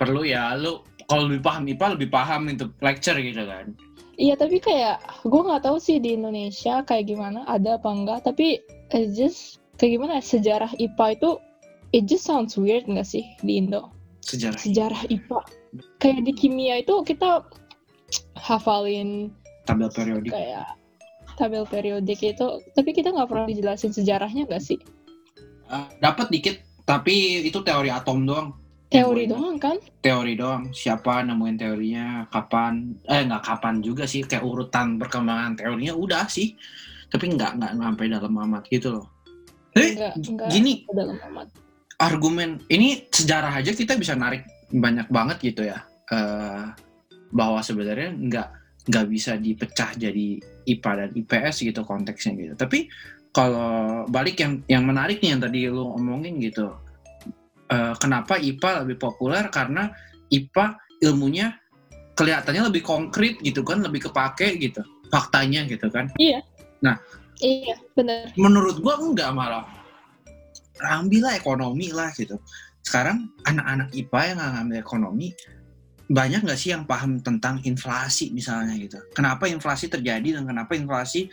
perlu 0.00 0.24
ya 0.24 0.56
lu 0.56 0.80
kalau 1.12 1.28
lebih 1.28 1.44
paham 1.44 1.68
IPA 1.68 1.86
lebih 2.00 2.08
paham 2.08 2.40
untuk 2.48 2.72
lecture 2.80 3.20
gitu 3.20 3.44
kan. 3.44 3.76
Iya 4.16 4.34
tapi 4.40 4.56
kayak 4.64 5.04
gue 5.28 5.42
nggak 5.44 5.64
tahu 5.68 5.76
sih 5.76 6.00
di 6.00 6.16
Indonesia 6.16 6.80
kayak 6.88 7.12
gimana 7.12 7.44
ada 7.44 7.76
apa 7.76 7.88
enggak 7.92 8.24
tapi 8.24 8.60
it 8.96 9.12
just 9.12 9.60
kayak 9.76 10.00
gimana 10.00 10.20
ya, 10.20 10.24
sejarah 10.24 10.72
IPA 10.80 11.06
itu 11.20 11.30
it 11.92 12.04
just 12.08 12.24
sounds 12.24 12.56
weird 12.56 12.88
nggak 12.88 13.04
sih 13.04 13.24
di 13.44 13.60
Indo 13.60 13.92
Sejarah. 14.24 14.56
sejarah 14.56 15.02
IPA 15.12 15.40
kayak 16.00 16.20
di 16.28 16.32
kimia 16.36 16.84
itu 16.84 16.94
kita 17.04 17.44
hafalin 18.36 19.32
tabel 19.64 19.88
periodik. 19.88 20.30
kayak 20.32 20.76
tabel 21.40 21.64
periodik 21.64 22.20
itu 22.20 22.60
tapi 22.76 22.92
kita 22.92 23.10
nggak 23.12 23.26
pernah 23.32 23.48
dijelasin 23.48 23.92
sejarahnya 23.96 24.44
nggak 24.48 24.60
sih 24.62 24.78
Eh, 25.72 25.86
dapat 26.04 26.28
dikit 26.28 26.60
tapi 26.84 27.48
itu 27.48 27.64
teori 27.64 27.88
atom 27.88 28.28
doang. 28.28 28.52
Teori 28.92 29.24
doang 29.24 29.56
kan 29.56 29.76
Teori 30.02 30.32
doang. 30.36 30.62
Siapa 30.70 31.24
nemuin 31.24 31.56
teorinya, 31.56 32.06
kapan? 32.28 32.92
Eh 33.08 33.24
nggak 33.24 33.42
kapan 33.42 33.80
juga 33.80 34.04
sih 34.04 34.22
kayak 34.22 34.44
urutan 34.44 35.00
perkembangan 35.00 35.56
teorinya 35.56 35.96
udah 35.96 36.28
sih. 36.28 36.52
Tapi 37.08 37.32
nggak 37.32 37.58
nggak 37.58 37.72
sampai 37.80 38.06
dalam 38.12 38.32
amat 38.36 38.62
gitu 38.68 39.00
loh. 39.00 39.06
Tapi 39.72 39.88
Nggak- 39.96 40.14
nggak 40.20 40.48
gini 40.52 40.84
dalam 40.92 41.16
amat 41.32 41.48
argumen 42.02 42.58
ini 42.66 43.06
sejarah 43.06 43.62
aja 43.62 43.70
kita 43.70 43.94
bisa 43.94 44.18
narik 44.18 44.42
banyak 44.74 45.06
banget 45.06 45.38
gitu 45.54 45.62
ya 45.62 45.78
eh, 46.10 46.66
bahwa 47.30 47.62
sebenarnya 47.62 48.10
nggak 48.10 48.48
nggak 48.90 49.06
bisa 49.06 49.38
dipecah 49.38 49.94
jadi 49.94 50.42
IPA 50.66 50.92
dan 50.98 51.10
IPS 51.14 51.62
gitu 51.62 51.86
konteksnya 51.86 52.34
gitu 52.34 52.54
tapi 52.58 52.90
kalau 53.30 54.02
balik 54.10 54.42
yang 54.42 54.60
yang 54.66 54.82
menarik 54.82 55.22
nih 55.22 55.38
yang 55.38 55.40
tadi 55.40 55.70
lu 55.70 55.94
omongin 55.94 56.42
gitu 56.42 56.74
eh, 57.72 57.94
kenapa 57.96 58.36
IPA 58.36 58.84
lebih 58.84 59.00
populer? 59.00 59.48
Karena 59.48 59.88
IPA 60.28 60.76
ilmunya 61.02 61.56
kelihatannya 62.12 62.68
lebih 62.68 62.84
konkret 62.84 63.40
gitu 63.40 63.64
kan 63.64 63.80
lebih 63.80 64.12
kepake 64.12 64.60
gitu 64.60 64.84
faktanya 65.08 65.64
gitu 65.68 65.88
kan. 65.88 66.12
Iya, 66.20 66.44
Nah. 66.84 66.96
Iya, 67.42 67.74
bener. 67.98 68.30
menurut 68.38 68.78
gua 68.78 69.02
enggak 69.02 69.34
malah 69.34 69.66
ambillah 70.78 71.34
ekonomi 71.34 71.90
lah 71.90 72.14
gitu. 72.14 72.38
Sekarang 72.86 73.34
anak-anak 73.42 73.90
IPA 73.90 74.20
yang 74.30 74.36
nggak 74.38 74.52
ngambil 74.54 74.78
ekonomi 74.78 75.28
banyak 76.06 76.40
nggak 76.44 76.58
sih 76.60 76.70
yang 76.70 76.86
paham 76.86 77.18
tentang 77.18 77.58
inflasi 77.66 78.30
misalnya 78.30 78.78
gitu? 78.78 79.02
Kenapa 79.10 79.50
inflasi 79.50 79.90
terjadi 79.90 80.38
dan 80.38 80.46
kenapa 80.46 80.78
inflasi 80.78 81.26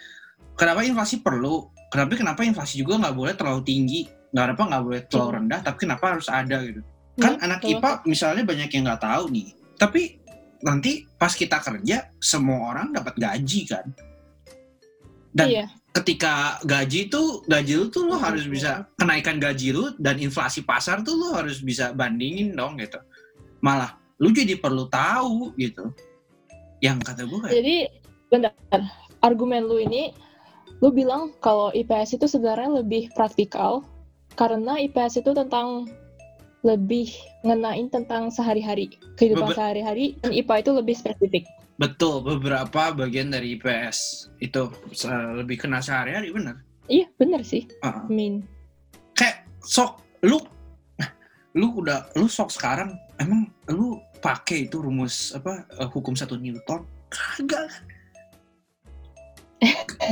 kenapa 0.57 0.81
inflasi 0.81 1.21
perlu 1.21 1.69
kenapa 1.93 2.17
kenapa 2.17 2.41
inflasi 2.41 2.81
juga 2.81 3.05
nggak 3.05 3.15
boleh 3.15 3.33
terlalu 3.37 3.61
tinggi 3.61 4.01
nggak 4.29 4.55
apa 4.55 4.63
nggak 4.69 4.83
boleh 4.85 5.01
terlalu 5.09 5.31
rendah 5.41 5.59
tapi 5.65 5.77
kenapa 5.81 6.05
harus 6.17 6.27
ada 6.29 6.57
gitu 6.61 6.81
kan 7.19 7.35
Iya, 7.35 7.43
anak 7.43 7.59
betul. 7.59 7.71
IPA 7.75 7.91
misalnya 8.07 8.43
banyak 8.45 8.69
yang 8.71 8.83
nggak 8.87 9.01
tahu 9.03 9.23
nih 9.33 9.47
tapi 9.75 10.01
nanti 10.59 10.91
pas 11.15 11.33
kita 11.33 11.57
kerja 11.59 11.97
semua 12.19 12.71
orang 12.75 12.91
dapat 12.91 13.15
gaji 13.15 13.61
kan 13.65 13.85
dan 15.31 15.47
Iya, 15.49 15.65
ketika 15.93 16.57
gaji 16.63 17.09
tuh 17.09 17.41
gaji 17.45 17.73
lu 17.77 17.85
tuh 17.89 18.03
lo 18.05 18.17
Mhm. 18.17 18.23
harus 18.23 18.45
bisa 18.45 18.85
kenaikan 18.95 19.37
gaji 19.37 19.73
lu 19.73 19.93
dan 19.97 20.17
inflasi 20.17 20.61
pasar 20.61 21.01
tuh 21.01 21.15
lo 21.15 21.33
harus 21.33 21.59
bisa 21.59 21.91
bandingin 21.91 22.53
dong 22.53 22.77
gitu 22.77 22.97
malah 23.59 23.97
lu 24.19 24.29
jadi 24.29 24.59
perlu 24.59 24.85
tahu 24.87 25.55
gitu 25.55 25.89
yang 26.79 26.99
kata 26.99 27.23
gue 27.27 27.39
kayak 27.39 27.53
jadi 27.55 27.75
bentar. 28.29 28.53
Argumen 29.19 29.67
lu 29.67 29.83
ini, 29.83 30.15
lu 30.79 30.95
bilang 30.95 31.35
kalau 31.43 31.75
IPS 31.75 32.15
itu 32.15 32.23
sebenarnya 32.23 32.79
lebih 32.79 33.11
praktikal 33.11 33.83
karena 34.39 34.79
IPS 34.79 35.19
itu 35.19 35.35
tentang 35.35 35.91
lebih 36.63 37.11
ngenain 37.43 37.91
tentang 37.91 38.31
sehari-hari 38.31 38.95
kehidupan 39.19 39.51
sehari-hari 39.51 40.15
dan 40.23 40.31
IPA 40.31 40.55
itu 40.63 40.71
lebih 40.75 40.95
spesifik. 40.95 41.43
betul 41.79 42.19
beberapa 42.19 42.91
bagian 42.91 43.31
dari 43.31 43.55
IPS 43.55 44.27
itu 44.43 44.67
lebih 45.39 45.67
kena 45.67 45.83
sehari-hari 45.83 46.31
bener 46.31 46.59
Iya, 46.89 47.05
bener 47.21 47.45
sih. 47.45 47.69
Heeh. 47.85 48.01
I 48.09 48.09
mean, 48.09 48.33
kayak 49.13 49.45
sok 49.61 50.01
lu 50.25 50.41
lu 51.53 51.85
udah 51.85 52.09
lu 52.17 52.25
sok 52.25 52.49
sekarang 52.49 52.97
emang 53.21 53.45
lu 53.69 54.01
pakai 54.19 54.65
itu 54.65 54.81
rumus 54.81 55.37
apa 55.37 55.69
eh, 55.77 55.89
hukum 55.89 56.17
satu 56.17 56.35
Newton 56.37 56.85
kagak 57.09 57.69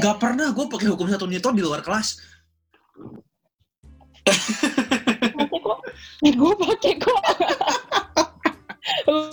Gak 0.03 0.19
pernah 0.19 0.51
gue 0.51 0.65
pakai 0.67 0.91
hukum 0.91 1.07
satu 1.07 1.23
Newton 1.23 1.55
di 1.55 1.63
luar 1.63 1.79
kelas 1.79 2.19
pakai 4.27 5.59
kok. 5.59 5.79
Gue 6.23 6.53
pakai 6.55 6.93
kok. 6.99 7.19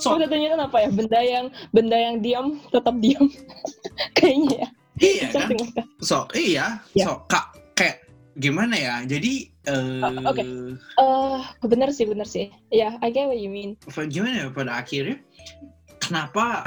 So- 0.03 0.19
satunya 0.19 0.51
kan 0.51 0.67
apa 0.67 0.77
ya? 0.83 0.89
Benda 0.91 1.19
yang 1.23 1.45
benda 1.71 1.95
yang 1.95 2.19
diam 2.19 2.59
tetap 2.69 2.95
diam. 2.99 3.31
Kayaknya 4.17 4.67
ya. 4.67 4.67
iya 4.95 5.27
kan 5.27 5.51
so 5.99 6.23
iya 6.31 6.79
Ya. 6.95 7.03
so 7.03 7.19
kak 7.27 7.51
kayak 7.75 8.07
gimana 8.39 8.75
ya 8.79 8.95
jadi 9.03 9.51
eh 9.67 9.99
Ah, 9.99 10.31
oke. 10.31 10.39
Eh, 10.39 11.39
bener 11.67 11.89
sih, 11.91 12.07
bener 12.07 12.23
sih. 12.23 12.47
Ya, 12.71 12.95
I 13.03 13.11
get 13.11 13.27
what 13.27 13.35
you 13.35 13.51
mean. 13.51 13.75
gimana 14.07 14.47
ya 14.47 14.47
pada 14.51 14.77
akhirnya 14.79 15.19
kenapa 15.99 16.63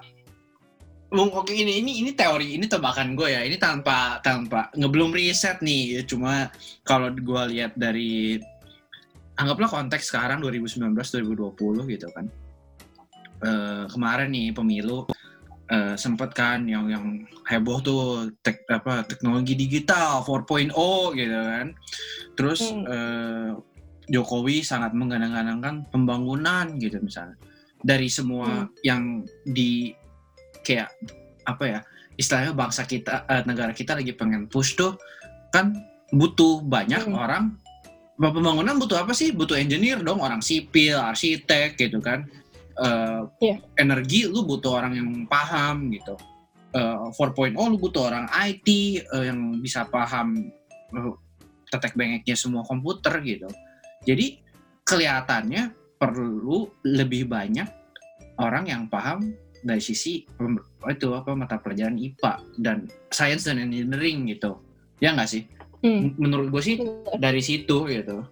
Bung, 1.09 1.33
oke 1.33 1.57
ini 1.57 1.81
ini 1.81 2.05
ini 2.05 2.13
teori 2.13 2.61
ini 2.61 2.69
tebakan 2.69 3.17
gue 3.17 3.33
ya. 3.33 3.41
Ini 3.41 3.57
tanpa 3.57 4.21
tanpa 4.21 4.69
ngebelum 4.77 5.17
riset 5.17 5.65
nih. 5.65 6.05
Cuma 6.05 6.53
kalau 6.85 7.09
gue 7.09 7.43
lihat 7.57 7.73
dari 7.81 8.37
anggaplah 9.41 9.73
konteks 9.73 10.13
sekarang 10.13 10.45
2019 10.45 10.93
2020 10.93 11.93
gitu 11.97 12.07
kan. 12.13 12.29
Eh, 13.41 13.85
kemarin 13.89 14.29
nih 14.29 14.53
pemilu 14.53 15.09
eh, 15.73 15.97
sempet 15.97 16.37
kan 16.37 16.69
yang 16.69 16.93
yang 16.93 17.25
heboh 17.49 17.81
tuh 17.81 18.29
tek, 18.45 18.69
apa 18.69 19.05
teknologi 19.09 19.57
digital 19.57 20.21
4.0 20.29 20.77
gitu 21.17 21.39
kan. 21.41 21.67
Terus 22.37 22.61
Hmm. 22.69 22.85
eh, 22.85 23.51
Jokowi 24.13 24.61
sangat 24.61 24.93
menggadang-gadangkan 24.93 25.89
pembangunan 25.89 26.77
gitu 26.77 27.01
misalnya. 27.01 27.37
Dari 27.81 28.09
semua 28.13 28.69
yang 28.85 29.25
di 29.45 29.93
kayak 30.69 30.93
apa 31.49 31.65
ya 31.65 31.81
istilahnya 32.21 32.53
bangsa 32.53 32.85
kita 32.85 33.25
eh, 33.25 33.43
negara 33.49 33.73
kita 33.73 33.97
lagi 33.97 34.13
pengen 34.13 34.45
push 34.53 34.77
tuh 34.77 35.01
kan 35.49 35.73
butuh 36.13 36.61
banyak 36.61 37.09
Hmm. 37.09 37.17
orang. 37.17 37.45
Pembangunan 38.19 38.75
butuh 38.83 39.07
apa 39.07 39.15
sih? 39.15 39.31
Butuh 39.31 39.55
engineer 39.55 40.03
dong 40.03 40.19
orang 40.19 40.43
sipil 40.43 40.99
arsitek 40.99 41.79
gitu 41.79 42.03
kan. 42.03 42.27
Eh, 42.75 43.23
Iya. 43.41 43.57
energi 43.79 44.27
lu 44.27 44.43
butuh 44.43 44.83
orang 44.83 44.93
yang 44.99 45.09
paham 45.31 45.89
gitu. 45.95 46.19
Eh, 46.75 46.99
4.0 47.15 47.71
lu 47.71 47.79
butuh 47.79 48.11
orang 48.11 48.27
IT 48.29 48.69
eh, 49.01 49.25
yang 49.31 49.63
bisa 49.63 49.87
paham 49.87 50.51
eh, 50.93 51.13
tetek 51.71 51.95
bengeknya 51.95 52.35
semua 52.35 52.67
komputer 52.67 53.23
gitu. 53.23 53.47
Jadi 54.03 54.43
kelihatannya 54.83 55.71
perlu 55.99 56.67
lebih 56.83 57.31
banyak 57.31 57.67
orang 58.39 58.67
yang 58.67 58.83
paham 58.91 59.31
dari 59.61 59.79
sisi 59.79 60.23
itu 60.87 61.09
apa 61.11 61.31
mata 61.33 61.57
pelajaran 61.57 61.95
IPA 61.95 62.33
dan 62.57 62.79
science 63.09 63.45
dan 63.45 63.59
engineering 63.59 64.27
gitu 64.27 64.59
ya 64.99 65.13
nggak 65.13 65.29
sih 65.29 65.45
Hmm. 65.79 66.11
Menurut 66.19 66.51
gue 66.51 66.59
sih 66.61 66.75
bener. 66.75 67.23
dari 67.23 67.39
situ 67.39 67.87
gitu 67.87 68.27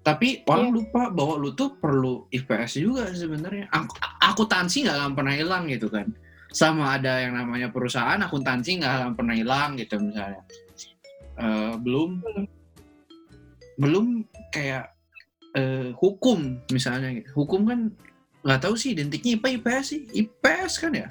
tapi 0.00 0.44
orang 0.44 0.68
Iya. 0.68 0.76
lupa 0.76 1.02
bahwa 1.08 1.34
lu 1.38 1.52
tuh 1.52 1.72
perlu 1.74 2.24
IPS 2.30 2.72
juga 2.78 3.08
sebenarnya 3.08 3.68
Ak- 3.68 3.92
akuntansi 4.22 4.84
nggak 4.84 4.96
akan 4.98 5.12
pernah 5.12 5.32
hilang 5.32 5.64
gitu 5.66 5.88
kan 5.88 6.08
sama 6.48 6.94
ada 6.94 7.20
yang 7.20 7.34
namanya 7.34 7.68
perusahaan 7.68 8.16
akuntansi 8.16 8.80
nggak 8.80 8.94
akan 8.94 9.12
pernah 9.12 9.34
hilang 9.34 9.76
gitu 9.76 9.96
misalnya 9.98 10.40
Eh, 11.34 11.74
belum 11.76 12.22
Hmm. 12.22 12.46
belum 13.74 14.06
kayak 14.48 14.86
eh, 15.52 15.90
hukum 15.94 16.62
misalnya 16.68 17.10
gitu 17.12 17.28
hukum 17.34 17.66
kan 17.66 17.80
nggak 18.44 18.60
tahu 18.60 18.74
sih 18.76 18.92
identiknya 18.92 19.40
IPA 19.40 19.48
IPS 19.58 19.84
sih 19.88 20.00
IPS 20.12 20.72
kan 20.78 20.92
ya 20.92 21.08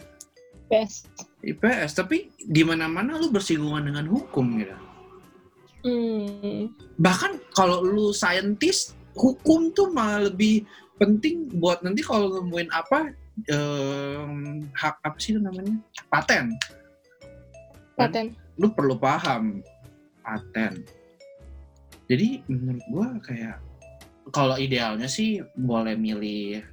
Best. 0.69 1.09
IPS 1.43 1.91
tapi 1.97 2.31
di 2.39 2.61
mana 2.63 2.87
mana 2.87 3.17
lu 3.19 3.29
bersinggungan 3.29 3.89
dengan 3.89 4.05
hukum 4.07 4.57
gitu 4.61 4.77
Hmm. 5.83 6.71
bahkan 6.95 7.35
kalau 7.51 7.83
lu 7.83 8.15
saintis 8.15 8.95
hukum 9.19 9.67
tuh 9.75 9.91
malah 9.91 10.31
lebih 10.31 10.63
penting 10.95 11.51
buat 11.59 11.83
nanti 11.83 11.99
kalau 11.99 12.39
nemuin 12.39 12.71
apa 12.71 13.11
em, 13.51 14.63
hak 14.71 14.95
apa 15.03 15.17
sih 15.19 15.35
itu 15.35 15.43
namanya 15.43 15.75
paten 16.07 16.55
Paten. 17.99 18.31
lu 18.55 18.71
perlu 18.71 18.95
paham 18.95 19.59
paten 20.23 20.87
jadi 22.07 22.39
menurut 22.47 22.83
gua 22.87 23.07
kayak 23.19 23.59
kalau 24.31 24.55
idealnya 24.55 25.11
sih 25.11 25.43
boleh 25.59 25.99
milih 25.99 26.63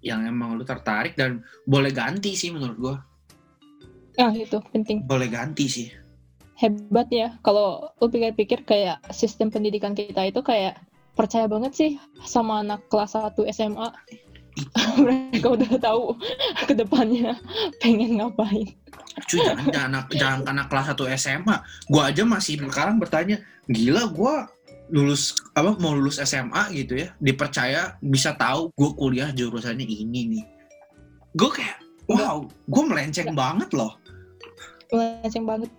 yang 0.00 0.24
emang 0.24 0.56
lu 0.56 0.64
tertarik 0.64 1.14
dan 1.14 1.44
boleh 1.64 1.92
ganti 1.92 2.32
sih 2.32 2.50
menurut 2.50 2.78
gua 2.78 2.96
Ah, 4.18 4.34
itu 4.34 4.58
penting. 4.74 5.06
boleh 5.06 5.28
ganti 5.28 5.64
sih 5.70 5.88
Hebat 6.60 7.08
ya. 7.08 7.40
Kalau 7.40 7.88
lu 7.96 8.12
pikir-pikir 8.12 8.68
kayak 8.68 9.00
sistem 9.08 9.48
pendidikan 9.48 9.96
kita 9.96 10.28
itu 10.28 10.44
kayak 10.44 10.76
percaya 11.16 11.48
banget 11.48 11.72
sih 11.72 11.90
sama 12.20 12.60
anak 12.60 12.84
kelas 12.92 13.16
1 13.16 13.32
SMA. 13.48 13.88
Mereka 15.00 15.56
udah 15.56 15.72
tahu 15.80 16.20
ke 16.68 16.76
depannya 16.76 17.32
pengen 17.80 18.20
ngapain. 18.20 18.68
cuy 19.24 19.40
jangan 19.40 19.66
jangan 19.72 19.88
anak 19.88 20.06
jangan 20.12 20.40
anak 20.52 20.66
kelas 20.68 20.86
1 20.92 21.16
SMA 21.16 21.56
gua 21.88 22.02
aja 22.12 22.22
masih 22.28 22.60
sekarang 22.60 23.00
bertanya 23.00 23.40
gila 23.64 24.04
gua 24.12 24.44
lulus 24.90 25.32
apa 25.54 25.74
mau 25.78 25.94
lulus 25.94 26.18
SMA 26.18 26.74
gitu 26.74 26.98
ya 27.00 27.14
dipercaya 27.18 27.96
bisa 28.02 28.34
tahu 28.34 28.70
gua 28.74 28.90
kuliah 28.94 29.30
jurusannya 29.30 29.86
ini 29.86 30.20
nih 30.36 30.44
gue 31.32 31.50
kayak 31.50 31.78
wow 32.10 32.42
gue 32.44 32.82
melenceng 32.84 33.32
banget 33.32 33.70
loh 33.70 33.94
Melenceng 34.90 35.46
banget. 35.46 35.70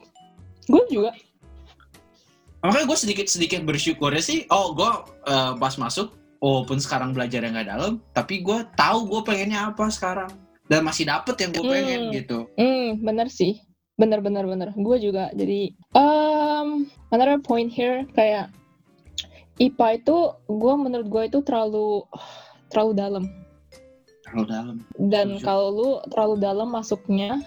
Gue 0.71 0.83
juga. 0.87 1.11
makanya 2.61 2.85
gue 2.87 2.97
sedikit 2.97 3.27
sedikit 3.27 3.59
bersyukurnya 3.65 4.21
sih 4.21 4.45
oh 4.47 4.71
gue 4.71 4.91
eh, 5.27 5.53
pas 5.57 5.75
masuk 5.75 6.13
walaupun 6.39 6.77
sekarang 6.77 7.11
belajar 7.11 7.41
yang 7.41 7.57
gak 7.57 7.67
dalam 7.67 7.99
tapi 8.13 8.39
gue 8.39 8.63
tahu 8.77 9.09
gue 9.09 9.21
pengennya 9.25 9.73
apa 9.73 9.89
sekarang 9.89 10.29
dan 10.65 10.85
masih 10.85 11.03
dapet 11.03 11.35
yang 11.41 11.51
gue 11.51 11.65
pengen 11.65 11.99
Hmm. 12.07 12.13
gitu 12.15 12.37
Hmm, 12.55 13.01
bener 13.03 13.27
sih. 13.27 13.59
Bener, 13.99 14.17
bener, 14.17 14.47
bener. 14.47 14.71
Gue 14.73 14.97
juga. 14.97 15.29
Jadi, 15.35 15.77
um, 15.93 16.87
another 17.11 17.37
point 17.37 17.69
here, 17.69 18.01
kayak 18.17 18.49
IPA 19.61 19.87
itu, 20.01 20.17
gue 20.49 20.73
menurut 20.73 21.07
gue 21.07 21.23
itu 21.29 21.39
terlalu 21.45 22.01
terlalu 22.73 22.91
dalam. 22.97 23.23
terlalu 24.25 24.45
dalam 24.49 24.75
Dan 24.97 25.27
kalau 25.45 25.67
lu 25.69 25.89
terlalu 26.09 26.35
dalam 26.41 26.73
masuknya, 26.73 27.37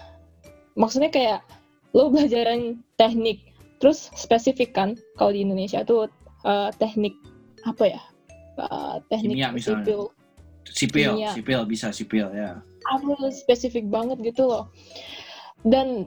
maksudnya 0.79 1.11
kayak 1.11 1.41
lu 1.91 2.07
belajaran 2.13 2.79
teknik, 2.95 3.43
terus 3.83 4.07
spesifik 4.15 4.71
kan, 4.71 4.95
kalau 5.19 5.35
di 5.35 5.43
Indonesia 5.43 5.83
tuh 5.83 6.07
uh, 6.47 6.71
teknik 6.79 7.13
apa 7.67 7.99
ya? 7.99 8.01
Uh, 8.55 9.03
teknik 9.11 9.35
Kimia 9.35 9.51
misalnya. 9.51 9.83
sipil. 9.83 10.01
sipil 10.65 11.11
Kimia. 11.19 11.31
sipil 11.35 11.61
bisa 11.67 11.87
sipil 11.91 12.31
ya 12.31 12.63
harus 12.85 13.41
spesifik 13.41 13.89
banget 13.89 14.21
gitu 14.21 14.45
loh. 14.45 14.69
Dan 15.65 16.05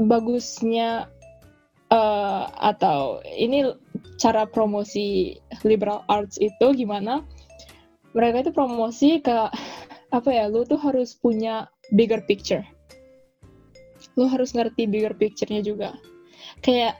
bagusnya 0.00 1.10
eh, 1.92 2.44
atau 2.48 3.20
ini 3.28 3.68
cara 4.18 4.48
promosi 4.48 5.36
liberal 5.62 6.04
arts 6.08 6.38
itu 6.38 6.66
gimana? 6.74 7.24
Mereka 8.16 8.48
itu 8.48 8.52
promosi 8.54 9.20
ke 9.20 9.50
apa 10.08 10.30
ya? 10.32 10.48
Lu 10.48 10.64
tuh 10.64 10.80
harus 10.80 11.14
punya 11.16 11.68
bigger 11.92 12.24
picture. 12.24 12.64
Lu 14.18 14.26
harus 14.26 14.56
ngerti 14.56 14.88
bigger 14.88 15.14
picture-nya 15.14 15.62
juga. 15.62 15.94
Kayak 16.64 16.98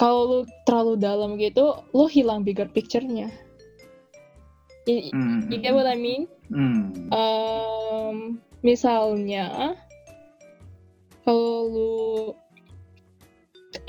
kalau 0.00 0.24
lu 0.24 0.40
terlalu 0.64 0.96
dalam 0.96 1.36
gitu, 1.36 1.84
lu 1.92 2.08
hilang 2.08 2.40
bigger 2.40 2.66
picture-nya. 2.72 3.28
Hmm. 4.88 5.46
You 5.52 5.60
get 5.60 5.76
what 5.76 5.86
I 5.86 5.94
mean? 5.94 6.26
Um, 7.12 8.40
misalnya 8.64 9.76
kalau 11.22 11.68
lu 11.68 11.94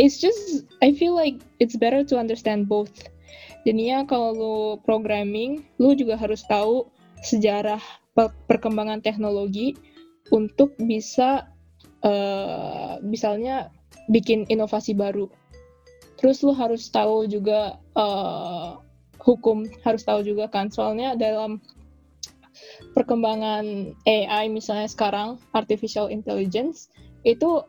it's 0.02 0.18
just 0.18 0.66
I 0.82 0.98
feel 0.98 1.14
like 1.14 1.38
it's 1.62 1.78
better 1.78 2.02
to 2.10 2.18
understand 2.18 2.66
both. 2.66 2.90
Jadinya 3.62 4.10
kalau 4.10 4.30
lu 4.34 4.58
programming, 4.82 5.62
lu 5.78 5.94
juga 5.94 6.18
harus 6.18 6.42
tahu 6.50 6.90
sejarah 7.22 7.78
per- 8.18 8.34
perkembangan 8.50 9.06
teknologi 9.06 9.78
untuk 10.34 10.74
bisa 10.82 11.46
eh, 12.02 12.98
misalnya 13.06 13.70
bikin 14.10 14.50
inovasi 14.50 14.98
baru. 14.98 15.30
Terus 16.18 16.42
lu 16.42 16.58
harus 16.58 16.90
tahu 16.90 17.30
juga 17.30 17.78
eh, 17.94 18.70
hukum, 19.22 19.70
harus 19.86 20.02
tahu 20.02 20.26
juga 20.26 20.50
kan 20.50 20.74
soalnya 20.74 21.14
dalam 21.14 21.62
perkembangan 22.98 23.94
AI 24.10 24.50
misalnya 24.50 24.90
sekarang 24.90 25.38
artificial 25.54 26.10
intelligence 26.10 26.90
itu 27.22 27.62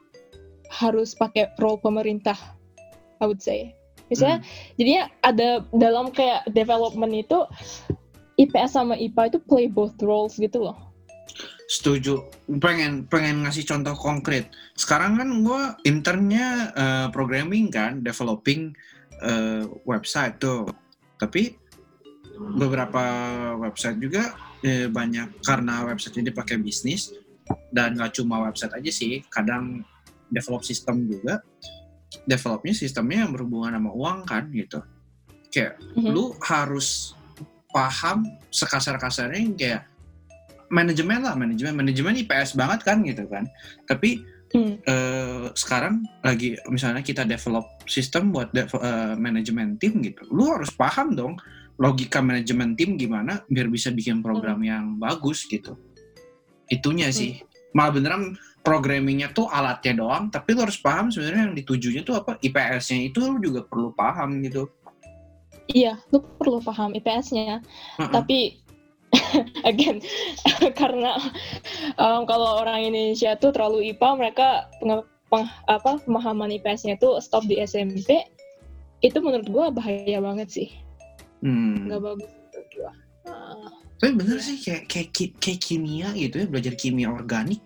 harus 0.73 1.13
pakai 1.13 1.53
role 1.61 1.77
pemerintah 1.77 2.37
I 3.21 3.29
would 3.29 3.45
say 3.45 3.77
misalnya 4.09 4.41
jadinya 4.81 5.05
ada 5.21 5.49
dalam 5.77 6.09
kayak 6.09 6.49
development 6.57 7.13
itu 7.13 7.45
IPS 8.41 8.81
sama 8.81 8.97
IPA 8.97 9.37
itu 9.37 9.39
play 9.45 9.69
both 9.69 10.01
roles 10.01 10.41
gitu 10.41 10.65
loh 10.65 10.93
Setuju. 11.73 12.29
Pengen 12.61 13.09
pengen 13.09 13.49
ngasih 13.49 13.65
contoh 13.65 13.97
konkret. 13.97 14.53
Sekarang 14.77 15.17
kan 15.17 15.29
gue 15.41 15.63
internnya 15.89 16.69
eh, 16.77 17.07
programming 17.09 17.73
kan, 17.73 18.05
developing 18.05 18.77
eh, 19.25 19.65
website 19.89 20.37
tuh. 20.37 20.69
Tapi 21.17 21.57
beberapa 22.37 23.05
website 23.57 23.97
juga 24.05 24.37
eh, 24.61 24.85
banyak 24.93 25.41
karena 25.41 25.89
website 25.89 26.21
ini 26.21 26.29
pakai 26.29 26.61
bisnis 26.61 27.17
dan 27.73 27.97
nggak 27.97 28.21
cuma 28.21 28.45
website 28.45 28.77
aja 28.77 28.93
sih. 28.93 29.25
Kadang 29.33 29.81
develop 30.33 30.65
sistem 30.65 31.05
juga. 31.05 31.45
Developnya 32.25 32.73
sistemnya 32.73 33.25
yang 33.25 33.33
berhubungan 33.37 33.77
sama 33.77 33.91
uang 33.93 34.19
kan 34.25 34.49
gitu. 34.53 34.81
Kayak 35.53 35.77
Mhm. 35.97 36.11
lu 36.13 36.33
harus 36.41 37.13
paham 37.73 38.25
sekasar-kasarnya 38.53 39.41
yang 39.41 39.57
kayak 39.57 39.83
manajemen 40.69 41.21
lah 41.21 41.37
manajemen 41.37 41.85
manajemen 41.85 42.17
IPS 42.25 42.57
banget 42.57 42.81
kan 42.85 43.05
gitu 43.05 43.29
kan 43.29 43.45
tapi 43.85 44.25
Hmm. 44.53 44.77
eh, 44.85 45.49
sekarang 45.57 46.05
lagi 46.21 46.61
misalnya 46.69 47.01
kita 47.01 47.25
develop 47.25 47.65
sistem 47.89 48.29
buat 48.29 48.53
dev- 48.53 48.77
eh, 48.77 49.17
manajemen 49.17 49.81
tim 49.81 50.05
gitu 50.05 50.29
lu 50.29 50.53
harus 50.53 50.69
paham 50.69 51.17
dong 51.17 51.41
logika 51.81 52.21
manajemen 52.21 52.77
tim 52.77 53.01
gimana 53.01 53.41
biar 53.49 53.73
bisa 53.73 53.89
bikin 53.89 54.21
program 54.21 54.61
yang 54.61 55.01
bagus 55.01 55.49
gitu 55.49 55.81
itunya 56.69 57.09
sih 57.09 57.41
malah 57.73 57.97
beneran 57.97 58.37
programmingnya 58.63 59.35
tuh 59.35 59.51
alatnya 59.51 59.99
doang 59.99 60.31
tapi 60.31 60.55
lu 60.55 60.63
harus 60.63 60.79
paham 60.79 61.11
sebenarnya 61.11 61.51
yang 61.51 61.57
ditujunya 61.59 62.01
tuh 62.07 62.23
apa 62.23 62.39
IPS-nya 62.39 63.11
itu 63.11 63.19
lu 63.19 63.39
juga 63.43 63.67
perlu 63.67 63.91
paham 63.93 64.39
gitu. 64.47 64.71
Iya 65.71 65.99
lu 66.15 66.23
perlu 66.39 66.63
paham 66.63 66.95
IPS-nya 66.95 67.59
Heeh. 67.99 68.11
tapi 68.11 68.63
again 69.69 70.01
karena 70.81 71.19
um, 71.99 72.25
kalau 72.25 72.63
orang 72.63 72.87
Indonesia 72.89 73.35
tuh 73.37 73.53
terlalu 73.53 73.93
IPA 73.93 74.09
mereka 74.17 74.49
penge- 74.81 75.07
peng- 75.29 75.53
apa 75.69 75.99
pemahaman 76.07 76.55
IPS-nya 76.59 76.97
itu 76.97 77.19
stop 77.19 77.45
di 77.47 77.59
SMP 77.61 78.25
itu 79.03 79.19
menurut 79.19 79.51
gua 79.51 79.67
bahaya 79.75 80.23
banget 80.23 80.49
sih. 80.49 80.69
Hmm. 81.43 81.91
nggak 81.91 81.99
bagus 81.99 82.31
menurut 82.31 82.69
gua. 82.79 82.93
Ah, 83.27 83.71
Tapi 83.99 84.13
bener 84.15 84.39
sih 84.39 84.59
kayak 84.63 84.87
kayak 84.87 85.11
kayak 85.43 85.59
kimia 85.63 86.15
gitu 86.15 86.43
ya 86.43 86.47
belajar 86.47 86.75
kimia 86.79 87.11
organik 87.11 87.59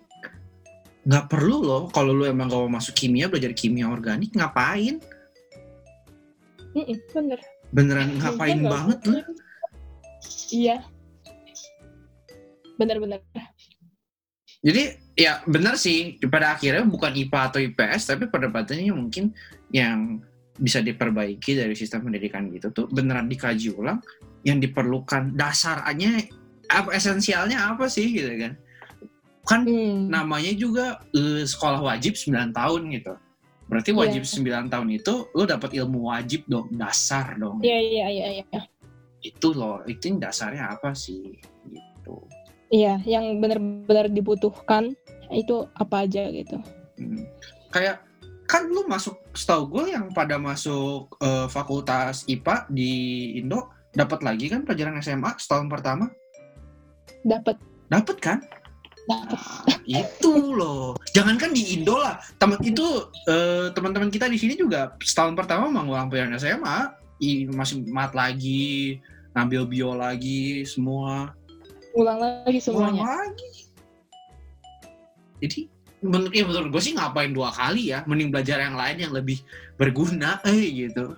nggak 1.06 1.26
perlu 1.30 1.62
loh 1.62 1.82
kalau 1.94 2.10
lu 2.10 2.26
emang 2.26 2.50
gak 2.50 2.60
mau 2.66 2.72
masuk 2.82 2.98
kimia 2.98 3.30
belajar 3.30 3.54
kimia 3.54 3.86
organik 3.86 4.34
ngapain? 4.34 4.98
Mm-mm, 6.74 6.98
bener. 7.14 7.40
Beneran 7.70 8.18
ngapain 8.18 8.58
Nggak 8.58 8.72
banget 8.74 8.98
lu? 9.06 9.12
Mungkin. 9.22 9.34
iya 10.50 10.82
bener-bener 12.76 13.20
jadi 14.60 14.98
ya 15.14 15.40
bener 15.46 15.78
sih 15.78 16.18
pada 16.26 16.58
akhirnya 16.58 16.82
bukan 16.82 17.14
IPA 17.14 17.40
atau 17.52 17.60
IPS 17.62 18.02
tapi 18.10 18.24
perdebatannya 18.26 18.90
mungkin 18.90 19.30
yang 19.70 20.20
bisa 20.56 20.80
diperbaiki 20.80 21.54
dari 21.54 21.76
sistem 21.76 22.08
pendidikan 22.08 22.48
gitu 22.50 22.72
tuh 22.72 22.86
beneran 22.90 23.28
dikaji 23.30 23.70
ulang 23.76 24.00
yang 24.42 24.58
diperlukan. 24.58 25.36
Dasarnya 25.38 26.26
apa 26.66 26.90
esensialnya 26.98 27.76
apa 27.76 27.86
sih 27.86 28.10
gitu 28.10 28.32
kan 28.42 28.58
kan 29.46 29.62
Hmm. 29.62 30.10
namanya 30.10 30.50
juga 30.52 30.98
eh, 31.14 31.46
sekolah 31.46 31.78
wajib 31.80 32.18
9 32.18 32.50
tahun 32.50 32.82
gitu. 32.90 33.14
Berarti 33.66 33.90
Iya. 33.94 33.98
wajib 33.98 34.22
9 34.26 34.66
tahun 34.70 34.88
itu 34.94 35.14
lo 35.30 35.42
dapat 35.46 35.70
ilmu 35.74 36.10
wajib 36.10 36.46
dong, 36.50 36.70
dasar 36.74 37.38
dong. 37.38 37.62
Iya 37.62 37.78
iya 37.78 38.06
iya 38.10 38.26
iya. 38.42 38.60
Itu 39.22 39.54
loh, 39.54 39.82
itu 39.86 40.14
dasarnya 40.18 40.74
apa 40.74 40.94
sih 40.94 41.38
gitu. 41.66 42.26
Iya, 42.70 42.98
yang 43.06 43.38
benar-benar 43.38 44.10
dibutuhkan 44.10 44.94
itu 45.30 45.66
apa 45.74 46.06
aja 46.06 46.26
gitu. 46.30 46.58
Hmm. 46.98 47.26
Kayak 47.70 48.02
kan 48.46 48.70
lu 48.70 48.86
masuk 48.86 49.18
setahu 49.34 49.66
gue 49.66 49.94
yang 49.94 50.10
pada 50.14 50.38
masuk 50.38 51.10
eh, 51.18 51.46
fakultas 51.50 52.22
IPA 52.26 52.70
di 52.70 52.90
Indo 53.38 53.70
dapat 53.90 54.22
lagi 54.22 54.46
kan 54.46 54.62
pelajaran 54.62 54.98
SMA 55.02 55.34
setahun 55.38 55.66
pertama? 55.66 56.06
Dapat 57.26 57.58
Dapat 57.86 58.16
kan? 58.18 58.38
Nah, 59.06 59.22
itu 59.86 60.32
loh. 60.52 60.98
Jangankan 61.14 61.54
di 61.54 61.78
Indo 61.78 61.94
lah. 61.94 62.18
Teman 62.36 62.58
itu 62.60 62.82
eh, 63.26 63.70
teman-teman 63.70 64.10
kita 64.10 64.26
di 64.26 64.34
sini 64.34 64.58
juga 64.58 64.94
setahun 64.98 65.38
pertama 65.38 65.70
mau 65.70 65.86
ngulang 65.86 66.10
pelajaran 66.10 66.34
SMA, 66.36 66.78
i- 67.22 67.46
masih 67.46 67.86
mat 67.86 68.10
lagi, 68.12 68.98
ngambil 69.32 69.62
bio 69.64 69.90
lagi, 69.94 70.66
semua. 70.66 71.30
Ulang 71.94 72.18
lagi 72.18 72.58
semuanya. 72.58 73.06
lagi. 73.06 73.50
Jadi 75.40 75.60
menurut 76.02 76.32
ya 76.32 76.44
menurut 76.44 76.68
gue 76.74 76.82
sih 76.82 76.92
ngapain 76.92 77.30
dua 77.30 77.52
kali 77.52 77.94
ya, 77.94 78.02
mending 78.04 78.34
belajar 78.34 78.58
yang 78.60 78.74
lain 78.74 78.96
yang 79.00 79.12
lebih 79.14 79.38
berguna, 79.78 80.42
eh 80.44 80.66
gitu. 80.84 81.14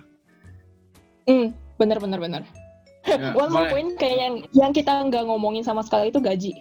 Hmm, 1.25 1.51
benar 1.75 1.97
benar 1.99 2.19
benar. 2.21 2.43
Ya, 3.07 3.33
One 3.33 3.49
more 3.49 3.65
boleh. 3.65 3.71
point 3.71 3.89
kayak 3.97 4.17
yang 4.19 4.35
yang 4.53 4.71
kita 4.75 4.91
nggak 5.07 5.23
ngomongin 5.25 5.63
sama 5.63 5.81
sekali 5.81 6.11
itu 6.11 6.19
gaji. 6.19 6.53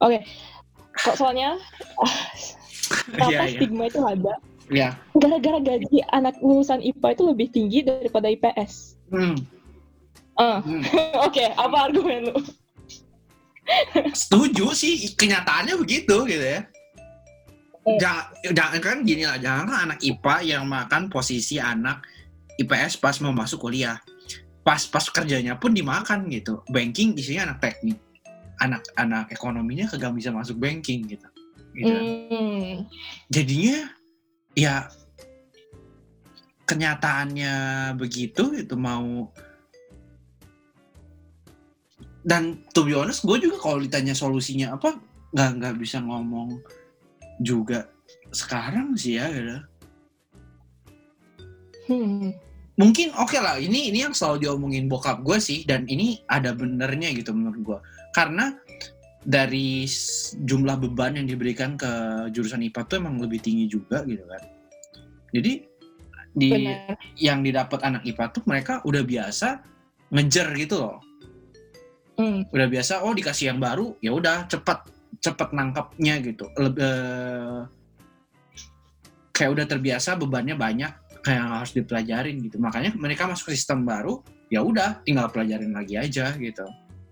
Oke, 0.00 0.18
kok 0.96 1.16
soalnya 1.16 1.60
kenapa 3.14 3.30
Iya, 3.30 3.40
iya. 3.44 3.52
stigma 3.56 3.84
itu 3.86 4.00
ada? 4.02 4.34
Ya. 4.70 4.88
Gara-gara 5.18 5.58
gaji 5.58 5.98
anak 6.14 6.38
lulusan 6.40 6.80
IPA 6.80 7.08
itu 7.18 7.22
lebih 7.26 7.46
tinggi 7.50 7.78
daripada 7.82 8.30
IPS. 8.30 8.96
Hmm, 9.10 9.34
Ah, 10.40 10.64
hmm. 10.64 10.80
Oke, 11.28 11.44
apa 11.52 11.76
argumen 11.84 12.32
lu? 12.32 12.36
Setuju 14.24 14.72
sih, 14.72 15.12
kenyataannya 15.12 15.76
begitu 15.76 16.24
gitu 16.24 16.40
ya. 16.40 16.64
Jangan, 17.80 18.24
jangan 18.56 18.80
kan 18.80 18.98
gini 19.04 19.24
lah, 19.28 19.36
jangan 19.36 19.64
kan 19.68 19.78
anak 19.90 19.98
IPA 20.00 20.36
yang 20.44 20.64
makan 20.64 21.12
posisi 21.12 21.60
anak 21.60 22.04
IPS 22.56 23.00
pas 23.00 23.16
mau 23.20 23.36
masuk 23.36 23.68
kuliah. 23.68 24.00
Pas 24.64 24.80
pas 24.88 25.04
kerjanya 25.12 25.56
pun 25.60 25.72
dimakan 25.76 26.28
gitu. 26.32 26.64
Banking 26.72 27.16
isinya 27.16 27.52
anak 27.52 27.68
teknik. 27.68 28.00
Anak-anak 28.60 29.32
ekonominya 29.32 29.88
kagak 29.88 30.12
bisa 30.12 30.30
masuk 30.30 30.60
banking 30.60 31.08
gitu. 31.08 31.28
gitu. 31.72 31.96
Hmm, 31.96 32.84
Jadinya 33.32 33.88
ya 34.54 34.86
kenyataannya 36.70 37.54
begitu 37.98 38.54
itu 38.54 38.78
mau 38.78 39.26
dan 42.22 42.62
to 42.76 42.86
be 42.86 42.94
honest 42.94 43.26
gue 43.26 43.42
juga 43.42 43.58
kalau 43.58 43.82
ditanya 43.82 44.14
solusinya 44.14 44.78
apa 44.78 44.94
nggak 45.34 45.50
nggak 45.58 45.74
bisa 45.82 45.98
ngomong 45.98 46.62
juga 47.42 47.90
sekarang 48.30 48.94
sih 48.94 49.18
ya 49.18 49.26
gitu. 49.32 49.58
hmm. 51.90 52.30
mungkin 52.78 53.08
oke 53.18 53.34
lah 53.40 53.58
ini 53.58 53.90
ini 53.90 54.06
yang 54.06 54.14
selalu 54.14 54.46
diomongin 54.46 54.86
bokap 54.86 55.24
gue 55.26 55.42
sih 55.42 55.66
dan 55.66 55.88
ini 55.90 56.22
ada 56.30 56.54
benernya 56.54 57.10
gitu 57.16 57.34
menurut 57.34 57.60
gue 57.64 57.78
karena 58.10 58.56
dari 59.20 59.84
jumlah 60.40 60.80
beban 60.80 61.20
yang 61.20 61.28
diberikan 61.28 61.76
ke 61.76 61.90
jurusan 62.32 62.64
IPA 62.64 62.80
tuh 62.88 62.96
emang 63.04 63.20
lebih 63.20 63.40
tinggi 63.44 63.68
juga 63.68 64.00
gitu 64.08 64.24
kan. 64.24 64.42
Jadi 65.30 65.52
di 66.30 66.50
Benar. 66.50 66.96
yang 67.18 67.44
didapat 67.44 67.80
anak 67.84 68.02
IPA 68.06 68.26
tuh 68.32 68.42
mereka 68.46 68.80
udah 68.86 69.02
biasa 69.04 69.48
ngejar 70.10 70.48
gitu 70.56 70.76
loh. 70.80 70.98
Hmm. 72.20 72.44
udah 72.52 72.68
biasa 72.68 73.00
oh 73.00 73.16
dikasih 73.16 73.48
yang 73.48 73.56
baru 73.56 73.96
ya 74.04 74.12
udah 74.12 74.44
cepat 74.44 74.92
cepat 75.24 75.56
nangkapnya 75.56 76.20
gitu. 76.20 76.52
Leb- 76.52 76.76
eh, 76.76 77.60
kayak 79.32 79.50
udah 79.56 79.64
terbiasa 79.64 80.20
bebannya 80.20 80.52
banyak 80.52 80.92
kayak 81.24 81.64
harus 81.64 81.72
dipelajarin 81.72 82.36
gitu. 82.44 82.60
Makanya 82.60 82.92
mereka 82.92 83.24
masuk 83.24 83.52
ke 83.52 83.56
sistem 83.56 83.88
baru 83.88 84.20
ya 84.52 84.60
udah 84.60 85.00
tinggal 85.00 85.32
pelajarin 85.32 85.72
lagi 85.72 85.96
aja 85.96 86.36
gitu 86.36 86.66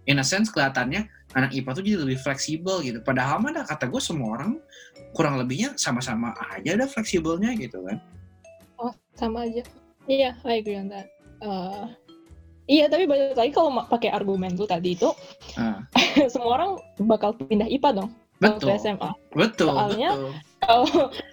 in 0.09 0.19
a 0.19 0.25
sense 0.25 0.49
kelihatannya 0.49 1.05
anak 1.33 1.53
IPA 1.53 1.71
tuh 1.71 1.83
jadi 1.85 1.99
lebih 2.01 2.19
fleksibel 2.19 2.81
gitu 2.81 2.99
padahal 3.01 3.39
mah 3.39 3.53
dah 3.53 3.65
kata 3.65 3.87
gue 3.87 4.01
semua 4.01 4.35
orang 4.35 4.57
kurang 5.13 5.37
lebihnya 5.37 5.77
sama-sama 5.77 6.33
aja 6.51 6.75
ada 6.75 6.89
fleksibelnya 6.89 7.53
gitu 7.55 7.85
kan 7.85 8.01
Oh, 8.79 8.95
sama 9.13 9.43
aja. 9.43 9.67
Iya, 10.07 10.39
I 10.47 10.63
agree 10.63 10.79
on 10.79 10.87
that. 10.87 11.11
Uh, 11.43 11.91
iya, 12.65 12.87
tapi 12.87 13.05
balik 13.05 13.35
lagi 13.35 13.51
kalau 13.51 13.75
pakai 13.85 14.07
argumen 14.09 14.55
lu 14.55 14.65
tadi 14.65 14.95
itu, 14.95 15.11
Ah, 15.53 15.83
semua 16.33 16.55
orang 16.57 16.71
bakal 17.03 17.35
pindah 17.35 17.67
IPA 17.67 17.99
dong 17.99 18.15
betul 18.39 18.71
ke 18.71 18.79
SMA. 18.79 19.11
betul 19.35 19.75
Soalnya- 19.75 20.15
betul 20.15 20.31
Kalau 20.63 20.87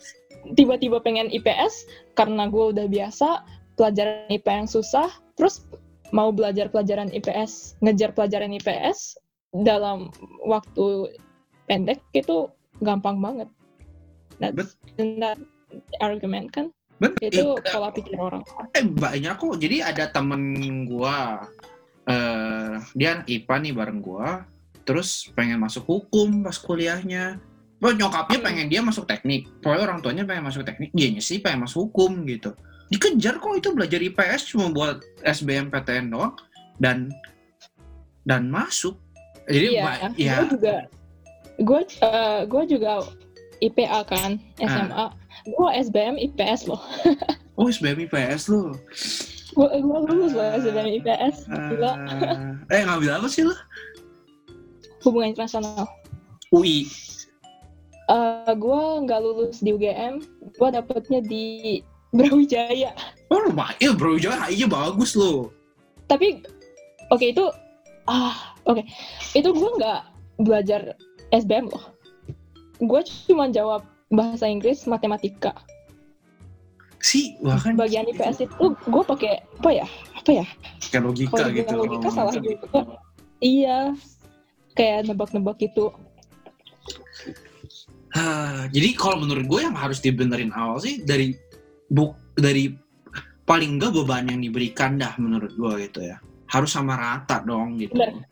tiba-tiba 0.57 0.97
pengen 0.99 1.29
IPS, 1.29 1.85
karena 2.13 2.49
gue 2.49 2.73
udah 2.73 2.89
biasa 2.89 3.45
pelajaran 3.77 4.25
IPA 4.33 4.65
yang 4.65 4.69
susah, 4.69 5.05
terus 5.37 5.69
mau 6.13 6.29
belajar 6.29 6.69
pelajaran 6.69 7.09
IPS, 7.09 7.79
ngejar 7.81 8.13
pelajaran 8.13 8.53
IPS 8.53 9.17
dalam 9.55 10.11
waktu 10.43 11.15
pendek 11.65 12.03
itu 12.11 12.51
gampang 12.83 13.17
banget. 13.17 13.49
That's 14.37 14.75
Bet- 14.75 14.75
that 15.23 15.39
argument 16.03 16.51
kan? 16.51 16.69
Bet- 16.99 17.19
Itu 17.23 17.55
eh, 17.59 17.71
pola 17.71 17.89
pikir 17.91 18.15
orang. 18.19 18.43
Eh 18.75 18.83
banyak 18.83 19.35
kok. 19.35 19.55
Jadi 19.59 19.79
ada 19.83 20.11
temen 20.11 20.41
gua, 20.87 21.43
eh 22.07 22.75
dia 22.95 23.19
anak 23.19 23.27
IPA 23.27 23.55
nih 23.63 23.73
bareng 23.75 23.99
gua, 24.03 24.43
terus 24.83 25.31
pengen 25.33 25.59
masuk 25.63 25.87
hukum 25.87 26.43
pas 26.43 26.55
kuliahnya. 26.59 27.39
Wah, 27.83 27.91
nyokapnya 27.91 28.39
Hmm. 28.39 28.47
pengen 28.47 28.67
dia 28.71 28.79
masuk 28.79 29.03
teknik. 29.03 29.51
Pokoknya 29.59 29.83
orang 29.83 29.99
tuanya 29.99 30.23
pengen 30.23 30.47
masuk 30.47 30.63
teknik, 30.63 30.95
dianya 30.95 31.19
sih 31.19 31.43
pengen 31.43 31.67
masuk 31.67 31.91
hukum 31.91 32.23
gitu. 32.23 32.55
Dikejar 32.85 33.41
kok 33.41 33.57
itu 33.57 33.69
belajar 33.73 33.99
IPS 33.99 34.53
cuma 34.53 34.69
buat 34.69 35.01
SBMPTN 35.23 36.13
doang 36.13 36.37
dan 36.77 37.09
dan 38.23 38.49
masuk. 38.49 38.97
Jadi 39.45 39.77
iya, 39.77 40.09
gue 40.09 40.17
ya 40.17 40.35
juga 40.45 40.75
gue 41.55 41.79
eh, 42.01 42.41
gue 42.45 42.63
juga 42.67 42.91
IPA 43.61 43.99
kan 44.05 44.31
Ah. 44.57 44.65
SMA 44.67 45.05
gue 45.45 45.67
SBM 45.85 46.15
IPS 46.17 46.65
loh 46.65 46.81
oh 47.57 47.69
SBM 47.69 48.09
IPS 48.09 48.49
lu. 48.49 48.73
gue 49.53 49.67
gue 49.71 49.99
lulus 50.09 50.33
loh 50.33 50.49
SBM 50.59 50.99
IPS 50.99 51.45
gila 51.47 51.93
Eh, 52.67 52.75
eh 52.75 52.81
ngambil 52.83 53.21
apa 53.21 53.27
sih 53.29 53.45
lu? 53.45 53.53
hubungan 54.99 55.31
internasional 55.31 55.85
UI. 56.49 56.89
Eh 58.09 58.51
gue 58.51 58.81
nggak 59.05 59.19
lulus 59.21 59.61
di 59.61 59.69
UGM 59.71 60.25
gue 60.51 60.67
dapetnya 60.73 61.21
di 61.21 61.45
Brawijaya. 62.13 62.93
Oh, 63.33 63.41
lumayan, 63.41 63.77
ya, 63.81 63.91
bro. 63.97 64.17
Jangan 64.19 64.49
HI-nya 64.49 64.67
bagus 64.69 65.17
loh. 65.17 65.49
tapi 66.05 66.37
oke 67.09 67.25
itu 67.33 67.45
ah 68.05 68.53
oke. 68.69 68.85
Itu 69.33 69.49
gue 69.49 69.69
nggak 69.81 70.01
belajar 70.45 70.93
SBM 71.33 71.73
loh. 71.73 71.97
Gue 72.77 73.01
cuma 73.25 73.49
jawab 73.49 73.81
bahasa 74.13 74.45
Inggris 74.45 74.85
matematika. 74.85 75.57
Sih 77.01 77.37
bahkan 77.41 77.73
bagian 77.73 78.05
IPS 78.05 78.45
itu 78.45 78.77
gue 78.77 79.03
pakai 79.05 79.41
apa 79.61 79.69
ya 79.73 79.87
apa 80.17 80.31
ya? 80.41 80.45
Kayak 80.93 81.03
logika 81.09 81.33
kalau 81.41 81.53
gitu. 81.57 81.73
logika 81.73 82.07
salah 82.13 82.33
juga. 82.37 82.81
Iya 83.41 83.97
kayak 84.75 85.09
nebak-nebak 85.09 85.57
itu 85.65 85.89
Ah, 88.15 88.71
jadi 88.71 88.95
kalau 88.95 89.27
menurut 89.27 89.43
gue 89.43 89.59
yang 89.67 89.75
harus 89.75 89.99
dibenerin 89.99 90.47
awal 90.55 90.79
sih 90.79 91.03
dari 91.03 91.35
buk 91.89 92.17
dari 92.35 92.73
paling 93.45 93.77
enggak 93.77 93.93
beban 93.93 94.25
yang 94.25 94.41
diberikan 94.41 94.97
dah 94.97 95.13
menurut 95.21 95.53
gue 95.53 95.73
gitu 95.89 96.01
ya. 96.05 96.17
Harus 96.49 96.73
sama 96.73 96.97
rata 96.97 97.41
dong 97.45 97.77
gitu. 97.77 97.93
Bener. 97.95 98.25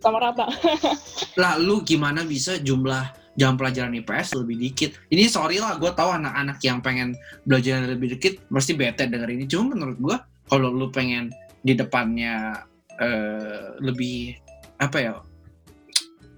sama 0.00 0.20
rata. 0.20 0.48
Lalu 1.44 1.84
gimana 1.84 2.24
bisa 2.24 2.56
jumlah 2.60 3.12
jam 3.36 3.56
pelajaran 3.56 3.92
IPS 4.00 4.36
lebih 4.36 4.56
dikit? 4.56 4.90
Ini 5.12 5.28
sorry 5.28 5.60
lah 5.60 5.76
gue 5.76 5.92
tahu 5.92 6.12
anak-anak 6.12 6.58
yang 6.64 6.80
pengen 6.80 7.12
belajar 7.44 7.84
lebih 7.84 8.16
dikit 8.16 8.40
pasti 8.48 8.72
bete 8.76 9.08
denger 9.08 9.28
ini. 9.28 9.44
Cuma 9.44 9.76
menurut 9.76 9.98
gue 10.00 10.16
kalau 10.48 10.72
lu 10.72 10.88
pengen 10.88 11.32
di 11.64 11.72
depannya 11.76 12.64
eh, 13.00 13.76
lebih 13.80 14.36
apa 14.80 14.96
ya 15.00 15.12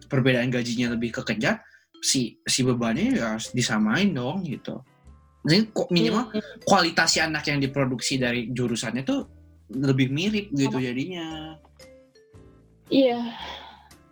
perbedaan 0.07 0.51
gajinya 0.51 0.95
lebih 0.95 1.11
kekejar 1.19 1.63
si 1.99 2.39
si 2.47 2.63
bebannya 2.63 3.19
ya 3.19 3.35
harus 3.35 3.51
disamain 3.51 4.15
dong 4.15 4.47
gitu 4.47 4.79
kok 5.71 5.89
minimal 5.95 6.25
Hmm, 6.31 6.43
kualitas 6.67 7.15
si 7.15 7.19
anak 7.23 7.47
yang 7.47 7.63
diproduksi 7.63 8.19
dari 8.19 8.51
jurusannya 8.51 9.03
tuh 9.07 9.21
lebih 9.71 10.11
mirip 10.11 10.51
gitu 10.51 10.79
jadinya. 10.79 11.55
Iya. 12.91 13.35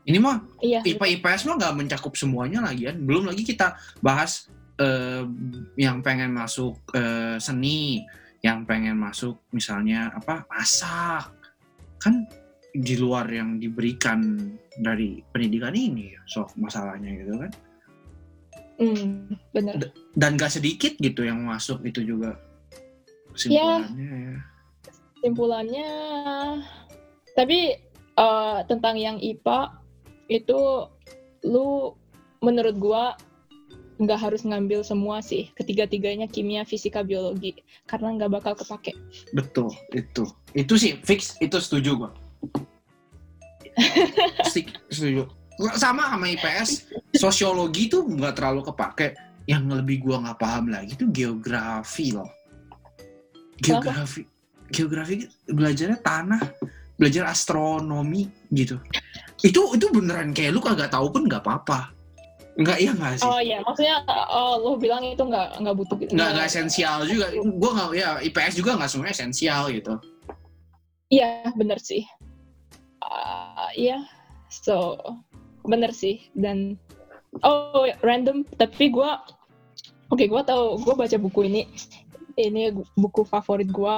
Ini 0.05 0.19
mah 0.21 0.37
iya. 0.61 0.81
IPA 0.85 1.19
IPS 1.19 1.49
mah 1.49 1.57
nggak 1.59 1.75
mencakup 1.75 2.15
semuanya 2.15 2.63
lagi 2.63 2.87
kan. 2.87 2.97
Belum 3.03 3.27
lagi 3.27 3.43
kita 3.43 3.75
bahas 3.99 4.47
eh, 4.79 5.25
yang 5.79 6.03
pengen 6.05 6.35
masuk 6.35 6.79
eh, 6.95 7.39
seni 7.43 8.05
yang 8.45 8.69
pengen 8.69 9.01
masuk 9.01 9.43
misalnya 9.51 10.13
apa 10.13 10.45
masak. 10.51 11.33
Kan 11.99 12.29
di 12.75 12.99
luar 12.99 13.31
yang 13.31 13.63
diberikan 13.63 14.51
dari 14.75 15.23
pendidikan 15.31 15.71
ini 15.71 16.11
so 16.27 16.43
masalahnya 16.59 17.15
gitu 17.23 17.39
kan 17.39 17.51
Hmm, 18.75 19.39
bener. 19.55 19.95
Dan 20.15 20.35
gak 20.35 20.55
sedikit 20.55 20.99
gitu 20.99 21.23
yang 21.23 21.47
masuk 21.47 21.83
itu 21.87 22.03
juga. 22.03 22.39
Kesimpulannya 23.35 24.11
ya. 24.15 24.37
simpulannya 25.19 25.91
tapi 27.35 27.75
eh, 28.15 28.59
tentang 28.71 28.95
yang 28.95 29.19
IPA 29.19 29.75
itu 30.31 30.59
lu 31.43 31.99
menurut 32.39 32.77
gua 32.79 33.05
nggak 33.99 34.21
harus 34.21 34.43
ngambil 34.43 34.83
semua 34.83 35.23
sih. 35.23 35.51
Ketiga-tiganya 35.55 36.27
kimia 36.27 36.67
fisika 36.67 37.07
biologi. 37.07 37.63
Karena 37.87 38.15
nggak 38.15 38.31
bakal 38.31 38.55
kepake. 38.59 38.95
Betul 39.35 39.71
itu. 39.95 40.27
Itu 40.55 40.75
sih 40.79 40.99
fix 41.03 41.39
itu 41.39 41.59
setuju 41.59 42.07
gua. 42.07 42.11
Setuju 44.95 45.27
sama 45.79 46.15
sama 46.15 46.27
IPS 46.31 46.91
sosiologi 47.15 47.87
tuh 47.87 48.07
nggak 48.07 48.35
terlalu 48.39 48.63
kepake. 48.67 49.09
Yang 49.45 49.65
lebih 49.85 49.97
gua 50.01 50.17
nggak 50.25 50.39
paham 50.41 50.73
lagi 50.73 50.97
tuh 50.97 51.09
geografi 51.13 52.17
loh. 52.17 52.31
Geografi 53.61 54.25
geografi 54.73 55.29
belajarnya 55.47 56.01
tanah 56.01 56.41
belajar 56.97 57.29
astronomi 57.29 58.27
gitu. 58.55 58.81
Itu 59.45 59.77
itu 59.77 59.87
beneran 59.93 60.33
kayak 60.33 60.57
lu 60.57 60.61
kagak 60.65 60.91
tahu 60.91 61.13
pun 61.13 61.29
nggak 61.29 61.45
apa-apa. 61.45 61.93
Nggak 62.55 62.79
iya 62.79 62.93
nggak 62.95 63.15
sih? 63.19 63.27
Oh 63.27 63.41
iya. 63.43 63.59
Maksudnya 63.67 63.97
oh, 64.31 64.55
lo 64.63 64.79
bilang 64.79 65.03
itu 65.03 65.21
nggak 65.21 65.59
nggak 65.59 65.75
butuh 65.75 65.97
gitu. 65.99 66.11
Nggak 66.15 66.31
nggak 66.39 66.47
esensial 66.47 66.99
juga. 67.05 67.27
Gua 67.37 67.71
nggak 67.75 67.89
ya 67.99 68.11
IPS 68.23 68.55
juga 68.57 68.79
nggak 68.79 68.91
semuanya 68.91 69.15
esensial 69.15 69.63
gitu. 69.75 69.95
Iya, 71.13 71.51
bener 71.55 71.79
sih. 71.79 72.03
Ah, 73.05 73.69
Iya, 73.75 74.07
so 74.49 74.97
bener 75.65 75.91
sih. 75.91 76.29
Dan 76.33 76.77
oh 77.43 77.85
random, 78.01 78.45
tapi 78.55 78.89
gue, 78.89 79.11
oke 80.09 80.25
gue 80.25 80.43
tahu 80.45 80.79
gue 80.81 80.95
baca 80.95 81.17
buku 81.19 81.49
ini. 81.49 81.63
Ini 82.35 82.75
buku 82.95 83.25
favorit 83.25 83.69
gue. 83.69 83.97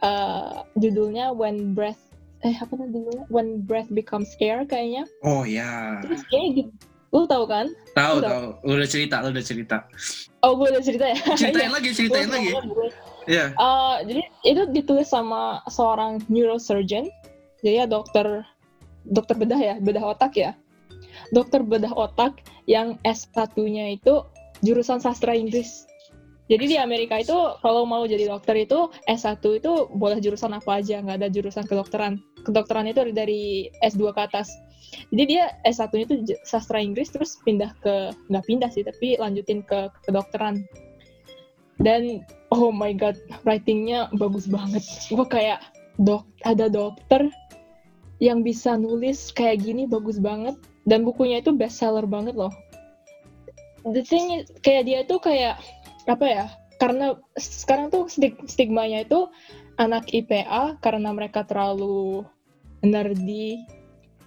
Eh, 0.00 0.54
judulnya 0.76 1.32
When 1.32 1.72
Breath, 1.72 2.00
eh 2.40 2.52
apa 2.54 2.76
namanya 2.76 2.92
judulnya? 2.92 3.24
When 3.28 3.64
Breath 3.64 3.88
Becomes 3.88 4.36
Air 4.36 4.64
kayaknya. 4.64 5.08
oh 5.22 5.42
ya 5.42 6.00
Terus 6.04 6.20
kayaknya 6.28 6.50
gitu. 6.60 6.72
Lu 7.14 7.24
tahu 7.24 7.46
kan? 7.46 7.70
tahu 7.94 8.18
tahu 8.18 8.58
lu 8.66 8.74
udah 8.74 8.90
cerita 8.90 9.22
lu 9.22 9.30
udah 9.30 9.46
cerita 9.46 9.86
Oh, 10.42 10.58
gue 10.58 10.66
udah 10.66 10.82
cerita 10.82 11.06
ya. 11.08 11.16
ceritain 11.40 11.70
Iya, 11.70 11.76
lagi 11.78 11.88
ceritain 11.94 12.26
lagi 12.28 12.50
ya 13.24 13.54
Eh, 13.54 13.96
jadi 14.04 14.22
itu 14.44 14.62
ditulis 14.74 15.08
sama 15.08 15.64
seorang 15.70 16.20
neurosurgeon, 16.28 17.08
jadi 17.64 17.76
ya 17.80 17.86
dokter 17.88 18.44
dokter 19.08 19.38
bedah 19.38 19.56
ya, 19.56 19.74
bedah 19.80 20.04
otak 20.04 20.36
ya. 20.36 20.52
Dokter 21.32 21.64
bedah 21.64 21.92
otak 21.94 22.44
yang 22.68 23.00
S1-nya 23.06 23.96
itu 23.96 24.24
jurusan 24.60 25.00
sastra 25.00 25.32
Inggris. 25.36 25.88
Jadi 26.44 26.76
di 26.76 26.76
Amerika 26.76 27.16
itu 27.24 27.32
kalau 27.64 27.88
mau 27.88 28.04
jadi 28.04 28.28
dokter 28.28 28.68
itu 28.68 28.92
S1 29.08 29.40
itu 29.40 29.88
boleh 29.96 30.20
jurusan 30.20 30.52
apa 30.52 30.84
aja, 30.84 31.00
nggak 31.00 31.24
ada 31.24 31.28
jurusan 31.32 31.64
kedokteran. 31.64 32.20
Kedokteran 32.44 32.84
itu 32.84 33.00
dari 33.16 33.72
S2 33.80 34.12
ke 34.12 34.20
atas. 34.28 34.52
Jadi 35.08 35.24
dia 35.24 35.56
S1-nya 35.64 36.04
itu 36.04 36.16
sastra 36.44 36.84
Inggris 36.84 37.08
terus 37.08 37.40
pindah 37.48 37.72
ke 37.80 38.12
nggak 38.28 38.44
pindah 38.44 38.68
sih, 38.68 38.84
tapi 38.84 39.16
lanjutin 39.16 39.64
ke 39.64 39.88
kedokteran. 40.04 40.60
Dan 41.80 42.20
oh 42.52 42.68
my 42.68 42.92
god, 42.92 43.16
writingnya 43.48 44.12
bagus 44.20 44.44
banget. 44.44 44.84
Gue 45.08 45.24
kayak 45.24 45.64
dok 45.96 46.28
ada 46.44 46.68
dokter 46.68 47.32
yang 48.20 48.44
bisa 48.44 48.76
nulis 48.76 49.32
kayak 49.32 49.64
gini 49.64 49.88
bagus 49.88 50.20
banget 50.20 50.54
dan 50.84 51.04
bukunya 51.04 51.40
itu 51.40 51.52
bestseller 51.52 52.04
banget 52.04 52.36
loh. 52.36 52.52
The 53.84 54.04
thing 54.04 54.40
is, 54.40 54.48
kayak 54.64 54.88
dia 54.88 55.00
tuh 55.04 55.20
kayak 55.20 55.60
apa 56.08 56.24
ya? 56.24 56.46
Karena 56.80 57.16
sekarang 57.36 57.92
tuh 57.92 58.08
stig- 58.08 58.44
stigmanya 58.48 59.04
itu 59.04 59.28
anak 59.76 60.08
IPA 60.12 60.78
karena 60.80 61.10
mereka 61.12 61.44
terlalu 61.44 62.24
nerdy 62.84 63.64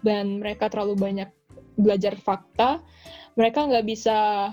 dan 0.01 0.41
mereka 0.41 0.70
terlalu 0.70 0.97
banyak 0.97 1.30
belajar 1.78 2.18
fakta, 2.18 2.82
mereka 3.38 3.70
nggak 3.70 3.86
bisa 3.86 4.49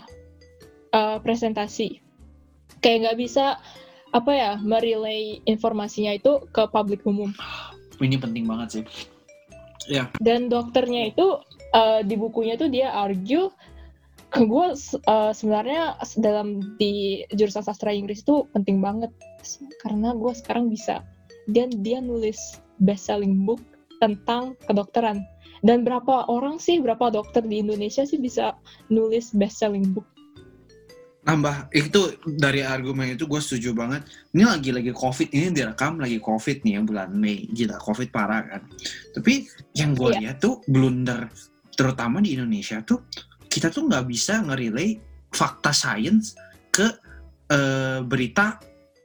uh, 0.92 1.16
presentasi. 1.24 2.04
Kayak 2.84 3.12
nggak 3.12 3.18
bisa 3.20 3.56
apa 4.14 4.30
ya 4.30 4.52
merelay 4.60 5.40
informasinya 5.48 6.14
itu 6.14 6.44
ke 6.52 6.68
publik 6.68 7.02
umum. 7.08 7.32
Ini 7.98 8.20
penting 8.20 8.44
banget 8.44 8.68
sih. 8.80 8.84
dan 10.16 10.48
dokternya 10.48 11.12
itu 11.12 11.44
uh, 11.74 12.00
di 12.06 12.14
bukunya 12.14 12.54
tuh 12.54 12.70
dia 12.70 12.94
argue 12.94 13.50
ke 14.34 14.42
gue 14.42 14.66
uh, 15.06 15.30
sebenarnya 15.30 15.94
dalam 16.18 16.58
di 16.78 17.22
jurusan 17.34 17.62
sastra 17.62 17.94
Inggris 17.94 18.26
itu 18.26 18.46
penting 18.50 18.82
banget 18.82 19.10
karena 19.82 20.10
gue 20.14 20.32
sekarang 20.34 20.66
bisa 20.70 21.06
dan 21.50 21.70
dia 21.84 22.02
nulis 22.02 22.58
best 22.82 23.06
selling 23.06 23.46
book 23.46 23.62
tentang 24.02 24.58
kedokteran 24.66 25.22
dan 25.62 25.86
berapa 25.86 26.26
orang 26.26 26.58
sih 26.58 26.82
berapa 26.82 27.14
dokter 27.14 27.46
di 27.46 27.62
Indonesia 27.62 28.02
sih 28.02 28.18
bisa 28.18 28.58
nulis 28.90 29.30
best 29.38 29.62
selling 29.62 29.94
book 29.94 30.06
Nambah, 31.24 31.72
itu 31.72 32.20
dari 32.36 32.60
argumen 32.60 33.16
itu 33.16 33.24
gue 33.24 33.40
setuju 33.40 33.72
banget. 33.72 34.04
Ini 34.36 34.44
lagi-lagi 34.44 34.92
COVID, 34.92 35.32
ini 35.32 35.56
direkam 35.56 35.96
lagi 35.96 36.20
COVID 36.20 36.60
nih 36.68 36.76
yang 36.76 36.84
bulan 36.84 37.16
Mei. 37.16 37.48
Gila, 37.48 37.80
COVID 37.80 38.12
parah 38.12 38.44
kan. 38.44 38.68
Tapi 39.16 39.48
yang 39.72 39.96
gue 39.96 40.12
Iya. 40.12 40.20
lihat 40.20 40.36
tuh 40.44 40.60
blunder, 40.68 41.32
terutama 41.74 42.18
di 42.18 42.34
Indonesia 42.34 42.80
tuh, 42.80 43.04
kita 43.44 43.68
tuh 43.68 43.86
nggak 43.86 44.04
bisa 44.06 44.40
nge-relay 44.40 44.98
fakta 45.30 45.70
sains 45.70 46.34
ke 46.70 46.86
eh, 47.46 48.00
berita 48.00 48.56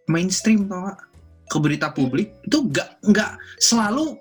mainstream 0.07 0.65
tau 0.65 0.87
gak? 0.87 0.99
Ke 1.45 1.57
berita 1.57 1.89
publik 1.89 2.33
itu 2.45 2.61
nggak 2.63 3.03
nggak 3.03 3.31
selalu 3.57 4.15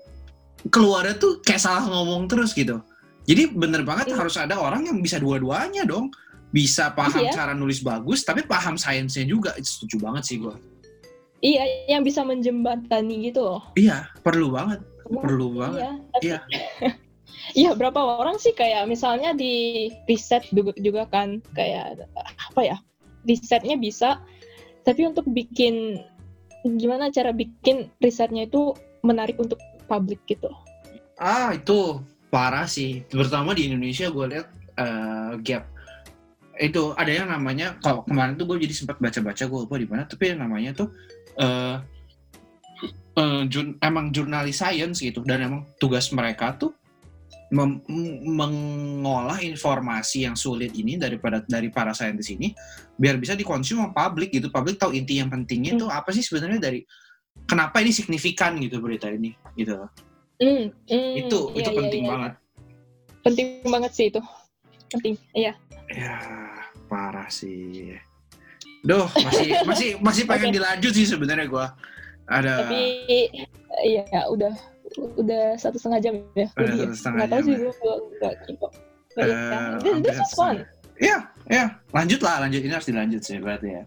keluarnya 0.67 1.15
tuh 1.15 1.39
kayak 1.39 1.61
salah 1.61 1.85
ngomong 1.85 2.25
terus 2.25 2.51
gitu. 2.51 2.81
Jadi 3.23 3.53
bener 3.53 3.85
banget 3.85 4.09
Iya. 4.09 4.17
harus 4.17 4.35
ada 4.35 4.57
orang 4.57 4.89
yang 4.89 4.97
bisa 4.99 5.21
dua-duanya 5.21 5.85
dong 5.85 6.09
bisa 6.49 6.89
paham 6.91 7.21
Iya. 7.21 7.29
cara 7.31 7.53
nulis 7.53 7.85
bagus 7.85 8.25
tapi 8.25 8.41
paham 8.41 8.73
sainsnya 8.73 9.21
juga 9.21 9.53
itu 9.53 9.69
setuju 9.69 10.01
banget 10.01 10.23
sih 10.25 10.41
gue 10.41 10.49
iya 11.45 11.61
yang 11.85 12.01
bisa 12.01 12.25
menjembatani 12.25 13.29
gitu 13.29 13.45
loh 13.45 13.61
iya 13.77 14.09
perlu 14.25 14.49
banget 14.49 14.81
perlu 15.05 15.53
banget 15.53 15.77
Iya, 15.85 15.91
tapi- 16.09 16.25
Iya. 16.25 16.39
Iya, 17.55 17.73
berapa 17.73 17.97
orang 18.21 18.37
sih 18.37 18.53
kayak 18.53 18.85
misalnya 18.85 19.33
di 19.33 19.87
riset 20.05 20.45
juga, 20.53 20.73
juga 20.77 21.03
kan 21.09 21.41
kayak 21.57 22.05
apa 22.53 22.61
ya? 22.61 22.77
Risetnya 23.25 23.75
bisa, 23.75 24.21
tapi 24.87 25.05
untuk 25.05 25.27
bikin 25.27 25.99
gimana 26.65 27.07
cara 27.11 27.31
bikin 27.31 27.87
risetnya 28.03 28.43
itu 28.47 28.75
menarik 29.03 29.39
untuk 29.39 29.59
publik 29.87 30.19
gitu. 30.27 30.51
ah 31.19 31.51
itu 31.51 31.99
parah 32.31 32.63
sih 32.63 33.03
terutama 33.11 33.51
di 33.51 33.67
Indonesia 33.67 34.07
gue 34.07 34.25
lihat 34.31 34.47
eh, 34.79 35.31
gap 35.43 35.67
itu 36.59 36.91
ada 36.95 37.11
yang 37.11 37.27
namanya 37.31 37.75
kalau 37.79 38.03
kemarin 38.03 38.35
tuh 38.39 38.47
gue 38.47 38.63
jadi 38.63 38.75
sempat 38.75 38.99
baca-baca 38.99 39.43
gue 39.43 39.59
lupa 39.67 39.75
di 39.79 39.87
mana 39.87 40.03
tapi 40.07 40.31
yang 40.31 40.39
namanya 40.43 40.71
tuh 40.75 40.87
eh 41.39 41.75
eh, 43.19 43.43
jur- 43.51 43.75
emang 43.83 44.11
jurnalis 44.15 44.59
science 44.63 45.03
gitu 45.03 45.23
dan 45.27 45.43
emang 45.43 45.61
tugas 45.79 46.07
mereka 46.15 46.55
tuh 46.55 46.71
mem- 47.49 47.81
mengolah 48.29 49.41
informasi 49.41 50.25
yang 50.29 50.37
sulit 50.37 50.73
ini 50.77 50.95
daripada 50.97 51.41
dari 51.45 51.69
para 51.73 51.91
saintis 51.93 52.29
ini 52.29 52.53
biar 52.95 53.17
bisa 53.17 53.33
dikonsum 53.33 53.81
sama 53.81 53.89
publik 53.91 54.29
gitu 54.33 54.53
publik 54.53 54.77
tahu 54.77 54.93
inti 54.93 55.17
yang 55.17 55.29
pentingnya 55.31 55.77
itu 55.79 55.85
apa 55.89 56.09
sih 56.13 56.21
sebenarnya 56.21 56.59
dari 56.61 56.79
kenapa 57.49 57.81
ini 57.81 57.89
signifikan 57.93 58.57
gitu 58.61 58.77
berita 58.81 59.09
ini 59.09 59.33
gitu 59.57 59.75
Hmm, 60.39 60.71
hmm, 60.87 61.19
itu 61.19 61.51
iya, 61.51 61.59
itu 61.59 61.69
iya, 61.69 61.77
penting 61.83 62.03
iya. 62.07 62.11
banget 62.15 62.33
Penting 63.19 63.47
banget 63.67 63.91
sih 63.91 64.05
itu. 64.07 64.21
Penting. 64.87 65.13
Iya. 65.35 65.53
ya 65.91 66.15
parah 66.87 67.27
sih 67.27 67.91
Duh, 68.79 69.03
masih 69.19 69.51
masih 69.69 69.89
masih 69.99 70.23
pengen 70.23 70.49
Oke. 70.49 70.55
dilanjut 70.55 70.93
sih 70.95 71.03
sebenarnya 71.03 71.45
gua. 71.51 71.75
Ada 72.29 72.71
Tapi 72.71 72.81
iya 73.83 74.05
udah 74.31 74.53
udah 74.97 75.43
satu 75.59 75.77
setengah 75.77 75.99
jam 76.01 76.13
ya. 76.33 76.47
Udah 76.57 76.73
lebih 76.73 76.77
ya. 76.77 76.85
satu 76.87 76.95
setengah 76.97 77.17
Nggak 77.17 77.29
tahu 77.29 77.39
jam 77.39 77.45
sih 77.45 77.53
ya. 77.53 77.59
gue 77.59 77.73
nggak 78.19 78.35
keep. 78.45 78.61
Eh, 79.19 79.99
This, 80.05 80.17
was 80.21 80.33
fun. 80.37 80.55
Iya, 80.99 81.17
iya. 81.49 81.65
Lanjut 81.91 82.19
lah, 82.23 82.35
lanjut 82.45 82.61
ini 82.61 82.73
harus 82.73 82.87
dilanjut 82.87 83.21
sih 83.23 83.37
berarti 83.41 83.67
ya. 83.73 83.83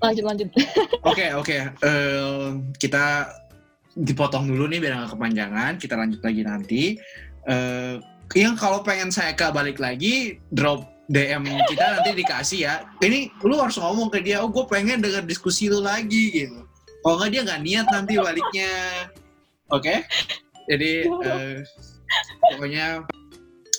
Lanjut 0.00 0.24
lanjut. 0.28 0.48
Oke, 1.10 1.26
oke. 1.32 1.56
Eh, 1.72 2.46
kita 2.76 3.32
dipotong 3.96 4.44
dulu 4.44 4.68
nih 4.68 4.78
biar 4.84 4.92
nggak 5.00 5.12
kepanjangan. 5.16 5.72
Kita 5.80 5.94
lanjut 5.96 6.20
lagi 6.20 6.42
nanti. 6.44 6.82
Eh, 7.48 7.94
yang 8.36 8.58
kalau 8.58 8.84
pengen 8.84 9.08
saya 9.08 9.32
ke 9.32 9.48
balik 9.54 9.80
lagi, 9.80 10.36
drop 10.52 10.84
DM 11.06 11.46
kita 11.70 11.84
nanti 11.96 12.10
dikasih 12.18 12.60
ya. 12.66 12.74
Ini 12.98 13.30
lu 13.46 13.56
harus 13.56 13.78
ngomong 13.78 14.10
ke 14.10 14.20
dia, 14.20 14.42
oh 14.42 14.50
gue 14.50 14.66
pengen 14.66 14.98
denger 14.98 15.22
diskusi 15.24 15.70
lu 15.70 15.78
lagi 15.80 16.34
gitu. 16.34 16.66
Kalau 17.06 17.22
nggak 17.22 17.30
dia 17.30 17.40
nggak 17.46 17.62
niat 17.62 17.86
nanti 17.88 18.12
baliknya. 18.18 18.72
Oke? 19.74 20.06
Jadi 20.70 21.06
eh, 21.06 21.58
pokoknya 22.54 23.02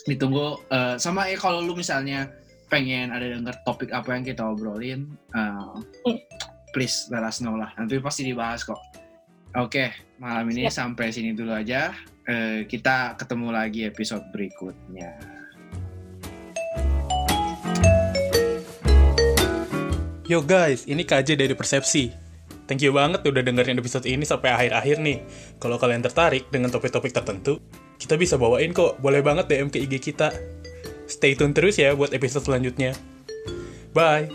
ditunggu. 0.08 0.60
eh, 0.72 0.96
sama 1.00 1.32
ya 1.32 1.40
kalau 1.40 1.64
lu 1.64 1.76
misalnya 1.76 2.28
pengen 2.68 3.16
ada 3.16 3.24
denger 3.24 3.56
topik 3.64 3.92
apa 3.96 4.12
yang 4.12 4.24
kita 4.28 4.44
obrolin, 4.44 5.08
eh, 5.32 6.16
please 6.76 7.08
let 7.08 7.24
us 7.24 7.40
know 7.40 7.56
lah. 7.56 7.72
Nanti 7.80 8.00
pasti 8.04 8.28
dibahas 8.28 8.68
kok. 8.68 8.80
Oke, 9.56 9.96
malam 10.20 10.52
ini 10.52 10.68
sampai 10.68 11.12
sini 11.16 11.32
dulu 11.32 11.56
aja. 11.56 11.96
Eh, 12.28 12.68
kita 12.68 13.16
ketemu 13.16 13.48
lagi 13.56 13.88
episode 13.88 14.28
berikutnya. 14.36 15.16
Yo 20.28 20.44
guys, 20.44 20.84
ini 20.84 21.08
KJ 21.08 21.40
dari 21.40 21.56
Persepsi. 21.56 22.27
Thank 22.68 22.84
you 22.84 22.92
banget 22.92 23.24
udah 23.24 23.48
dengerin 23.48 23.80
episode 23.80 24.04
ini 24.04 24.28
sampai 24.28 24.52
akhir-akhir 24.52 25.00
nih. 25.00 25.24
Kalau 25.56 25.80
kalian 25.80 26.04
tertarik 26.04 26.52
dengan 26.52 26.68
topik-topik 26.68 27.16
tertentu, 27.16 27.64
kita 27.96 28.20
bisa 28.20 28.36
bawain 28.36 28.76
kok. 28.76 29.00
Boleh 29.00 29.24
banget 29.24 29.48
DM 29.48 29.72
ke 29.72 29.80
IG 29.88 30.12
kita. 30.12 30.36
Stay 31.08 31.40
tune 31.40 31.56
terus 31.56 31.80
ya 31.80 31.96
buat 31.96 32.12
episode 32.12 32.44
selanjutnya. 32.44 32.92
Bye! 33.96 34.28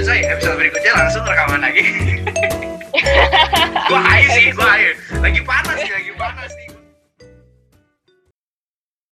Saya 0.00 0.32
episode 0.32 0.56
berikutnya 0.58 0.92
langsung 0.94 1.22
rekaman 1.26 1.60
lagi. 1.60 1.82
gua 3.90 4.00
hayu 4.06 4.28
sih, 4.32 4.46
gua 4.54 4.66
hayu. 4.74 4.90
Lagi 5.18 5.40
panas 5.42 5.78
nih, 5.82 5.92
lagi 5.92 6.12
panas 6.14 6.50
nih. 6.54 6.69